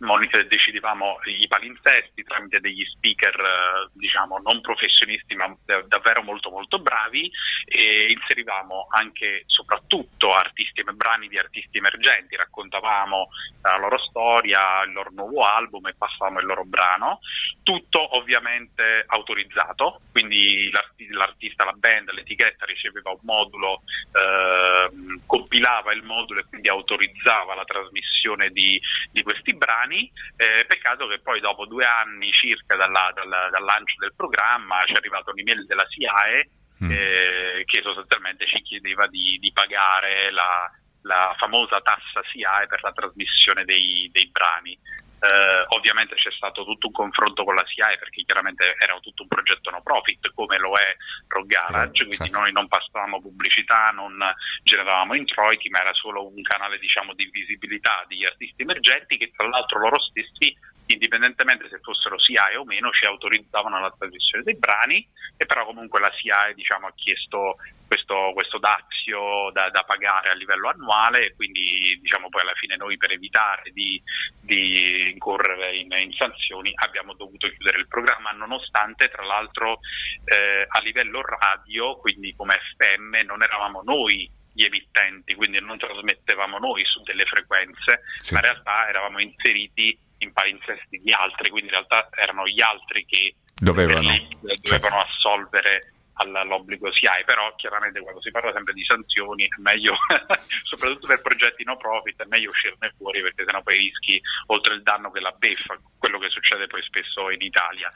monitor 0.00 0.46
decidevamo 0.46 1.18
i 1.24 1.46
palinsesti 1.48 2.22
tramite 2.22 2.60
degli 2.60 2.84
speaker 2.84 3.34
eh, 3.34 3.90
diciamo 3.92 4.38
non 4.38 4.60
professionisti 4.60 5.34
ma 5.34 5.54
da- 5.64 5.82
davvero 5.86 6.22
molto 6.22 6.50
molto 6.50 6.78
bravi 6.78 7.30
e 7.64 8.12
inserivamo 8.12 8.86
anche 8.90 9.44
soprattutto 9.46 10.32
artisti 10.32 10.82
brani 11.08 11.28
di 11.28 11.38
artisti 11.38 11.78
emergenti. 11.78 12.36
Raccontavamo 12.36 13.28
la 13.62 13.78
loro 13.78 13.98
storia 13.98 14.82
il 14.84 14.92
loro 14.92 15.10
nuovo 15.12 15.42
album 15.42 15.86
e 15.86 15.94
passavamo 15.96 16.40
il 16.40 16.46
loro 16.46 16.64
brano. 16.64 17.20
Tutto 17.62 18.16
ovviamente 18.16 19.04
autorizzato. 19.06 20.00
Quindi 20.10 20.70
l'arti- 20.70 21.08
l'artista 21.08 21.64
la 21.64 21.72
band 21.72 22.10
l'etichetta 22.10 22.64
riceveva 22.66 23.10
un 23.10 23.20
modulo 23.22 23.82
ehm, 24.12 25.22
compilava 25.26 25.92
il 25.92 26.02
modulo 26.02 26.40
e 26.40 26.44
quindi 26.48 26.68
autorizzava 26.68 27.54
la 27.54 27.64
trasmissione 27.64 28.50
di, 28.50 28.80
di 29.10 29.22
questi 29.22 29.54
brani. 29.54 29.87
Eh, 29.96 30.64
peccato 30.66 31.06
che 31.06 31.20
poi 31.20 31.40
dopo 31.40 31.66
due 31.66 31.84
anni 31.84 32.30
circa 32.32 32.76
dalla- 32.76 33.12
dal, 33.14 33.28
dal 33.50 33.64
lancio 33.64 33.94
del 33.98 34.14
programma 34.14 34.80
ci 34.84 34.92
è 34.92 34.96
arrivata 34.96 35.30
un'email 35.30 35.66
della 35.66 35.86
SIAE 35.88 36.50
Mm. 36.84 36.92
eh, 36.92 37.62
che 37.66 37.82
sostanzialmente 37.82 38.46
ci 38.46 38.62
chiedeva 38.62 39.08
di, 39.08 39.36
di 39.40 39.50
pagare 39.50 40.30
la, 40.30 40.70
la 41.02 41.34
famosa 41.36 41.80
tassa 41.80 42.22
SIAE 42.30 42.68
per 42.68 42.82
la 42.82 42.92
trasmissione 42.92 43.64
dei, 43.64 44.08
dei 44.12 44.28
brani. 44.30 44.78
Eh, 45.20 45.64
ovviamente 45.76 46.14
c'è 46.14 46.30
stato 46.30 46.64
tutto 46.64 46.86
un 46.86 46.92
confronto 46.92 47.42
con 47.42 47.54
la 47.54 47.64
SIAE 47.66 47.98
perché 47.98 48.22
chiaramente 48.22 48.76
era 48.78 48.96
tutto 49.00 49.22
un 49.22 49.28
progetto 49.28 49.70
no 49.70 49.82
profit 49.82 50.30
come 50.32 50.58
lo 50.58 50.76
è 50.76 50.94
Rock 51.26 51.46
Garage, 51.46 52.04
quindi 52.06 52.30
certo. 52.30 52.38
noi 52.38 52.52
non 52.52 52.68
passavamo 52.68 53.20
pubblicità, 53.20 53.90
non 53.92 54.16
generavamo 54.62 55.14
introiti, 55.14 55.68
ma 55.70 55.80
era 55.80 55.92
solo 55.94 56.26
un 56.26 56.40
canale 56.42 56.78
diciamo 56.78 57.14
di 57.14 57.28
visibilità 57.32 58.04
degli 58.06 58.24
artisti 58.24 58.62
emergenti 58.62 59.16
che 59.16 59.32
tra 59.34 59.48
l'altro 59.48 59.80
loro 59.80 59.98
stessi 60.00 60.56
indipendentemente 60.86 61.68
se 61.68 61.80
fossero 61.82 62.18
SIAE 62.18 62.56
o 62.56 62.64
meno 62.64 62.90
ci 62.92 63.04
autorizzavano 63.04 63.76
alla 63.76 63.94
trasmissione 63.96 64.44
dei 64.44 64.56
brani 64.56 65.06
e 65.36 65.46
però 65.46 65.64
comunque 65.64 66.00
la 66.00 66.10
SIAE 66.12 66.54
diciamo, 66.54 66.86
ha 66.86 66.92
chiesto 66.94 67.56
questo, 67.88 68.30
questo 68.34 68.58
dazio 68.58 69.50
da, 69.52 69.70
da 69.70 69.82
pagare 69.82 70.30
a 70.30 70.34
livello 70.34 70.68
annuale 70.68 71.26
e 71.26 71.34
quindi 71.34 71.98
diciamo 72.00 72.28
poi 72.28 72.42
alla 72.42 72.54
fine 72.54 72.76
noi 72.76 72.96
per 72.98 73.10
evitare 73.12 73.70
di, 73.72 74.00
di 74.40 75.10
incorrere 75.10 75.74
in, 75.76 75.90
in 75.92 76.12
sanzioni 76.12 76.70
abbiamo 76.76 77.14
dovuto 77.14 77.48
chiudere 77.48 77.78
il 77.78 77.88
programma 77.88 78.30
nonostante 78.32 79.08
tra 79.08 79.24
l'altro 79.24 79.80
eh, 80.24 80.66
a 80.68 80.80
livello 80.80 81.22
radio 81.22 81.96
quindi 81.96 82.34
come 82.36 82.60
FM 82.76 83.24
non 83.26 83.42
eravamo 83.42 83.82
noi 83.84 84.30
gli 84.52 84.64
emittenti 84.64 85.34
quindi 85.34 85.60
non 85.60 85.78
trasmettevamo 85.78 86.58
noi 86.58 86.84
su 86.84 87.02
delle 87.02 87.24
frequenze 87.24 88.02
Sì. 88.20 88.34
ma 88.34 88.40
in 88.40 88.46
realtà 88.46 88.88
eravamo 88.88 89.18
inseriti 89.20 89.98
in 90.18 90.32
palinsesti 90.32 90.98
di 90.98 91.12
altri 91.12 91.48
quindi 91.50 91.68
in 91.70 91.74
realtà 91.76 92.08
erano 92.12 92.46
gli 92.46 92.60
altri 92.60 93.06
che 93.06 93.34
Dovevano. 93.54 94.10
eh, 94.10 94.28
dovevano 94.60 94.98
assolvere 94.98 95.92
all'obbligo 96.18 96.92
SIAE, 96.92 97.24
però 97.24 97.54
chiaramente 97.56 98.00
quando 98.00 98.20
si 98.20 98.30
parla 98.30 98.52
sempre 98.52 98.74
di 98.74 98.84
sanzioni 98.84 99.44
è 99.44 99.60
meglio, 99.60 99.94
soprattutto 100.64 101.06
per 101.06 101.22
progetti 101.22 101.64
no 101.64 101.76
profit, 101.76 102.22
è 102.22 102.26
meglio 102.26 102.50
uscirne 102.50 102.92
fuori 102.96 103.22
perché 103.22 103.44
sennò 103.46 103.62
poi 103.62 103.76
rischi 103.76 104.20
oltre 104.46 104.74
il 104.74 104.82
danno 104.82 105.10
che 105.10 105.20
la 105.20 105.34
beffa, 105.36 105.78
quello 105.98 106.18
che 106.18 106.28
succede 106.30 106.66
poi 106.66 106.82
spesso 106.82 107.30
in 107.30 107.42
Italia. 107.42 107.92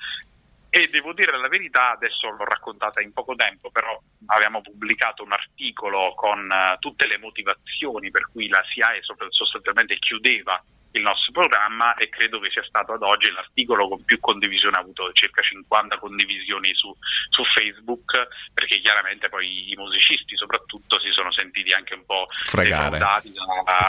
E 0.74 0.88
devo 0.90 1.12
dire 1.12 1.36
la 1.36 1.48
verità, 1.48 1.90
adesso 1.90 2.30
l'ho 2.30 2.44
raccontata 2.44 3.02
in 3.02 3.12
poco 3.12 3.34
tempo, 3.34 3.70
però 3.70 4.00
abbiamo 4.28 4.62
pubblicato 4.62 5.22
un 5.22 5.32
articolo 5.32 6.14
con 6.14 6.50
eh, 6.50 6.76
tutte 6.78 7.06
le 7.06 7.18
motivazioni 7.18 8.10
per 8.10 8.30
cui 8.32 8.48
la 8.48 8.64
SIAE 8.72 9.02
sostanzialmente 9.02 9.98
chiudeva 9.98 10.58
il 10.92 11.02
nostro 11.02 11.32
programma 11.32 11.92
e 11.96 12.08
credo 12.08 12.40
che 12.40 12.48
sia 12.48 12.64
stato 12.64 12.94
ad 12.94 13.02
oggi 13.02 13.30
l'articolo 13.30 13.86
con 13.86 14.02
più 14.02 14.18
condivisione, 14.18 14.78
ha 14.78 14.80
avuto 14.80 15.12
circa 15.12 15.42
50 15.42 15.98
condivisioni 15.98 16.72
su, 16.74 16.90
su 17.28 17.42
Facebook, 17.54 18.28
perché 18.54 18.80
chiaramente 18.80 19.28
poi 19.28 19.72
i 19.72 19.76
musicisti 19.76 20.36
soprattutto 20.36 20.98
si 21.00 21.08
sono 21.10 21.30
sentiti 21.32 21.72
anche 21.72 21.92
un 21.92 22.06
po' 22.06 22.24
defraudati 22.50 23.30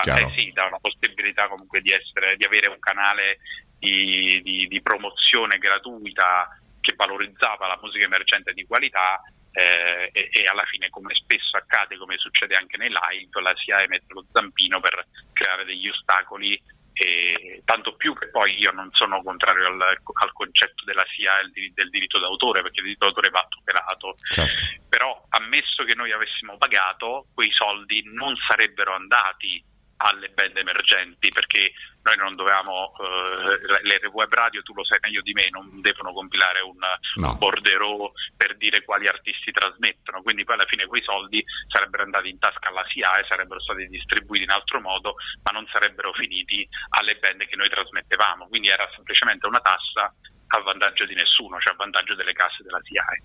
da, 0.03 0.17
eh 0.19 0.31
sì, 0.35 0.51
da 0.51 0.65
una 0.65 0.79
possibilità 0.81 1.47
comunque 1.47 1.79
di, 1.79 1.91
essere, 1.91 2.35
di 2.35 2.43
avere 2.43 2.67
un 2.67 2.79
canale 2.79 3.39
di, 3.79 4.41
di- 4.43 4.67
di 4.67 4.81
promozione 4.81 5.57
gratuita 5.57 6.57
che 6.83 6.95
valorizzava 6.97 7.65
la 7.65 7.79
musica 7.81 8.03
emergente 8.03 8.51
di 8.51 8.65
qualità 8.65 9.21
eh, 9.53 10.09
e, 10.11 10.29
e 10.31 10.43
alla 10.51 10.65
fine 10.65 10.89
come 10.89 11.15
spesso 11.15 11.55
accade, 11.55 11.97
come 11.97 12.17
succede 12.17 12.55
anche 12.55 12.75
nei 12.75 12.89
live, 12.89 13.41
la 13.41 13.55
SIAE 13.55 13.87
mette 13.87 14.13
lo 14.13 14.25
zampino 14.33 14.81
per 14.81 15.07
creare 15.31 15.63
degli 15.63 15.87
ostacoli 15.87 16.61
e 16.93 17.61
tanto 17.65 17.95
più 17.95 18.13
che 18.13 18.29
poi 18.29 18.59
io 18.59 18.71
non 18.71 18.89
sono 18.91 19.23
contrario 19.23 19.67
al, 19.67 19.81
al 19.81 20.31
concetto 20.33 20.83
della 20.83 21.05
SIA 21.07 21.39
e 21.39 21.49
del, 21.51 21.73
del 21.73 21.89
diritto 21.89 22.19
d'autore 22.19 22.61
perché 22.61 22.79
il 22.81 22.85
diritto 22.85 23.05
d'autore 23.05 23.31
va 23.31 23.45
tutelato 23.49 24.15
Certo. 24.29 24.61
però 24.89 25.25
ammesso 25.29 25.83
che 25.85 25.95
noi 25.95 26.11
avessimo 26.11 26.57
pagato 26.57 27.27
quei 27.33 27.49
soldi 27.51 28.03
non 28.13 28.35
sarebbero 28.47 28.93
andati 28.93 29.63
alle 30.03 30.29
band 30.29 30.57
emergenti 30.57 31.29
perché 31.29 31.71
noi 32.03 32.17
non 32.17 32.35
dovevamo 32.35 32.91
eh, 32.99 33.81
le 33.83 34.07
web 34.11 34.33
radio 34.33 34.61
tu 34.61 34.73
lo 34.73 34.83
sai 34.83 34.99
meglio 35.01 35.21
di 35.21 35.31
me 35.33 35.47
non 35.49 35.79
devono 35.81 36.11
compilare 36.11 36.59
un, 36.61 36.77
No. 37.15 37.35
borderò 37.37 38.11
per 38.35 38.57
dire 38.57 38.83
quali 38.83 39.07
artisti 39.07 39.51
trasmettono. 39.51 40.21
Quindi 40.21 40.43
poi 40.43 40.55
alla 40.55 40.65
fine 40.65 40.85
quei 40.85 41.01
soldi 41.03 41.43
sarebbero 41.67 42.03
andati 42.03 42.29
in 42.29 42.39
tasca 42.39 42.69
alla 42.69 42.85
SIA 42.89 43.19
e 43.19 43.25
sarebbero 43.27 43.61
stati 43.61 43.87
distribuiti 43.87 44.43
in 44.43 44.51
altro 44.51 44.81
modo 44.81 45.15
ma 45.43 45.51
non 45.51 45.67
sarebbero 45.71 46.11
finiti 46.13 46.67
alle 46.99 47.15
band 47.15 47.45
che 47.45 47.55
noi 47.55 47.69
trasmettevamo. 47.69 48.47
Quindi 48.47 48.67
era 48.67 48.89
semplicemente 48.93 49.47
una 49.47 49.61
tassa 49.61 50.13
a 50.55 50.59
vantaggio 50.61 51.05
di 51.05 51.15
nessuno 51.15 51.59
cioè 51.59 51.73
a 51.73 51.77
vantaggio 51.77 52.13
delle 52.15 52.33
casse 52.33 52.61
della 52.63 52.79
SIAE 52.83 53.21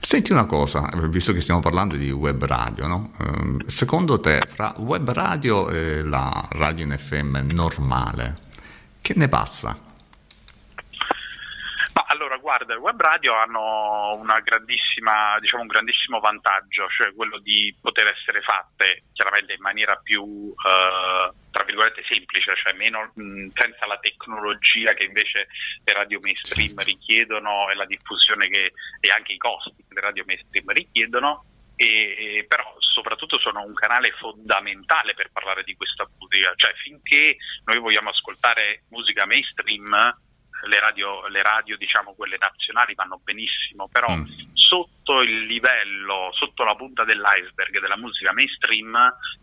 Senti 0.00 0.32
una 0.32 0.46
cosa, 0.46 0.88
visto 1.08 1.32
che 1.32 1.40
stiamo 1.40 1.60
parlando 1.60 1.96
di 1.96 2.10
web 2.10 2.44
radio, 2.44 2.86
no? 2.86 3.12
Ehm, 3.18 3.66
secondo 3.66 4.18
te 4.20 4.42
fra 4.48 4.74
web 4.78 5.10
radio 5.10 5.68
e 5.68 6.02
la 6.02 6.48
radio 6.52 6.84
in 6.84 6.96
FM 6.96 7.50
normale, 7.52 8.38
che 9.00 9.14
ne 9.16 9.28
passa? 9.28 9.88
Ma 12.50 12.56
allora, 12.56 12.64
guarda, 12.66 12.74
le 12.74 12.80
web 12.80 13.00
radio 13.00 13.34
hanno 13.34 14.10
una 14.16 14.40
grandissima, 14.40 15.38
diciamo, 15.38 15.62
un 15.62 15.68
grandissimo 15.68 16.18
vantaggio, 16.18 16.88
cioè 16.88 17.14
quello 17.14 17.38
di 17.38 17.72
poter 17.80 18.08
essere 18.08 18.40
fatte 18.42 19.04
chiaramente 19.12 19.52
in 19.52 19.60
maniera 19.60 19.94
più, 20.02 20.52
eh, 20.52 21.30
tra 21.50 21.64
virgolette, 21.64 22.02
semplice, 22.08 22.56
cioè 22.56 22.72
meno, 22.72 23.12
mh, 23.14 23.50
senza 23.54 23.86
la 23.86 23.98
tecnologia 23.98 24.92
che 24.94 25.04
invece 25.04 25.46
le 25.84 25.92
radio 25.92 26.18
mainstream 26.20 26.74
richiedono 26.82 27.70
e 27.70 27.74
la 27.74 27.86
diffusione 27.86 28.48
che, 28.48 28.72
e 28.98 29.08
anche 29.14 29.32
i 29.32 29.38
costi 29.38 29.84
che 29.86 29.94
le 29.94 30.00
radio 30.00 30.24
mainstream 30.26 30.72
richiedono. 30.72 31.44
E, 31.76 31.86
e 31.86 32.44
però 32.46 32.74
soprattutto 32.78 33.38
sono 33.38 33.62
un 33.62 33.72
canale 33.72 34.10
fondamentale 34.18 35.14
per 35.14 35.30
parlare 35.32 35.62
di 35.62 35.74
questa 35.76 36.06
musica, 36.18 36.52
cioè 36.56 36.74
finché 36.74 37.36
noi 37.64 37.78
vogliamo 37.78 38.10
ascoltare 38.10 38.82
musica 38.90 39.24
mainstream 39.24 39.86
le 40.62 40.78
radio, 40.80 41.26
le 41.28 41.42
radio 41.42 41.76
diciamo 41.76 42.14
quelle 42.14 42.36
nazionali 42.38 42.94
vanno 42.94 43.20
benissimo, 43.22 43.88
però 43.88 44.08
Mm. 44.14 44.24
sotto 44.54 45.22
il 45.22 45.46
livello, 45.46 46.30
sotto 46.32 46.62
la 46.64 46.74
punta 46.74 47.04
dell'iceberg 47.04 47.80
della 47.80 47.96
musica 47.96 48.32
mainstream 48.32 48.94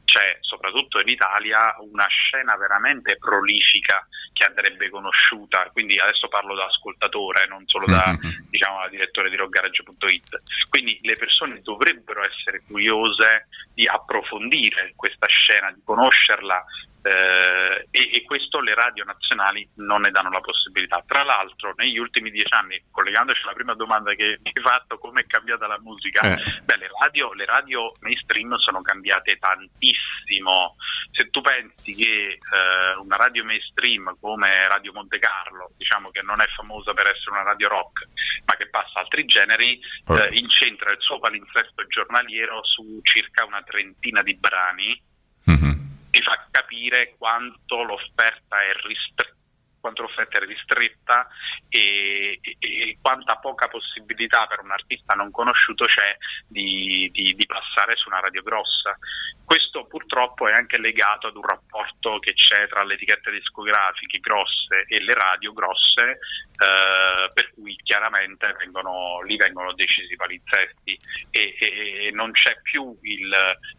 c'è 0.06 0.38
soprattutto 0.41 0.99
in 1.02 1.10
Italia 1.10 1.76
una 1.80 2.07
scena 2.07 2.56
veramente 2.56 3.18
prolifica 3.18 4.07
che 4.31 4.45
andrebbe 4.45 4.89
conosciuta, 4.89 5.69
quindi 5.73 5.99
adesso 5.99 6.27
parlo 6.30 6.56
da 6.56 6.65
ascoltatore, 6.65 7.48
non 7.48 7.68
solo 7.68 7.88
da 7.88 8.15
Mhm. 8.22 8.48
diciamo, 8.49 8.80
da 8.81 8.88
direttore 8.88 9.30
di 9.30 9.35
rockgarage.it. 9.35 10.41
Quindi 10.69 10.99
le 11.02 11.15
persone 11.15 11.61
dovrebbero 11.61 12.23
essere 12.23 12.61
curiose 12.65 13.48
di 13.73 13.85
approfondire 13.85 14.94
questa 14.95 15.27
scena, 15.27 15.72
di 15.72 15.81
conoscerla 15.84 16.64
Eh, 17.07 17.88
e, 17.89 18.09
e 18.11 18.23
questo 18.23 18.59
le 18.59 18.73
radio 18.73 19.05
nazionali 19.05 19.67
non 19.75 20.01
ne 20.01 20.11
danno 20.11 20.29
la 20.29 20.41
possibilità. 20.41 21.01
Tra 21.07 21.23
l'altro, 21.23 21.73
negli 21.77 21.97
ultimi 21.97 22.31
dieci 22.31 22.53
anni, 22.53 22.84
collegandoci 22.91 23.43
alla 23.43 23.53
prima 23.53 23.73
domanda 23.75 24.13
che 24.13 24.39
mi 24.43 24.51
hai 24.53 24.61
fatto, 24.61 24.97
come 24.97 25.21
è 25.21 25.25
cambiata 25.25 25.67
la 25.67 25.79
musica? 25.79 26.19
Eh. 26.21 26.61
Beh, 26.65 26.77
le 26.77 26.89
radio, 27.01 27.31
le 27.34 27.45
radio 27.45 27.91
mainstream 28.01 28.53
sono 28.57 28.81
cambiate 28.81 29.38
tantissimo. 29.38 30.75
Se 31.11 31.29
tu 31.29 31.39
pensi 31.41 31.93
che 31.93 32.38
eh, 32.39 32.95
una 32.99 33.15
radio 33.15 33.45
mainstream 33.45 34.17
come 34.19 34.67
Radio 34.67 34.91
Monte 34.91 35.19
Carlo, 35.19 35.71
diciamo 35.77 36.11
che 36.11 36.21
non 36.21 36.41
è 36.41 36.45
famosa 36.55 36.93
per 36.93 37.09
essere 37.09 37.31
una 37.31 37.43
radio 37.43 37.69
rock, 37.69 38.05
ma 38.45 38.55
che 38.55 38.69
passa 38.69 38.99
altri 38.99 39.23
generi, 39.25 39.79
eh, 39.79 40.29
incentra 40.35 40.91
il 40.91 40.99
suo 40.99 41.19
palinsesto 41.19 41.88
giornaliero 41.88 42.65
su 42.65 42.99
circa 43.01 43.45
una 43.45 43.63
trentina 43.63 44.21
di 44.21 44.35
brani, 44.35 45.01
Mhm. 45.47 45.86
Ti 46.18 46.23
fa 46.23 46.48
capire 46.49 47.14
quanto 47.15 47.84
l'offerta 47.84 48.60
è 48.60 48.73
ristretta 48.88 49.35
quanto 49.80 50.02
l'offerta 50.02 50.39
è 50.39 50.45
ristretta 50.45 51.27
e, 51.69 52.39
e- 52.41 52.57
e 52.60 52.98
quanta 52.99 53.38
poca 53.38 53.68
possibilità 53.68 54.48
per 54.48 54.60
un 54.60 54.72
artista 54.72 55.14
non 55.14 55.31
conosciuto 55.31 55.85
c'è 55.85 56.18
di, 56.48 57.07
di- 57.14 57.34
di 57.35 57.45
passare 57.45 57.95
su 57.95 58.10
una 58.10 58.19
radio 58.19 58.41
grossa. 58.41 58.98
Questo 59.45 59.85
purtroppo 59.85 60.48
è 60.48 60.52
anche 60.52 60.77
legato 60.77 61.27
ad 61.27 61.35
un 61.35 61.45
rapporto 61.45 62.19
che 62.19 62.34
c'è 62.34 62.68
tra 62.68 62.84
le 62.84 62.95
etichette 62.95 63.31
discografiche 63.31 64.19
grosse 64.19 64.84
e 64.88 64.99
le 64.99 65.14
radio 65.14 65.53
grosse, 65.53 66.19
eh, 66.57 67.30
per 67.34 67.53
cui 67.53 67.77
chiaramente 67.84 68.52
vengono, 68.57 69.22
lì 69.22 69.38
vengono 69.38 69.73
decisi 69.73 70.14
i 70.14 70.18
palinsesti 70.18 70.99
e, 71.31 71.56
e- 71.57 72.07
e 72.07 72.11
non 72.11 72.31
c'è 72.31 72.60
più 72.61 72.98
il, 73.03 73.34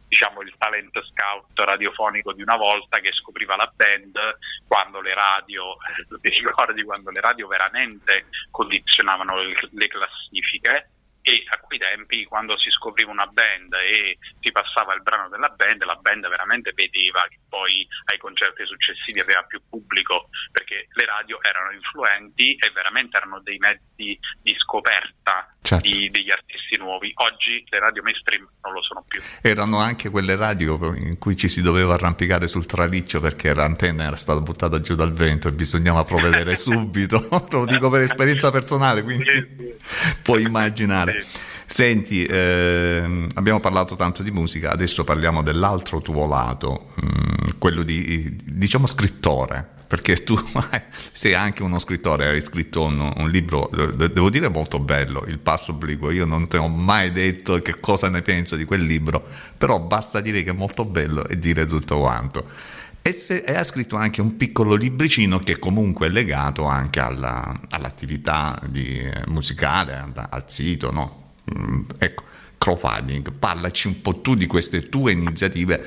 diciamo, 0.09 0.41
il 0.43 0.55
talent 0.59 0.91
scout 0.91 1.53
radiofonico 1.61 2.33
di 2.33 2.43
una 2.43 2.57
volta 2.57 2.99
che 2.99 3.13
scopriva 3.13 3.57
la 3.57 3.71
band 3.75 4.19
quando 4.67 5.01
le 5.01 5.15
radio, 5.15 5.75
eh, 5.75 6.21
ti 6.21 6.29
ricordi 6.31 6.83
quando 6.83 7.11
le 7.11 7.21
radio 7.21 7.47
veramente 7.47 8.27
condizionavano 8.51 9.37
le, 9.37 9.55
le 9.71 9.89
classifiche 9.89 10.91
e 11.29 11.45
a 11.49 11.59
quei 11.61 11.79
tempi 11.79 12.25
quando 12.25 12.57
si 12.59 12.71
scopriva 12.71 13.11
una 13.11 13.27
band 13.27 13.73
e 13.75 14.17
si 14.41 14.51
passava 14.51 14.95
il 14.95 15.03
brano 15.03 15.29
della 15.29 15.49
band, 15.51 15.85
la 15.85 15.97
band 15.97 16.27
veramente 16.29 16.73
vedeva 16.75 17.21
che 17.29 17.39
poi 17.49 17.87
ai 18.11 18.19
concerti 18.19 18.65
successivi 18.65 19.21
aveva 19.21 19.43
più 19.43 19.61
pubblico 19.69 20.29
perché 20.51 20.89
le 20.93 21.05
radio 21.05 21.39
erano 21.43 21.73
influenti 21.73 22.57
e 22.57 22.71
veramente 22.73 23.17
erano 23.19 23.41
dei 23.41 23.59
mezzi 23.59 24.19
di 24.43 24.55
scoperta 24.57 25.53
Certo. 25.61 25.87
di- 25.87 26.09
degli 26.09 26.31
artisti 26.31 26.79
nuovi. 26.79 27.13
Oggi 27.17 27.63
le 27.69 27.79
radio 27.79 28.03
mainstream 28.03 28.49
non 28.63 28.73
lo 28.73 28.83
sono 28.83 29.05
più. 29.07 29.21
Erano 29.43 29.79
anche 29.79 30.09
quelle 30.09 30.35
radio 30.35 30.95
in 30.95 31.19
cui 31.19 31.37
ci 31.37 31.49
si 31.49 31.61
doveva 31.61 31.95
arrampicare 31.95 32.47
sul 32.47 32.65
traliccio 32.65 33.21
perché 33.21 33.53
l'antenna 33.53 34.05
era 34.05 34.17
stata 34.17 34.41
buttata 34.41 34.81
giù 34.81 34.95
dal 34.95 35.13
vento 35.13 35.49
e 35.49 35.53
bisognava 35.53 36.05
provvedere 36.05 36.55
subito. 36.57 37.29
Lo 37.51 37.67
dico 37.67 37.91
per 37.91 38.01
esperienza 38.01 38.51
personale, 38.51 39.03
quindi 39.03 39.77
puoi 40.23 40.43
immaginare. 40.45 41.18
Senti, 41.67 42.25
ehm, 42.25 43.31
abbiamo 43.35 43.61
parlato 43.61 43.95
tanto 43.95 44.23
di 44.23 44.31
musica, 44.31 44.71
adesso 44.71 45.05
parliamo 45.05 45.43
dell'altro 45.43 46.01
tuo 46.01 46.27
lato, 46.27 46.93
mm, 47.05 47.59
quello 47.59 47.83
di, 47.83 48.37
diciamo, 48.45 48.87
scrittore, 48.87 49.77
perché 49.87 50.23
tu 50.23 50.39
sei 51.13 51.35
anche 51.35 51.63
uno 51.63 51.79
scrittore, 51.79 52.29
hai 52.29 52.43
scritto 52.43 52.85
un, 52.85 53.13
un 53.17 53.29
libro, 53.29 53.71
de- 53.73 54.13
devo 54.13 54.31
dire 54.31 54.49
molto 54.49 54.79
bello, 54.79 55.25
Il 55.29 55.39
passo 55.39 55.73
obliquo, 55.73 56.11
io 56.11 56.25
non 56.25 56.49
ti 56.49 56.57
ho 56.57 56.69
mai 56.69 57.13
detto 57.13 57.61
che 57.61 57.81
cosa 57.81 58.09
ne 58.09 58.23
penso 58.23 58.57
di 58.57 58.65
quel 58.65 58.83
libro, 58.83 59.27
però 59.57 59.79
basta 59.79 60.21
dire 60.21 60.43
che 60.43 60.51
è 60.51 60.55
molto 60.55 60.85
bello 60.85 61.27
e 61.27 61.39
dire 61.39 61.67
tutto 61.67 61.99
quanto. 61.99 62.77
E, 63.03 63.13
se- 63.13 63.39
e 63.39 63.55
ha 63.55 63.65
scritto 63.65 63.97
anche 63.97 64.21
un 64.21 64.37
piccolo 64.37 64.75
libricino 64.75 65.39
che 65.39 65.59
comunque 65.59 66.09
è 66.09 66.11
legato 66.11 66.65
anche 66.67 67.01
alla- 67.01 67.59
all'attività 67.71 68.61
di- 68.67 68.99
eh, 68.99 69.23
musicale, 69.29 69.95
al, 70.29 70.45
sito, 70.49 70.91
no? 70.91 71.33
Mm, 71.59 71.83
ecco, 71.99 72.25
crowdfunding, 72.59 73.33
parlaci 73.33 73.87
un 73.87 74.03
po' 74.03 74.21
tu 74.21 74.35
di 74.35 74.47
queste 74.47 74.89
tue 74.91 75.13
iniziative 75.13 75.83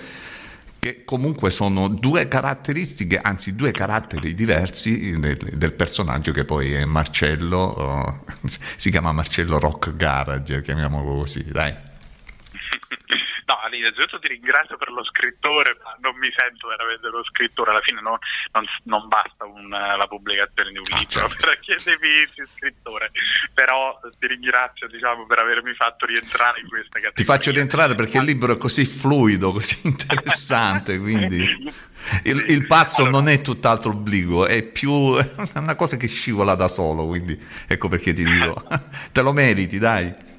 che 0.79 1.03
comunque 1.05 1.51
sono 1.51 1.87
due 1.89 2.27
caratteristiche, 2.27 3.19
anzi 3.21 3.55
due 3.55 3.71
caratteri 3.71 4.33
diversi 4.33 5.19
del, 5.19 5.37
del 5.53 5.73
personaggio 5.73 6.31
che 6.31 6.43
poi 6.43 6.73
è 6.73 6.85
Marcello, 6.85 8.17
eh, 8.43 8.49
si 8.77 8.89
chiama 8.89 9.11
Marcello 9.11 9.59
Rock 9.59 9.95
Garage, 9.95 10.61
chiamiamolo 10.61 11.17
così, 11.19 11.43
dai. 11.51 11.89
Innanzitutto 13.81 14.19
ti 14.19 14.27
ringrazio 14.29 14.77
per 14.77 14.89
lo 14.89 15.03
scrittore, 15.03 15.77
ma 15.83 15.97
non 16.01 16.15
mi 16.17 16.29
sento 16.35 16.67
veramente 16.69 17.07
lo 17.09 17.23
scrittore, 17.25 17.71
alla 17.71 17.81
fine 17.81 17.99
non, 18.01 18.17
non- 18.53 18.65
non 18.83 19.07
basta 19.07 19.45
un- 19.45 19.69
la 19.69 20.05
pubblicazione 20.07 20.71
di 20.71 20.77
un 20.77 20.85
Ah, 20.91 20.97
libro 20.99 21.27
certo. 21.27 21.45
perché 21.49 21.75
definirsi 21.83 22.41
scrittore, 22.55 23.11
però 23.53 23.99
ti 24.19 24.27
ringrazio 24.27 24.87
diciamo, 24.87 25.25
per 25.25 25.39
avermi 25.39 25.73
fatto 25.73 26.05
rientrare 26.05 26.61
in 26.61 26.67
questa 26.67 26.99
categoria. 26.99 27.15
Ti 27.15 27.23
faccio 27.23 27.51
rientrare 27.51 27.95
perché 27.95 28.17
il 28.19 28.23
libro 28.25 28.53
è 28.53 28.57
così 28.57 28.85
fluido, 28.85 29.51
così 29.51 29.79
interessante, 29.87 30.99
quindi 30.99 31.37
il, 32.23 32.43
il 32.49 32.65
passo 32.67 33.01
Allora, 33.03 33.17
non 33.17 33.27
è 33.29 33.41
tutt'altro 33.41 33.91
obbligo, 33.91 34.45
è 34.45 34.63
più 34.63 35.15
è 35.15 35.29
una 35.55 35.75
cosa 35.75 35.97
che 35.97 36.07
scivola 36.07 36.55
da 36.55 36.67
solo, 36.67 37.05
quindi 37.07 37.39
ecco 37.67 37.87
perché 37.87 38.13
ti 38.13 38.23
dico, 38.23 38.63
te 39.11 39.21
lo 39.21 39.33
meriti, 39.33 39.77
dai. 39.79 40.29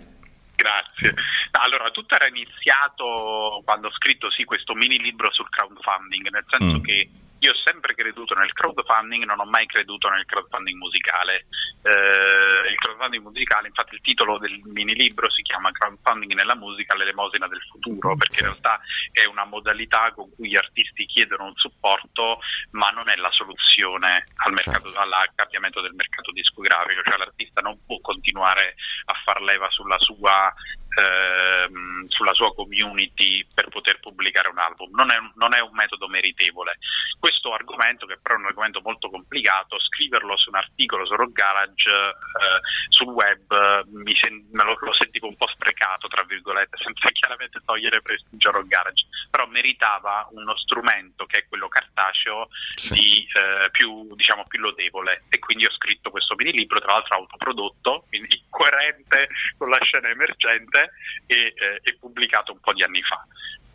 Grazie. 0.62 1.14
Allora, 1.62 1.90
tutto 1.90 2.14
era 2.14 2.28
iniziato 2.28 3.62
quando 3.64 3.88
ho 3.88 3.92
scritto 3.92 4.30
sì 4.30 4.44
questo 4.44 4.74
mini 4.74 4.96
libro 4.98 5.32
sul 5.32 5.48
crowdfunding, 5.48 6.30
nel 6.30 6.44
senso 6.46 6.78
Mm. 6.78 6.82
che 6.82 7.08
io 7.42 7.50
ho 7.50 7.56
sempre 7.64 7.94
creduto 7.94 8.34
nel 8.34 8.52
crowdfunding, 8.52 9.24
non 9.24 9.40
ho 9.40 9.44
mai 9.44 9.66
creduto 9.66 10.08
nel 10.08 10.24
crowdfunding 10.26 10.78
musicale. 10.78 11.46
Eh, 11.82 12.70
il 12.70 12.76
crowdfunding 12.78 13.24
musicale, 13.24 13.66
infatti 13.66 13.96
il 13.96 14.00
titolo 14.00 14.38
del 14.38 14.60
mini 14.66 14.94
libro 14.94 15.28
si 15.28 15.42
chiama 15.42 15.72
Crowdfunding 15.72 16.34
nella 16.34 16.54
musica, 16.54 16.94
l'elemosina 16.94 17.48
del 17.48 17.60
futuro, 17.68 18.14
perché 18.14 18.36
Sì. 18.36 18.42
in 18.42 18.48
realtà 18.50 18.80
è 19.10 19.24
una 19.24 19.44
modalità 19.44 20.12
con 20.12 20.32
cui 20.36 20.50
gli 20.50 20.56
artisti 20.56 21.04
chiedono 21.06 21.46
un 21.46 21.56
supporto, 21.56 22.38
ma 22.72 22.90
non 22.90 23.08
è 23.08 23.16
la 23.16 23.30
soluzione 23.32 24.24
al, 24.36 24.52
mercato, 24.52 24.88
Certo. 24.88 25.00
al 25.00 25.30
cambiamento 25.34 25.80
del 25.80 25.94
mercato 25.94 26.30
discografico, 26.30 27.02
cioè 27.02 27.18
l'artista 27.18 27.60
non 27.60 27.76
può 27.84 27.98
continuare 28.00 28.76
a 29.06 29.14
far 29.24 29.42
leva 29.42 29.68
sulla 29.70 29.98
sua 29.98 30.54
ehm, 30.94 32.06
sulla 32.08 32.34
sua 32.34 32.52
community 32.54 33.44
per 33.54 33.68
poter 33.68 34.00
pubblicare 34.00 34.48
un 34.48 34.58
album. 34.58 34.90
Non 34.94 35.10
è, 35.12 35.16
un- 35.18 35.32
non 35.36 35.54
è 35.54 35.60
un 35.60 35.72
metodo 35.72 36.08
meritevole. 36.08 36.78
Questo 37.18 37.52
argomento, 37.52 38.06
che 38.06 38.18
però 38.20 38.34
è 38.34 38.38
un 38.38 38.46
argomento 38.46 38.80
molto 38.82 39.08
complicato, 39.10 39.78
scriverlo 39.78 40.36
su 40.36 40.50
un 40.50 40.56
articolo 40.56 41.06
su 41.06 41.14
Rock 41.14 41.32
Garage 41.32 41.88
eh, 41.90 42.60
sul 42.88 43.08
web 43.08 43.40
eh, 43.52 43.82
mi 43.92 44.12
sen- 44.20 44.48
me 44.52 44.64
lo, 44.64 44.76
lo 44.80 44.92
sentivo 44.94 45.28
un 45.28 45.36
po' 45.36 45.48
sprecato, 45.48 46.08
tra 46.08 46.24
virgolette, 46.24 46.76
senza 46.82 47.08
chiaramente 47.10 47.60
togliere 47.64 48.02
prestigio 48.02 48.48
a 48.48 48.52
Rock 48.52 48.66
Garage, 48.66 49.06
però 49.30 49.46
meritava 49.46 50.28
uno 50.32 50.56
strumento 50.56 51.26
che 51.26 51.40
è 51.40 51.48
quello 51.48 51.68
cartaceo 51.68 52.48
Sì. 52.76 52.94
di, 52.94 53.26
eh, 53.34 53.70
più, 53.70 54.14
diciamo, 54.14 54.44
più 54.48 54.58
lodevole 54.60 55.24
e 55.28 55.38
quindi 55.38 55.64
ho 55.66 55.70
scritto 55.72 56.10
questo 56.10 56.34
mini 56.34 56.52
libro 56.52 56.80
tra 56.80 56.92
l'altro 56.92 57.18
autoprodotto 57.18 58.04
quindi 58.08 58.42
coerente 58.50 59.28
con 59.56 59.68
la 59.68 59.78
scena 59.82 60.08
emergente 60.08 60.81
e, 61.26 61.52
eh, 61.54 61.80
e 61.82 61.96
pubblicato 61.98 62.52
un 62.52 62.60
po' 62.60 62.72
di 62.72 62.82
anni 62.82 63.02
fa 63.02 63.24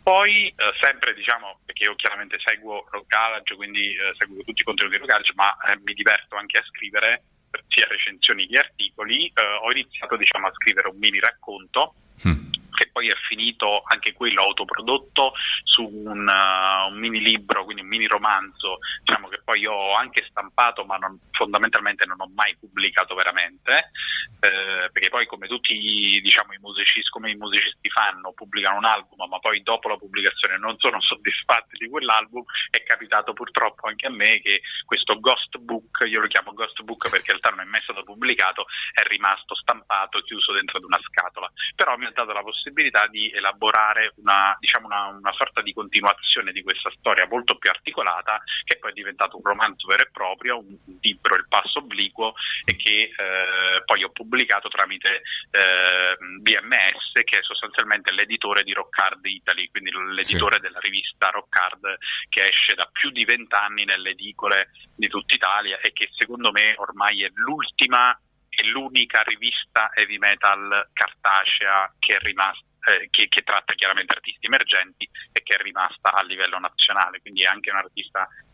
poi 0.02 0.48
eh, 0.48 0.54
sempre 0.80 1.14
diciamo 1.14 1.60
perché 1.64 1.84
io 1.84 1.94
chiaramente 1.94 2.38
seguo 2.40 2.86
Rock 2.90 3.06
Garage 3.06 3.54
quindi 3.54 3.92
eh, 3.94 4.14
seguo 4.16 4.42
tutti 4.42 4.62
i 4.62 4.64
contenuti 4.64 4.96
di 4.96 5.00
Rock 5.02 5.12
Garage 5.12 5.32
ma 5.34 5.56
eh, 5.68 5.78
mi 5.84 5.94
diverto 5.94 6.36
anche 6.36 6.58
a 6.58 6.64
scrivere 6.64 7.22
sia 7.68 7.86
recensioni 7.88 8.46
che 8.46 8.58
articoli 8.58 9.26
eh, 9.26 9.44
ho 9.62 9.70
iniziato 9.70 10.16
diciamo 10.16 10.46
a 10.46 10.52
scrivere 10.52 10.88
un 10.88 10.98
mini 10.98 11.20
racconto 11.20 11.94
Mm. 12.26 12.50
che 12.74 12.87
poi 12.98 13.10
è 13.10 13.14
finito 13.28 13.82
anche 13.86 14.12
quello 14.12 14.42
autoprodotto 14.42 15.32
su 15.62 15.84
un, 15.84 16.26
uh, 16.26 16.90
un 16.90 16.98
mini 16.98 17.20
libro, 17.20 17.62
quindi 17.62 17.82
un 17.82 17.88
mini 17.88 18.08
romanzo, 18.08 18.78
diciamo 19.04 19.28
che 19.28 19.40
poi 19.44 19.64
ho 19.66 19.94
anche 19.94 20.26
stampato, 20.28 20.84
ma 20.84 20.96
non- 20.96 21.20
fondamentalmente 21.30 22.04
non 22.06 22.20
ho 22.20 22.28
mai 22.34 22.56
pubblicato 22.58 23.14
veramente, 23.14 23.92
eh, 24.40 24.90
perché 24.90 25.10
poi 25.10 25.26
come 25.26 25.46
tutti 25.46 25.74
diciamo, 26.20 26.54
i 26.54 26.58
musicisti, 26.58 27.08
come 27.10 27.30
i 27.30 27.36
musicisti 27.36 27.88
fanno, 27.88 28.32
pubblicano 28.32 28.78
un 28.78 28.86
album, 28.86 29.28
ma 29.28 29.38
poi 29.38 29.62
dopo 29.62 29.88
la 29.88 29.96
pubblicazione 29.96 30.58
non 30.58 30.76
sono 30.78 31.00
soddisfatti 31.00 31.76
di 31.78 31.88
quell'album, 31.88 32.42
è 32.70 32.82
capitato 32.82 33.32
purtroppo 33.32 33.86
anche 33.86 34.06
a 34.06 34.10
me 34.10 34.40
che 34.40 34.62
questo 34.84 35.20
ghost 35.20 35.56
book, 35.58 36.02
io 36.08 36.20
lo 36.20 36.26
chiamo 36.26 36.52
ghost 36.52 36.82
book 36.82 37.08
perché 37.10 37.30
in 37.30 37.38
realtà 37.38 37.50
non 37.50 37.60
è 37.60 37.70
mai 37.70 37.82
stato 37.82 38.02
pubblicato, 38.02 38.66
è 38.92 39.06
rimasto 39.06 39.54
stampato, 39.54 40.18
chiuso 40.22 40.52
dentro 40.52 40.78
ad 40.78 40.84
una 40.84 40.98
scatola. 41.00 41.50
Però 41.76 41.96
mi 41.96 42.06
ha 42.06 42.10
dato 42.10 42.32
la 42.32 42.42
possibilità 42.42 42.87
possibilità 42.88 43.06
di 43.06 43.30
elaborare 43.30 44.12
una, 44.16 44.56
diciamo 44.58 44.86
una, 44.86 45.06
una 45.08 45.32
sorta 45.32 45.62
di 45.62 45.72
continuazione 45.72 46.52
di 46.52 46.62
questa 46.62 46.90
storia 46.98 47.26
molto 47.28 47.56
più 47.56 47.70
articolata, 47.70 48.42
che 48.64 48.78
poi 48.78 48.90
è 48.90 48.94
diventato 48.94 49.36
un 49.36 49.42
romanzo 49.42 49.86
vero 49.86 50.02
e 50.02 50.10
proprio, 50.10 50.58
un 50.58 50.76
libro, 51.00 51.36
Il 51.36 51.46
passo 51.48 51.78
obliquo, 51.78 52.34
e 52.64 52.76
che 52.76 53.12
eh, 53.14 53.82
poi 53.84 54.04
ho 54.04 54.10
pubblicato 54.10 54.68
tramite 54.68 55.22
eh, 55.50 56.16
BMS, 56.40 57.12
che 57.24 57.38
è 57.38 57.42
sostanzialmente 57.42 58.12
l'editore 58.12 58.62
di 58.62 58.72
Rockard 58.72 59.24
Italy, 59.24 59.68
quindi 59.68 59.90
l'editore 60.14 60.58
della 60.60 60.80
rivista 60.80 61.30
Rockard 61.30 61.98
che 62.28 62.42
esce 62.42 62.74
da 62.74 62.88
più 62.90 63.10
di 63.10 63.24
vent'anni 63.24 63.84
nelle 63.84 64.10
edicole 64.10 64.70
di 64.96 65.08
tutta 65.08 65.34
Italia 65.34 65.78
e 65.80 65.92
che 65.92 66.08
secondo 66.16 66.50
me 66.50 66.74
ormai 66.78 67.22
è 67.24 67.30
l'ultima 67.34 68.18
e 68.48 68.66
l'unica 68.66 69.22
rivista 69.22 69.90
heavy 69.94 70.18
metal 70.18 70.88
cartacea 70.92 71.94
che 71.98 72.16
è 72.16 72.18
rimasta 72.18 72.67
eh, 72.88 73.08
che, 73.10 73.28
che 73.28 73.42
tratta 73.42 73.74
chiaramente 73.74 74.14
artisti 74.14 74.46
emergenti 74.46 75.08
e 75.32 75.42
che 75.42 75.56
è 75.56 75.62
rimasta 75.62 76.12
a 76.12 76.22
livello 76.22 76.58
nazionale, 76.58 77.20
quindi 77.20 77.42
è 77.42 77.46
anche 77.46 77.70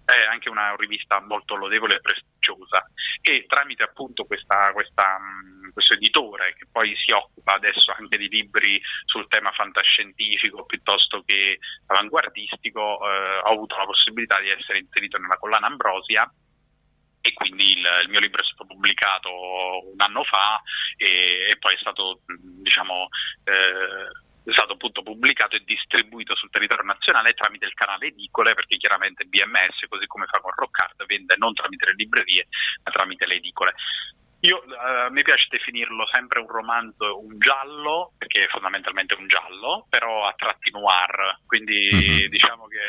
è 0.05 0.27
anche 0.27 0.51
una 0.51 0.75
rivista 0.77 1.21
molto 1.21 1.55
lodevole 1.55 1.97
e 1.97 2.01
prestigiosa. 2.01 2.87
E 3.23 3.47
tramite 3.49 3.85
appunto 3.85 4.25
questa, 4.25 4.71
questa, 4.73 5.19
mh, 5.19 5.73
questo 5.73 5.95
editore 5.95 6.55
che 6.59 6.67
poi 6.71 6.95
si 6.97 7.13
occupa 7.13 7.55
adesso 7.55 7.95
anche 7.97 8.19
di 8.19 8.29
libri 8.29 8.81
sul 9.05 9.27
tema 9.29 9.51
fantascientifico 9.53 10.67
piuttosto 10.67 11.23
che 11.25 11.59
avanguardistico 11.87 12.81
eh, 12.81 13.39
ho 13.39 13.53
avuto 13.53 13.77
la 13.77 13.87
possibilità 13.87 14.41
di 14.41 14.51
essere 14.51 14.79
inserito 14.79 15.17
nella 15.19 15.39
collana 15.39 15.67
Ambrosia. 15.67 16.31
E 17.27 17.33
quindi 17.33 17.71
il, 17.71 17.87
il 18.03 18.11
mio 18.11 18.21
libro 18.21 18.43
è 18.43 18.45
stato 18.45 18.67
pubblicato 18.67 19.31
un 19.31 19.99
anno 19.99 20.25
fa 20.25 20.61
e, 20.99 21.49
e 21.51 21.57
poi 21.59 21.75
è 21.75 21.79
stato 21.79 22.21
mh, 22.27 22.63
diciamo 22.63 23.09
eh, 23.45 24.24
è 24.45 24.53
stato 24.53 24.75
appunto 24.75 25.03
pubblicato 25.03 25.57
e 25.57 25.65
distribuito 25.65 26.37
sul 26.37 26.51
territorio 26.51 26.85
nazionale 26.85 27.33
tramite 27.33 27.65
il 27.65 27.75
canale 27.75 28.09
edicole 28.09 28.55
perché 28.55 28.77
chiaramente 28.77 29.25
BMS 29.25 29.89
così 29.89 30.07
come 30.07 30.27
fa 30.27 30.41
con 30.41 30.53
Rockard 30.55 31.07
vende 31.07 31.35
non 31.39 31.55
tramite 31.55 31.87
le 31.87 31.95
librerie 31.95 32.47
ma 32.83 32.93
tramite 32.93 33.27
le 33.27 33.37
edicole 33.37 33.75
io, 34.45 34.63
eh, 34.63 35.11
mi 35.11 35.23
piace 35.23 35.47
definirlo 35.49 36.07
sempre 36.13 36.41
un 36.41 36.49
romanzo, 36.49 37.19
un 37.19 37.39
giallo, 37.39 38.13
perché 38.19 38.45
è 38.45 38.49
fondamentalmente 38.49 39.17
un 39.17 39.27
giallo, 39.27 39.87
però 39.89 40.27
a 40.27 40.35
tratti 40.37 40.71
noir, 40.71 41.39
quindi 41.47 41.89
Mhm. 41.91 42.29
diciamo 42.29 42.67
che 42.67 42.81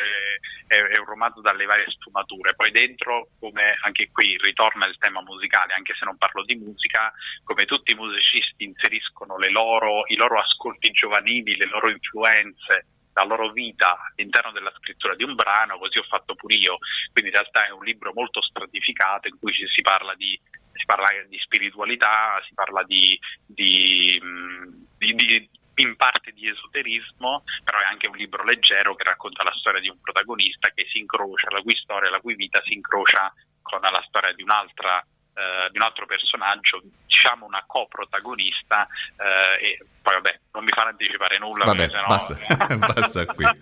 è, 0.68 0.76
è 0.76 1.00
un 1.00 1.06
romanzo 1.06 1.42
dalle 1.42 1.66
varie 1.66 1.90
sfumature. 1.90 2.56
Poi 2.56 2.72
dentro, 2.72 3.30
come 3.40 3.78
anche 3.82 4.10
qui, 4.12 4.38
ritorna 4.38 4.86
il 4.88 4.98
tema 4.98 5.22
musicale, 5.22 5.74
anche 5.74 5.94
se 5.98 6.04
non 6.06 6.18
parlo 6.18 6.44
di 6.44 6.56
musica, 6.56 7.14
come 7.44 7.66
tutti 7.66 7.94
i 7.94 7.96
musicisti 7.96 8.66
inseriscono 8.66 9.38
le 9.38 9.50
loro, 9.50 10.04
i 10.08 10.16
loro 10.16 10.38
ascolti 10.40 10.92
giovanili, 10.92 11.56
le 11.56 11.68
loro 11.68 11.90
influenze, 11.90 12.88
la 13.14 13.24
loro 13.24 13.52
vita 13.52 13.98
all'interno 14.12 14.52
della 14.52 14.74
scrittura 14.78 15.16
di 15.16 15.24
un 15.24 15.36
brano, 15.36 15.78
così 15.78 16.00
ho 16.00 16.04
fatto 16.04 16.36
pure 16.36 16.56
io. 16.56 16.78
Quindi 17.14 17.32
in 17.32 17.38
realtà 17.38 17.66
è 17.68 17.72
un 17.72 17.84
libro 17.84 18.12
molto 18.14 18.42
stratificato 18.42 19.30
in 19.30 19.40
cui 19.40 19.54
ci 19.54 19.66
si 19.68 19.82
parla 19.82 20.14
di, 20.16 20.38
si 20.76 20.86
parla 20.86 21.08
di 21.28 21.38
spiritualità, 21.40 22.42
si 22.48 22.54
parla 22.54 22.84
di, 22.84 23.18
di, 23.46 24.20
mh, 24.22 24.88
di- 24.98 25.16
di- 25.16 25.50
in 25.76 25.96
parte 25.98 26.32
di 26.32 26.48
esoterismo, 26.48 27.44
però 27.64 27.80
è 27.80 27.86
anche 27.86 28.08
un 28.08 28.16
libro 28.16 28.44
leggero 28.44 28.96
che 28.96 29.04
racconta 29.04 29.44
la 29.44 29.54
storia 29.56 29.82
di 29.82 29.90
un 29.90 30.00
protagonista 30.00 30.72
che 30.74 30.86
si 30.90 31.00
incrocia, 31.00 31.50
la 31.52 31.62
cui 31.62 31.76
storia, 31.76 32.10
la 32.10 32.22
cui 32.22 32.36
vita 32.36 32.62
si 32.64 32.74
incrocia 32.74 33.34
con 33.62 33.82
la 33.82 34.04
storia 34.08 34.32
di 34.34 34.44
un'altra 34.44 35.06
eh, 35.36 35.70
di 35.72 35.78
un 35.78 35.84
altro 35.84 36.06
personaggio, 36.06 36.82
diciamo 37.06 37.46
una 37.46 37.64
coprotagonista 37.68 38.88
eh, 39.18 39.66
e 39.66 39.86
poi 40.02 40.14
vabbè, 40.16 40.40
non 40.54 40.64
mi 40.64 40.70
farà 40.74 40.90
anticipare 40.90 41.38
nulla 41.40 41.66
Vabbè, 41.66 41.90
sennò 41.90 42.06
basta- 42.08 42.38
basta 42.78 43.26
qui. 43.26 43.44
no, 43.44 43.54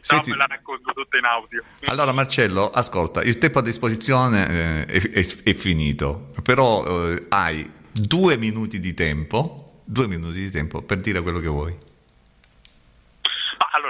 Senti- 0.00 0.30
me 0.30 0.36
la 0.36 0.46
racconto 0.46 0.92
tutta 0.92 1.16
in 1.16 1.24
audio. 1.24 1.62
Allora 1.86 2.12
Marcello, 2.12 2.68
ascolta, 2.70 3.22
il 3.22 3.38
tempo 3.38 3.60
a 3.60 3.62
disposizione 3.62 4.84
eh, 4.86 4.86
è, 4.86 5.10
è- 5.10 5.42
è 5.44 5.54
finito, 5.54 6.30
però 6.42 6.84
eh, 7.10 7.26
hai 7.30 7.70
due 7.92 8.36
minuti 8.36 8.80
di 8.80 8.94
tempo, 8.94 9.80
due 9.84 10.06
minuti 10.08 10.38
di 10.40 10.50
tempo 10.50 10.82
per 10.82 10.98
dire 10.98 11.20
quello 11.22 11.38
che 11.40 11.48
vuoi. 11.48 11.78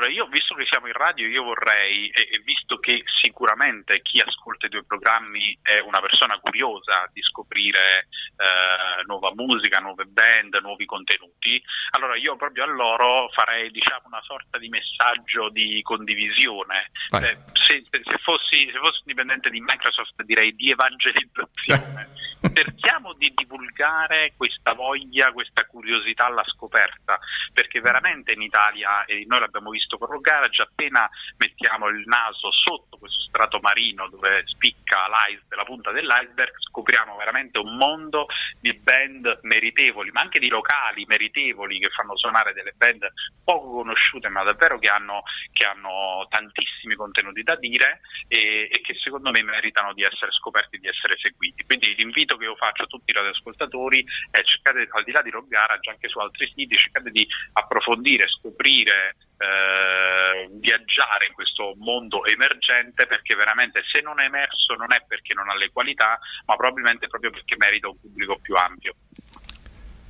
Allora 0.03 0.17
io, 0.17 0.27
visto 0.27 0.57
che 0.57 0.67
siamo 0.69 0.89
in 0.89 0.95
radio, 0.95 1.29
io 1.29 1.45
vorrei, 1.45 2.09
e, 2.09 2.29
e 2.33 2.43
visto 2.45 2.79
che 2.79 3.05
sicuramente 3.23 4.03
chi 4.03 4.19
ascolta 4.19 4.67
i 4.67 4.69
due 4.69 4.83
programmi 4.83 5.57
è 5.63 5.79
una 5.79 6.01
persona 6.01 6.41
curiosa 6.41 7.09
di 7.13 7.23
scoprire 7.23 8.09
eh, 8.35 9.05
nuova 9.07 9.31
musica, 9.33 9.79
nuove 9.79 10.07
band, 10.07 10.59
nuovi 10.61 10.87
contenuti, 10.87 11.63
allora 11.91 12.17
io 12.17 12.35
proprio 12.35 12.65
a 12.65 12.67
loro 12.67 13.29
farei 13.33 13.71
diciamo 13.71 14.07
una 14.07 14.23
sorta 14.23 14.59
di 14.59 14.69
messaggio 14.69 15.51
di 15.51 15.81
condivisione. 15.83 16.91
Eh, 17.23 17.39
se, 17.63 17.85
se- 17.89 18.03
se 18.03 18.19
fossi, 18.23 18.69
se 18.73 18.79
fossi 18.79 19.03
dipendente 19.05 19.51
di 19.51 19.61
Microsoft 19.61 20.21
direi 20.25 20.53
di 20.57 20.71
evangelizzazione. 20.71 22.31
Cerchiamo 22.53 23.15
di 23.15 23.33
divulgare 23.35 24.35
questa 24.37 24.73
voglia, 24.73 25.33
questa 25.33 25.65
curiosità 25.67 26.27
alla 26.27 26.45
scoperta, 26.45 27.19
perché 27.53 27.81
veramente 27.81 28.33
in 28.33 28.43
Italia, 28.43 29.05
e 29.05 29.25
noi 29.29 29.39
l'abbiamo 29.41 29.71
visto 29.71 29.92
Rock 29.99 30.21
Garage, 30.21 30.63
appena 30.63 31.09
mettiamo 31.39 31.89
il 31.89 32.03
naso 32.07 32.51
sotto 32.53 32.97
questo 32.99 33.21
strato 33.23 33.59
marino 33.61 34.09
dove 34.09 34.43
spicca 34.47 35.07
la 35.09 35.65
punta 35.65 35.91
dell'iceberg, 35.91 36.53
scopriamo 36.59 37.17
veramente 37.17 37.59
un 37.59 37.77
mondo 37.77 38.27
di 38.61 38.73
band 38.75 39.41
meritevoli, 39.43 40.11
ma 40.11 40.21
anche 40.21 40.39
di 40.39 40.49
locali 40.49 41.05
meritevoli 41.07 41.79
che 41.79 41.89
fanno 41.89 42.17
suonare 42.17 42.53
delle 42.53 42.75
band 42.77 43.11
poco 43.45 43.71
conosciute, 43.71 44.29
ma 44.29 44.43
davvero 44.43 44.79
che 44.79 44.89
hanno, 44.89 45.23
che 45.53 45.65
hanno 45.65 46.27
tantissimi 46.29 46.95
contenuti 46.95 47.43
da 47.43 47.57
dire 47.57 48.01
e, 48.29 48.69
e 48.71 48.81
che 48.83 48.95
secondo 48.95 49.31
me 49.31 49.43
meritano 49.43 49.93
di 49.93 50.03
essere 50.03 50.33
scoperti, 50.33 50.79
di 50.79 50.89
essere 50.89 51.17
seguiti. 51.19 51.65
Quindi 51.65 51.95
l'invito 51.95 52.37
che 52.37 52.45
io 52.45 52.57
faccio 52.57 52.85
a 52.85 52.87
tutti 52.87 53.11
i 53.11 53.15
radioascoltatori 53.15 54.05
è 54.31 54.43
cercate, 54.43 54.89
al 54.91 55.05
di 55.05 55.13
là 55.13 55.23
di 55.23 55.31
Rock 55.31 55.49
Garage, 55.49 55.91
anche 55.91 56.09
su 56.09 56.19
altri 56.19 56.51
siti, 56.55 56.77
cercate 56.77 57.11
di 57.11 57.27
approfondire, 57.55 58.29
scoprire, 58.29 59.17
eh, 59.43 60.49
viaggiare 60.61 61.27
in 61.27 61.35
questo 61.35 61.75
mondo 61.79 62.25
emergente 62.25 63.07
perché 63.07 63.35
veramente 63.35 63.83
se 63.91 64.01
non 64.01 64.21
è 64.21 64.25
emerso 64.25 64.75
non 64.75 64.93
è 64.93 65.03
perché 65.07 65.35
non 65.35 65.49
ha 65.49 65.55
le 65.55 65.71
qualità, 65.73 66.19
ma 66.47 66.55
probabilmente 66.55 67.09
proprio 67.09 67.31
perché 67.31 67.57
merita 67.59 67.89
un 67.89 67.99
pubblico 67.99 68.39
più 68.41 68.55
ampio. 68.55 68.95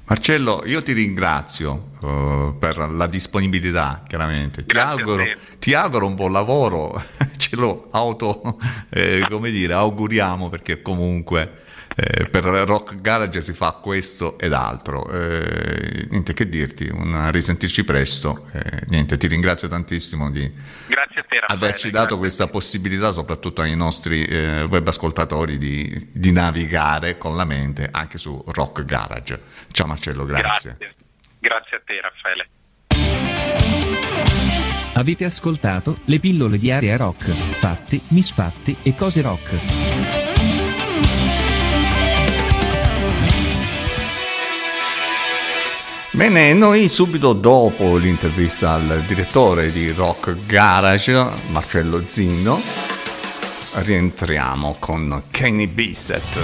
Marcello, 0.05 0.63
io 0.67 0.83
ti 0.83 0.93
ringrazio 0.93 1.93
eh, 2.03 2.55
per 2.59 2.77
la 2.77 3.07
disponibilità, 3.07 4.03
chiaramente. 4.07 4.67
Ti 4.67 4.77
auguro, 4.77 5.25
ti 5.59 5.73
auguro 5.73 6.07
un 6.07 6.15
buon 6.15 6.33
lavoro, 6.33 7.03
ce 7.39 7.57
lo 7.57 7.89
auto, 7.93 8.59
eh, 8.91 9.25
come 9.31 9.51
dire, 9.51 9.73
auguriamo 9.73 10.51
perché 10.51 10.83
comunque 10.83 11.63
eh, 11.95 12.27
per 12.27 12.45
Rock 12.45 13.01
Garage 13.01 13.41
si 13.41 13.53
fa 13.53 13.73
questo 13.73 14.39
ed 14.39 14.53
altro. 14.53 15.11
Eh, 15.11 16.07
niente 16.11 16.33
che 16.33 16.49
dirti, 16.49 16.89
un 16.93 17.31
risentirci 17.31 17.85
presto. 17.85 18.49
eh, 18.53 18.83
niente, 18.89 19.17
ti 19.17 19.27
ringrazio 19.27 19.69
tantissimo 19.69 20.31
di 20.31 20.51
Grazie 20.87 21.21
a 21.21 21.25
te 21.25 21.41
Raffaele. 21.41 21.65
averci 21.67 21.91
dato 21.91 22.19
questa 22.19 22.47
possibilità, 22.47 23.13
soprattutto 23.13 23.63
ai 23.63 23.77
nostri 23.77 24.25
eh, 24.25 24.63
web 24.65 24.87
ascoltatori, 24.87 25.59
di, 25.59 26.09
di 26.13 26.33
navigare 26.33 27.19
con 27.19 27.37
la 27.37 27.45
mente 27.45 27.89
anche 27.91 28.19
su 28.19 28.43
Rock 28.49 28.85
Garage. 28.85 29.41
Ciao 29.71 29.87
Marcello, 29.87 30.25
grazie. 30.25 30.77
Grazie. 30.79 30.95
Grazie 31.39 31.77
a 31.77 31.81
te 31.85 32.01
Raffaele. 32.01 32.49
Avete 34.95 35.25
ascoltato 35.25 35.99
le 36.05 36.21
pillole 36.21 36.59
di 36.59 36.71
area 36.71 36.97
rock, 36.97 37.25
fatti, 37.31 38.01
misfatti 38.09 38.77
e 38.83 38.95
cose 38.95 39.23
rock. 39.23 40.22
Bene, 46.15 46.53
noi 46.53 46.91
subito 46.91 47.33
dopo 47.33 47.97
l'intervista 47.97 48.75
al 48.75 49.03
direttore 49.07 49.73
di 49.73 49.93
Rock 49.93 50.45
Garage, 50.45 51.27
Marcello 51.49 52.03
Zinno, 52.07 52.61
rientriamo 53.77 54.77
con 54.79 55.23
Kenny 55.31 55.67
Bissett 55.69 56.39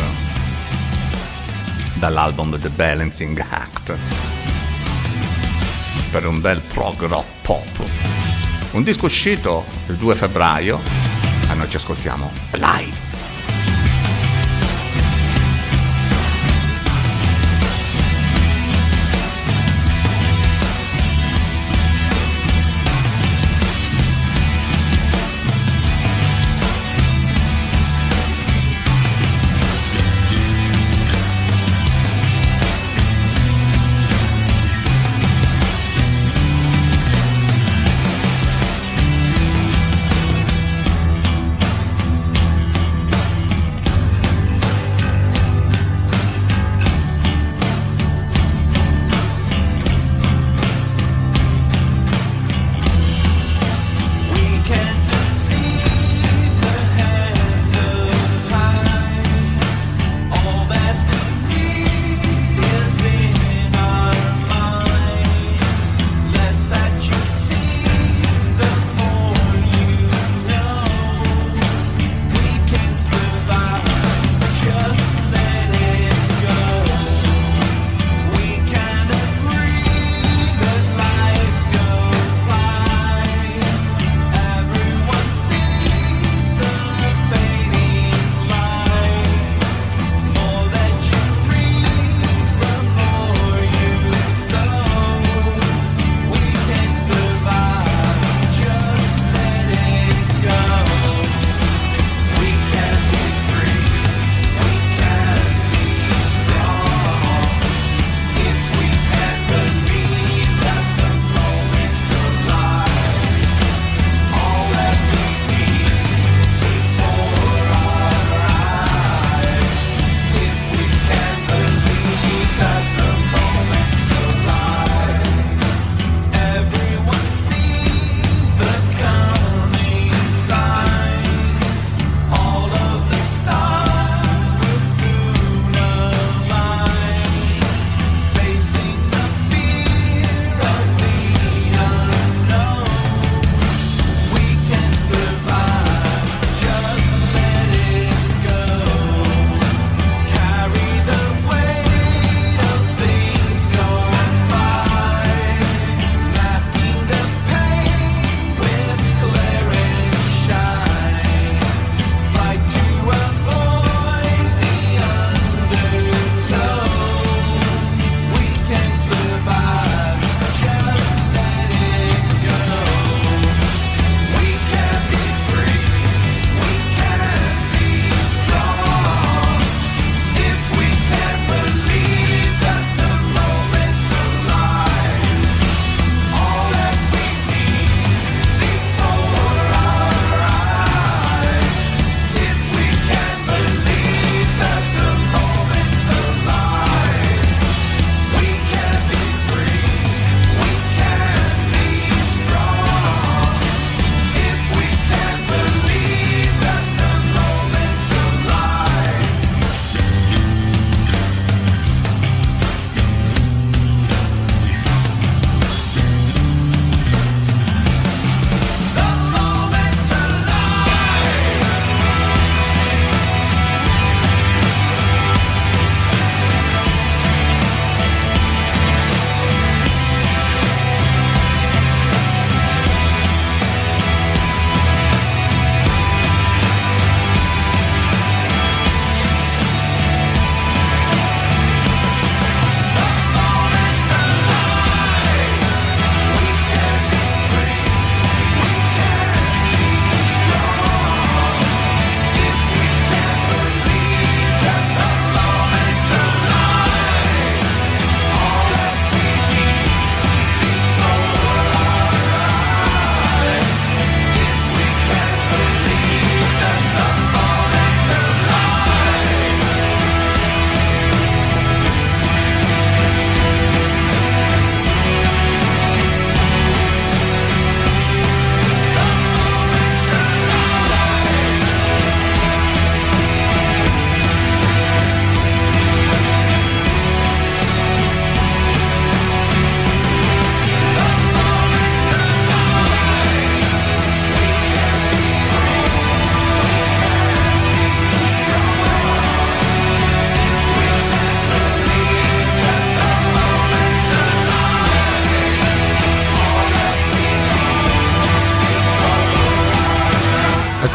dall'album 1.97 2.59
The 2.59 2.71
Balancing 2.71 3.45
Act 3.47 3.95
per 6.11 6.25
un 6.27 6.41
bel 6.41 6.63
prog 6.63 7.03
rock 7.03 7.29
pop. 7.43 7.85
Un 8.71 8.83
disco 8.83 9.05
uscito 9.05 9.67
il 9.89 9.97
2 9.97 10.15
febbraio 10.15 10.81
e 11.51 11.55
noi 11.55 11.69
ci 11.69 11.77
ascoltiamo 11.77 12.31
live. 12.53 13.08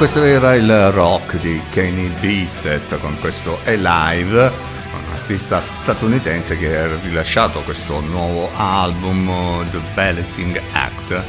Questo 0.04 0.24
era 0.24 0.54
il 0.54 0.92
rock 0.92 1.38
di 1.38 1.62
Kenny 1.70 2.10
Bissett 2.20 3.00
con 3.00 3.18
questo 3.22 3.60
Alive, 3.64 4.52
un 4.92 5.14
artista 5.14 5.62
statunitense 5.62 6.58
che 6.58 6.78
ha 6.78 7.00
rilasciato 7.02 7.62
questo 7.62 8.02
nuovo 8.02 8.50
album 8.54 9.66
The 9.72 9.80
Balancing 9.94 10.62
Act 10.74 11.24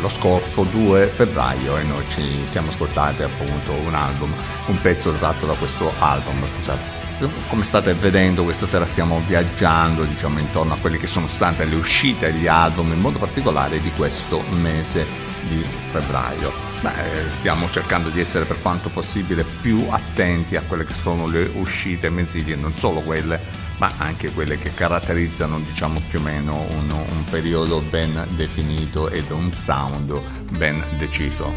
lo 0.00 0.08
scorso 0.08 0.64
2 0.64 1.06
febbraio 1.06 1.76
e 1.76 1.84
noi 1.84 2.04
ci 2.08 2.42
siamo 2.46 2.70
ascoltati 2.70 3.22
appunto 3.22 3.70
un 3.70 3.94
album, 3.94 4.34
un 4.66 4.80
pezzo 4.80 5.12
tratto 5.12 5.46
da 5.46 5.54
questo 5.54 5.92
album, 6.00 6.44
scusate. 6.44 7.30
Come 7.46 7.62
state 7.62 7.94
vedendo 7.94 8.42
questa 8.42 8.66
sera 8.66 8.84
stiamo 8.84 9.22
viaggiando 9.24 10.02
diciamo 10.02 10.40
intorno 10.40 10.74
a 10.74 10.78
quelle 10.78 10.98
che 10.98 11.06
sono 11.06 11.28
state 11.28 11.64
le 11.66 11.76
uscite 11.76 12.26
e 12.26 12.32
gli 12.32 12.48
album 12.48 12.90
in 12.90 12.98
modo 12.98 13.20
particolare 13.20 13.80
di 13.80 13.92
questo 13.92 14.42
mese 14.50 15.06
di 15.42 15.64
febbraio. 15.86 16.71
Beh, 16.82 17.30
stiamo 17.30 17.70
cercando 17.70 18.08
di 18.08 18.18
essere 18.18 18.44
per 18.44 18.60
quanto 18.60 18.88
possibile 18.88 19.44
più 19.44 19.86
attenti 19.88 20.56
a 20.56 20.62
quelle 20.62 20.84
che 20.84 20.92
sono 20.92 21.28
le 21.28 21.48
uscite 21.54 22.10
mensili 22.10 22.50
e 22.50 22.56
non 22.56 22.76
solo 22.76 23.02
quelle, 23.02 23.40
ma 23.78 23.92
anche 23.98 24.32
quelle 24.32 24.58
che 24.58 24.74
caratterizzano 24.74 25.60
diciamo 25.60 26.02
più 26.08 26.18
o 26.18 26.22
meno 26.22 26.66
un, 26.70 26.90
un 26.90 27.24
periodo 27.30 27.80
ben 27.82 28.26
definito 28.30 29.08
ed 29.10 29.30
un 29.30 29.52
sound 29.52 30.20
ben 30.50 30.84
deciso. 30.98 31.54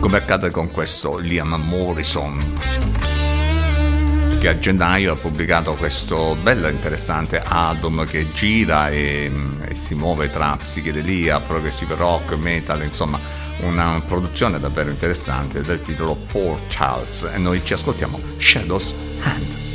Come 0.00 0.16
accade 0.16 0.50
con 0.50 0.72
questo 0.72 1.18
Liam 1.18 1.54
Morrison 1.54 2.58
che 4.40 4.48
a 4.48 4.58
gennaio 4.58 5.12
ha 5.12 5.16
pubblicato 5.16 5.74
questo 5.74 6.36
bello 6.42 6.66
e 6.66 6.72
interessante 6.72 7.40
album 7.40 8.04
che 8.06 8.32
gira 8.32 8.90
e, 8.90 9.30
e 9.62 9.74
si 9.74 9.94
muove 9.94 10.32
tra 10.32 10.56
psichedelia, 10.56 11.40
progressive 11.40 11.94
rock, 11.94 12.32
metal, 12.34 12.82
insomma 12.82 13.35
una 13.60 14.02
produzione 14.06 14.58
davvero 14.58 14.90
interessante 14.90 15.62
del 15.62 15.82
titolo 15.82 16.14
Portals 16.14 17.28
e 17.32 17.38
noi 17.38 17.64
ci 17.64 17.72
ascoltiamo 17.72 18.18
Shadows 18.38 18.94
Hand. 19.22 19.65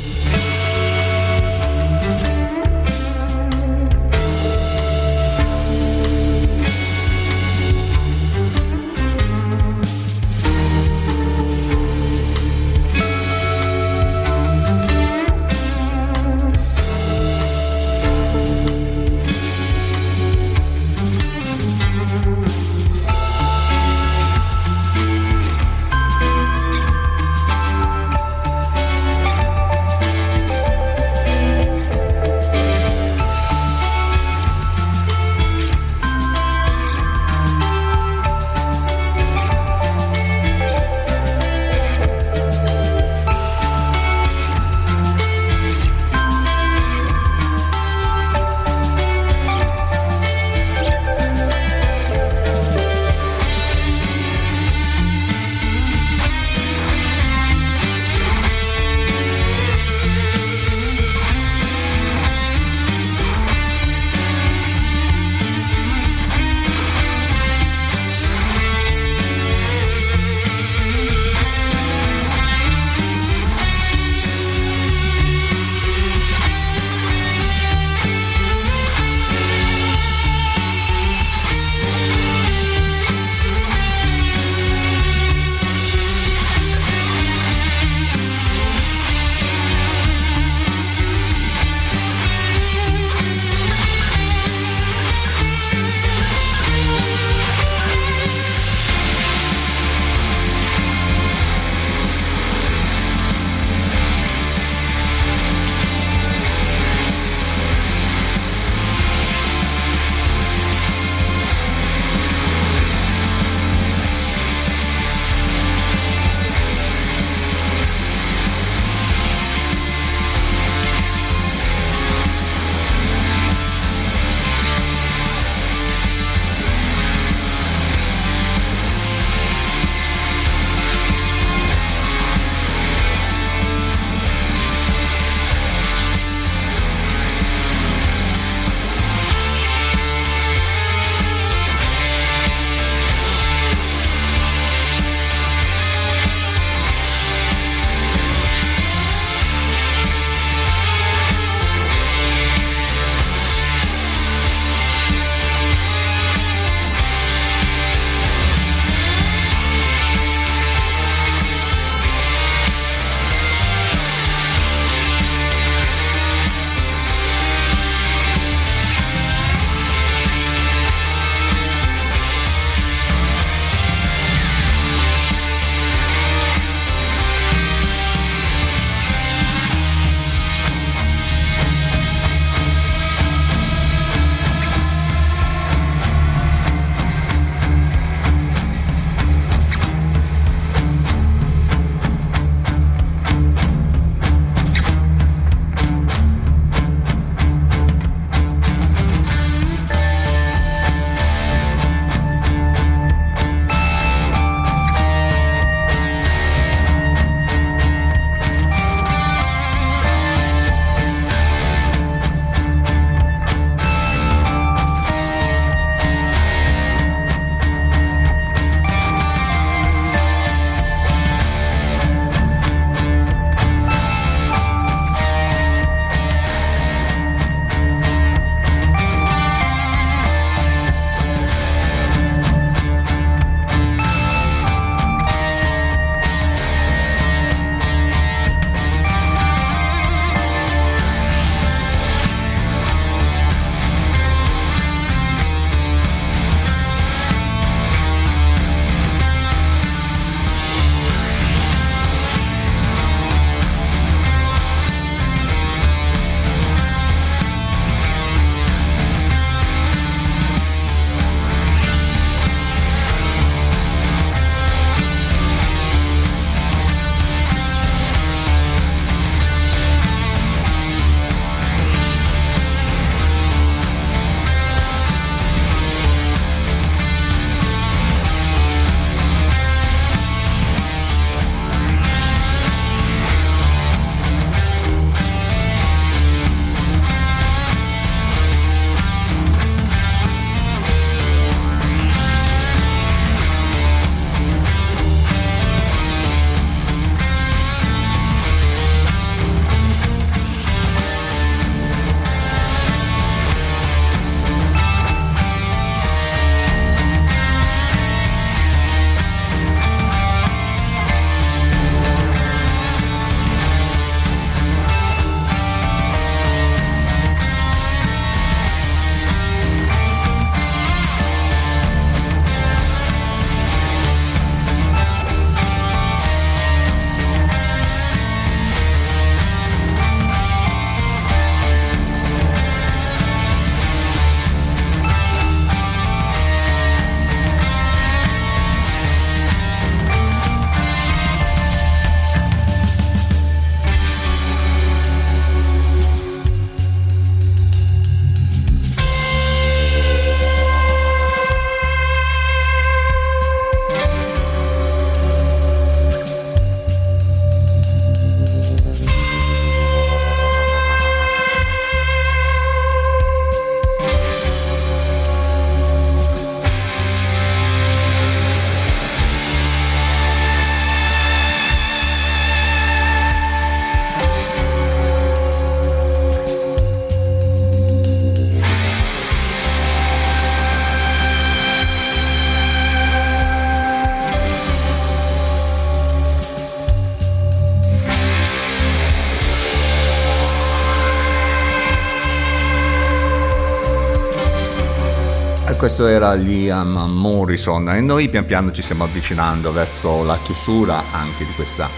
Questo 395.82 396.06
era 396.06 396.34
Liam 396.34 397.10
Morrison 397.10 397.88
e 397.88 398.00
noi 398.00 398.28
pian 398.28 398.44
piano 398.44 398.70
ci 398.70 398.82
stiamo 398.82 399.02
avvicinando 399.02 399.72
verso 399.72 400.22
la 400.22 400.38
chiusura 400.38 401.06
anche 401.10 401.44
di 401.44 401.52
questa 401.54 401.88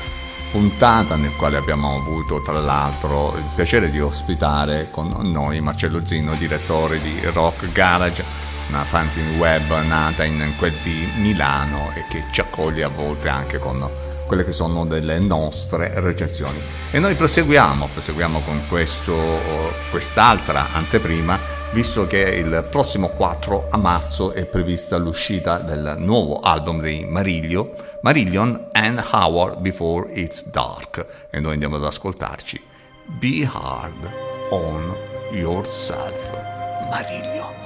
puntata 0.51 1.17
nel 1.17 1.37
quale 1.37 1.59
abbiamo 1.59 1.95
avuto 1.95 2.41
tra 2.41 2.59
l'altro 2.59 3.35
il 3.37 3.45
piacere 3.55 3.91
di 3.91 4.01
ospitare 4.01 4.89
con 4.91 5.13
noi 5.31 5.61
Marcello 5.61 6.03
Zino, 6.03 6.35
direttore 6.35 6.97
di 6.97 7.21
Rock 7.25 7.71
Garage, 7.73 8.25
una 8.71 8.85
fanzine 8.85 9.37
web 9.37 9.69
nata 9.83 10.25
in 10.25 10.55
quel 10.57 10.73
di 10.83 11.07
Milano 11.19 11.93
e 11.95 12.05
che 12.09 12.25
ci 12.33 12.41
accoglie 12.41 12.85
a 12.85 12.89
volte 12.89 13.29
anche 13.29 13.59
con 13.59 13.87
quelle 14.27 14.47
che 14.47 14.53
sono 14.53 14.87
delle 14.87 15.19
nostre 15.19 15.93
recensioni. 15.97 16.59
E 16.91 16.99
noi 16.99 17.15
proseguiamo, 17.17 17.91
proseguiamo 17.93 18.41
con 18.41 18.63
questo, 18.67 19.15
quest'altra 19.91 20.73
anteprima 20.73 21.54
visto 21.75 22.07
che 22.07 22.21
il 22.21 22.65
prossimo 22.71 23.09
4 23.09 23.67
a 23.69 23.77
marzo 23.77 24.31
è 24.31 24.47
prevista 24.47 24.97
l'uscita 24.97 25.59
del 25.59 25.97
nuovo 25.99 26.39
album 26.39 26.81
di 26.81 27.05
Marilio, 27.05 27.75
Marillion 28.03 28.69
and 28.71 29.05
Howard 29.11 29.59
Before 29.59 30.09
It's 30.13 30.49
Dark, 30.51 31.27
e 31.31 31.41
noi 31.41 31.55
andiamo 31.55 31.75
ad 31.75 31.85
ascoltarci. 31.85 32.63
Be 33.07 33.45
Hard 33.53 34.09
on 34.51 34.95
Yourself, 35.33 36.31
Marillion. 36.89 37.64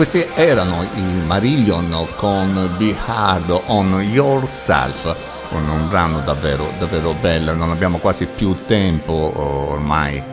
Questi 0.00 0.26
erano 0.32 0.82
i 0.94 1.22
Marillion 1.26 2.06
con 2.16 2.70
Be 2.78 2.96
Hard 3.04 3.50
on 3.66 4.00
Yourself, 4.00 5.14
un 5.50 5.88
brano 5.90 6.20
davvero, 6.20 6.72
davvero 6.78 7.12
bello. 7.12 7.52
Non 7.52 7.70
abbiamo 7.70 7.98
quasi 7.98 8.24
più 8.24 8.64
tempo 8.64 9.12
oh, 9.12 9.72
ormai. 9.72 10.24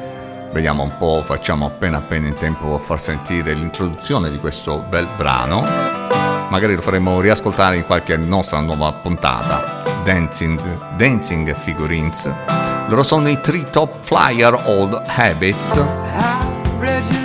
Vediamo 0.54 0.84
un 0.84 0.96
po', 0.98 1.22
facciamo 1.26 1.66
appena 1.66 1.98
appena 1.98 2.30
in 2.30 2.36
tempo 2.36 2.76
a 2.76 2.80
far 2.80 3.02
sentire 3.02 3.54
l'introduzione 3.56 4.32
di 4.32 4.40
questo 4.40 4.86
bel 4.88 5.10
brano. 5.18 5.66
Magari 6.48 6.74
lo 6.74 6.82
faremo 6.82 7.20
riascoltare 7.20 7.76
in 7.76 7.86
qualche 7.86 8.16
nostra 8.16 8.62
nuova 8.62 8.94
puntata. 8.94 9.84
Dancing, 10.06 10.96
Dancing 10.96 11.54
Figurines. 11.54 12.34
Loro 12.88 13.04
sono 13.04 13.28
i 13.28 13.42
Three 13.42 13.70
Top 13.70 14.06
Flyer 14.06 14.54
Old 14.68 15.04
Habits. 15.08 17.17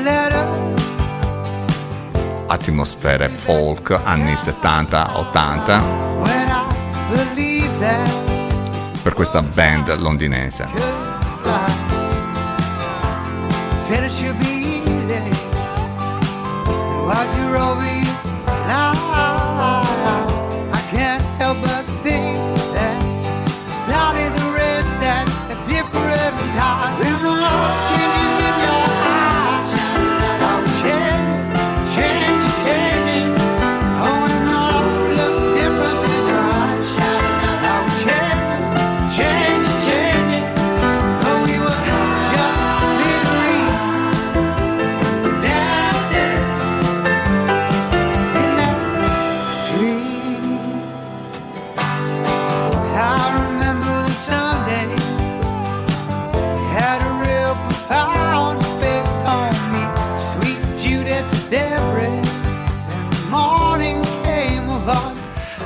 Atmosfere 2.52 3.28
folk 3.28 4.00
anni 4.04 4.34
70-80 4.34 5.80
When 6.20 6.48
I 6.48 6.66
believe 7.08 7.78
that 7.78 9.02
per 9.02 9.14
questa 9.14 9.42
band 9.42 9.88
londinese. 9.88 10.68
Said 13.86 14.04
it 14.04 14.12
should 14.12 14.38
be 14.38 14.82
easy. 14.84 15.30
Was 17.06 17.36
your 17.36 17.56
always 17.56 18.01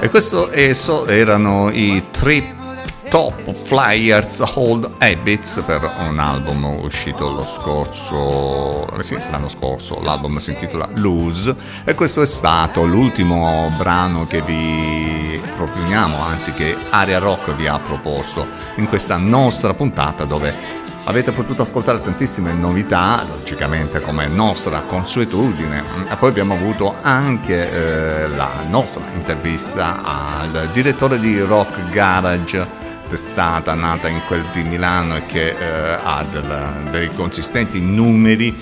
E 0.07 0.09
questo 0.09 0.53
esso 0.53 1.05
erano 1.07 1.69
i 1.69 2.01
Trip 2.13 2.55
Top 3.11 3.53
Flyers 3.65 4.39
Old 4.55 4.89
Habits 4.99 5.65
per 5.67 5.91
un 6.09 6.21
album 6.21 6.63
uscito 6.81 7.29
lo 7.29 7.45
scorso 7.45 8.87
sì, 9.03 9.17
l'anno 9.33 9.49
scorso. 9.49 10.01
L'album 10.01 10.39
si 10.39 10.51
intitola 10.51 10.89
Lose. 10.95 11.57
E 11.85 11.95
questo 11.95 12.23
è 12.23 12.27
stato 12.27 12.85
l'ultimo 12.85 13.69
brano 13.77 14.29
che 14.29 14.43
vi 14.43 15.41
proponiamo 15.57 16.23
anzi 16.23 16.53
che 16.53 16.77
Aria 16.91 17.19
Rock 17.19 17.57
vi 17.57 17.67
ha 17.67 17.81
proposto 17.81 18.47
in 18.77 18.87
questa 18.87 19.17
nostra 19.17 19.75
puntata 19.75 20.25
dove 20.25 20.85
Avete 21.09 21.31
potuto 21.31 21.63
ascoltare 21.63 22.03
tantissime 22.03 22.53
novità, 22.53 23.25
logicamente 23.29 24.01
come 24.01 24.27
nostra 24.27 24.81
consuetudine, 24.81 25.85
e 26.11 26.17
poi 26.17 26.31
abbiamo 26.31 26.55
avuto 26.55 26.97
anche 27.01 27.71
eh, 27.71 28.29
la 28.31 28.65
nostra 28.69 29.03
intervista 29.15 30.03
al 30.03 30.69
direttore 30.73 31.21
di 31.21 31.39
Rock 31.41 31.91
Garage, 31.91 32.67
testata 33.09 33.75
nata 33.75 34.09
in 34.09 34.21
quel 34.27 34.45
di 34.53 34.65
Milano 34.65 35.15
e 35.15 35.27
che 35.27 35.51
eh, 35.51 35.99
ha 36.03 36.25
del- 36.29 36.91
dei 36.91 37.15
consistenti 37.15 37.81
numeri 37.81 38.53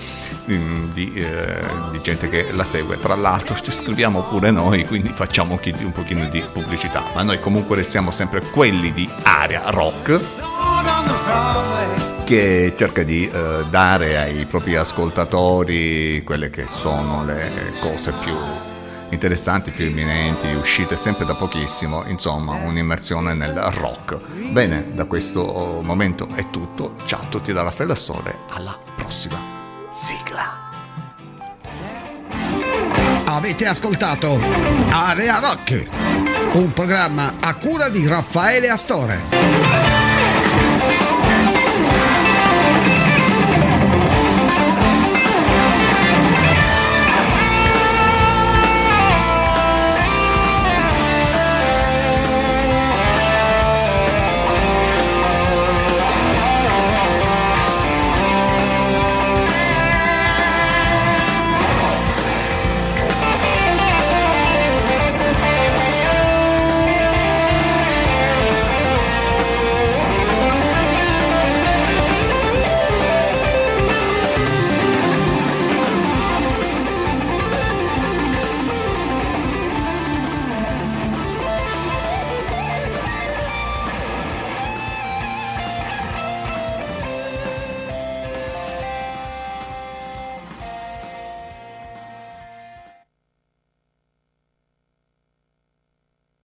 mm, 0.51 0.93
di, 0.93 1.15
eh, 1.15 1.57
di 1.93 2.01
gente 2.03 2.29
che 2.29 2.49
la 2.53 2.65
segue. 2.65 3.01
Tra 3.01 3.15
l'altro 3.15 3.59
ci 3.59 3.71
scriviamo 3.71 4.21
pure 4.25 4.51
noi, 4.51 4.85
quindi 4.85 5.09
facciamo 5.15 5.59
un 5.63 5.93
pochino 5.93 6.29
di 6.29 6.45
pubblicità, 6.53 7.05
ma 7.15 7.23
noi 7.23 7.41
comunque 7.41 7.77
restiamo 7.77 8.11
sempre 8.11 8.43
quelli 8.43 8.93
di 8.93 9.09
area 9.23 9.71
rock 9.71 10.21
che 12.25 12.73
cerca 12.75 13.03
di 13.03 13.29
eh, 13.29 13.65
dare 13.69 14.19
ai 14.19 14.47
propri 14.47 14.77
ascoltatori 14.77 16.23
quelle 16.25 16.49
che 16.49 16.67
sono 16.67 17.25
le 17.25 17.73
cose 17.81 18.13
più 18.13 18.35
interessanti, 19.11 19.71
più 19.71 19.87
imminenti, 19.87 20.49
uscite 20.49 20.97
sempre 20.97 21.25
da 21.25 21.35
pochissimo, 21.35 22.05
insomma 22.07 22.55
un'immersione 22.55 23.35
nel 23.35 23.55
rock. 23.55 24.19
Bene, 24.51 24.87
da 24.95 25.05
questo 25.05 25.81
momento 25.83 26.29
è 26.35 26.51
tutto, 26.51 26.95
ciao 27.05 27.21
a 27.21 27.27
tutti 27.29 27.53
dalla 27.53 27.71
Fella 27.71 27.95
Store, 27.95 28.37
alla 28.49 28.77
prossima 28.97 29.39
sigla. 29.93 30.63
Avete 33.25 33.67
ascoltato 33.67 34.39
Area 34.91 35.39
Rock. 35.41 35.89
Un 36.55 36.73
programma 36.73 37.35
a 37.41 37.55
cura 37.57 37.89
di 37.89 38.07
Raffaele 38.07 38.71
Astore. 38.71 40.04